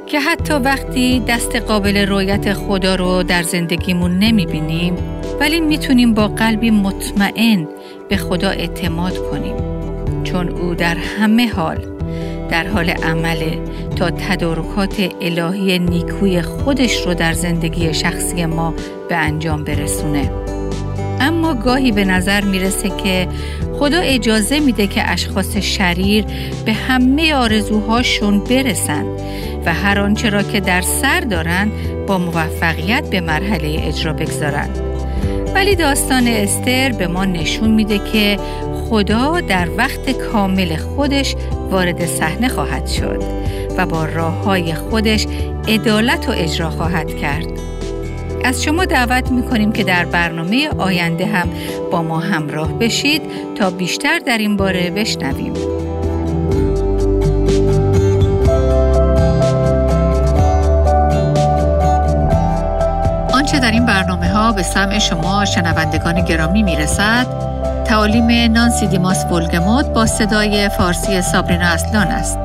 که 0.08 0.20
حتی 0.20 0.54
وقتی 0.54 1.20
دست 1.20 1.56
قابل 1.56 1.98
رویت 1.98 2.54
خدا 2.54 2.96
رو 2.96 3.24
در 3.24 3.44
زندگیمون 3.44 4.20
نمی 4.20 4.46
بینیم 4.46 4.96
ولی 5.40 5.60
می‌تونیم 5.60 6.14
با 6.14 6.28
قلبی 6.28 6.72
مطمئن 6.72 7.68
به 8.10 8.18
خدا 8.18 8.50
اعتماد 8.50 9.18
کنیم. 9.18 9.56
چون 10.24 10.50
او 10.50 10.76
در 10.76 10.96
همه 10.96 11.48
حال 11.48 11.86
در 12.50 12.68
حال 12.68 12.90
عمله 12.90 13.60
تا 13.96 14.10
تدارکات 14.10 15.10
الهی 15.22 15.80
نیکوی 15.80 16.42
خودش 16.42 17.06
رو 17.06 17.14
در 17.14 17.34
زندگی 17.34 17.94
شخصی 17.94 18.46
ما 18.46 18.74
به 19.10 19.16
انجام 19.16 19.64
برسونه. 19.64 20.45
گاهی 21.54 21.92
به 21.92 22.06
نظر 22.06 22.44
می‌رسه 22.44 22.90
که 22.90 23.28
خدا 23.80 24.00
اجازه 24.00 24.60
میده 24.60 24.88
که 24.88 25.12
اشخاص 25.12 25.58
شریر 25.58 26.26
به 26.66 26.74
همه 26.74 27.34
آرزوهاشون 27.34 28.40
برسن 28.40 29.06
و 29.66 29.74
هر 29.74 30.00
آنچه 30.00 30.30
را 30.30 30.44
که 30.44 30.60
در 30.60 30.82
سر 30.82 31.20
دارن 31.20 31.72
با 32.08 32.18
موفقیت 32.18 33.10
به 33.10 33.22
مرحله 33.22 33.82
اجرا 33.88 34.14
بگذارن 34.14 34.70
ولی 35.56 35.76
داستان 35.76 36.28
استر 36.28 36.92
به 36.92 37.08
ما 37.08 37.26
نشون 37.26 37.72
میده 37.72 38.00
که 38.14 38.38
خدا 38.90 39.42
در 39.42 39.68
وقت 39.78 40.10
کامل 40.10 40.76
خودش 40.76 41.36
وارد 41.72 42.06
صحنه 42.06 42.48
خواهد 42.48 42.88
شد 42.88 43.24
و 43.78 43.86
با 43.86 44.06
راه 44.06 44.44
های 44.44 44.74
خودش 44.74 45.28
عدالت 45.68 46.30
و 46.30 46.32
اجرا 46.32 46.70
خواهد 46.70 47.18
کرد. 47.18 47.75
از 48.46 48.64
شما 48.64 48.86
دعوت 48.86 49.32
می 49.32 49.72
که 49.72 49.84
در 49.84 50.06
برنامه 50.06 50.70
آینده 50.78 51.26
هم 51.26 51.50
با 51.92 52.04
ما 52.04 52.20
همراه 52.20 52.74
بشید 52.74 53.22
تا 53.56 53.70
بیشتر 53.70 54.20
در 54.20 54.38
این 54.38 54.58
باره 54.58 54.90
بشنویم. 54.90 55.54
آنچه 63.34 63.60
در 63.60 63.72
این 63.72 63.86
برنامه 63.86 64.30
ها 64.30 64.52
به 64.52 64.64
سمع 64.64 65.00
شما 65.00 65.46
شنوندگان 65.46 66.26
گرامی 66.26 66.64
می 66.64 66.76
رسد، 66.76 67.28
تعالیم 67.86 68.52
نانسی 68.52 68.88
دیماس 68.88 69.26
بولگموت 69.26 69.86
با 69.86 70.06
صدای 70.06 70.70
فارسی 70.70 71.22
سابرینا 71.22 71.66
اصلان 71.66 72.08
است. 72.08 72.45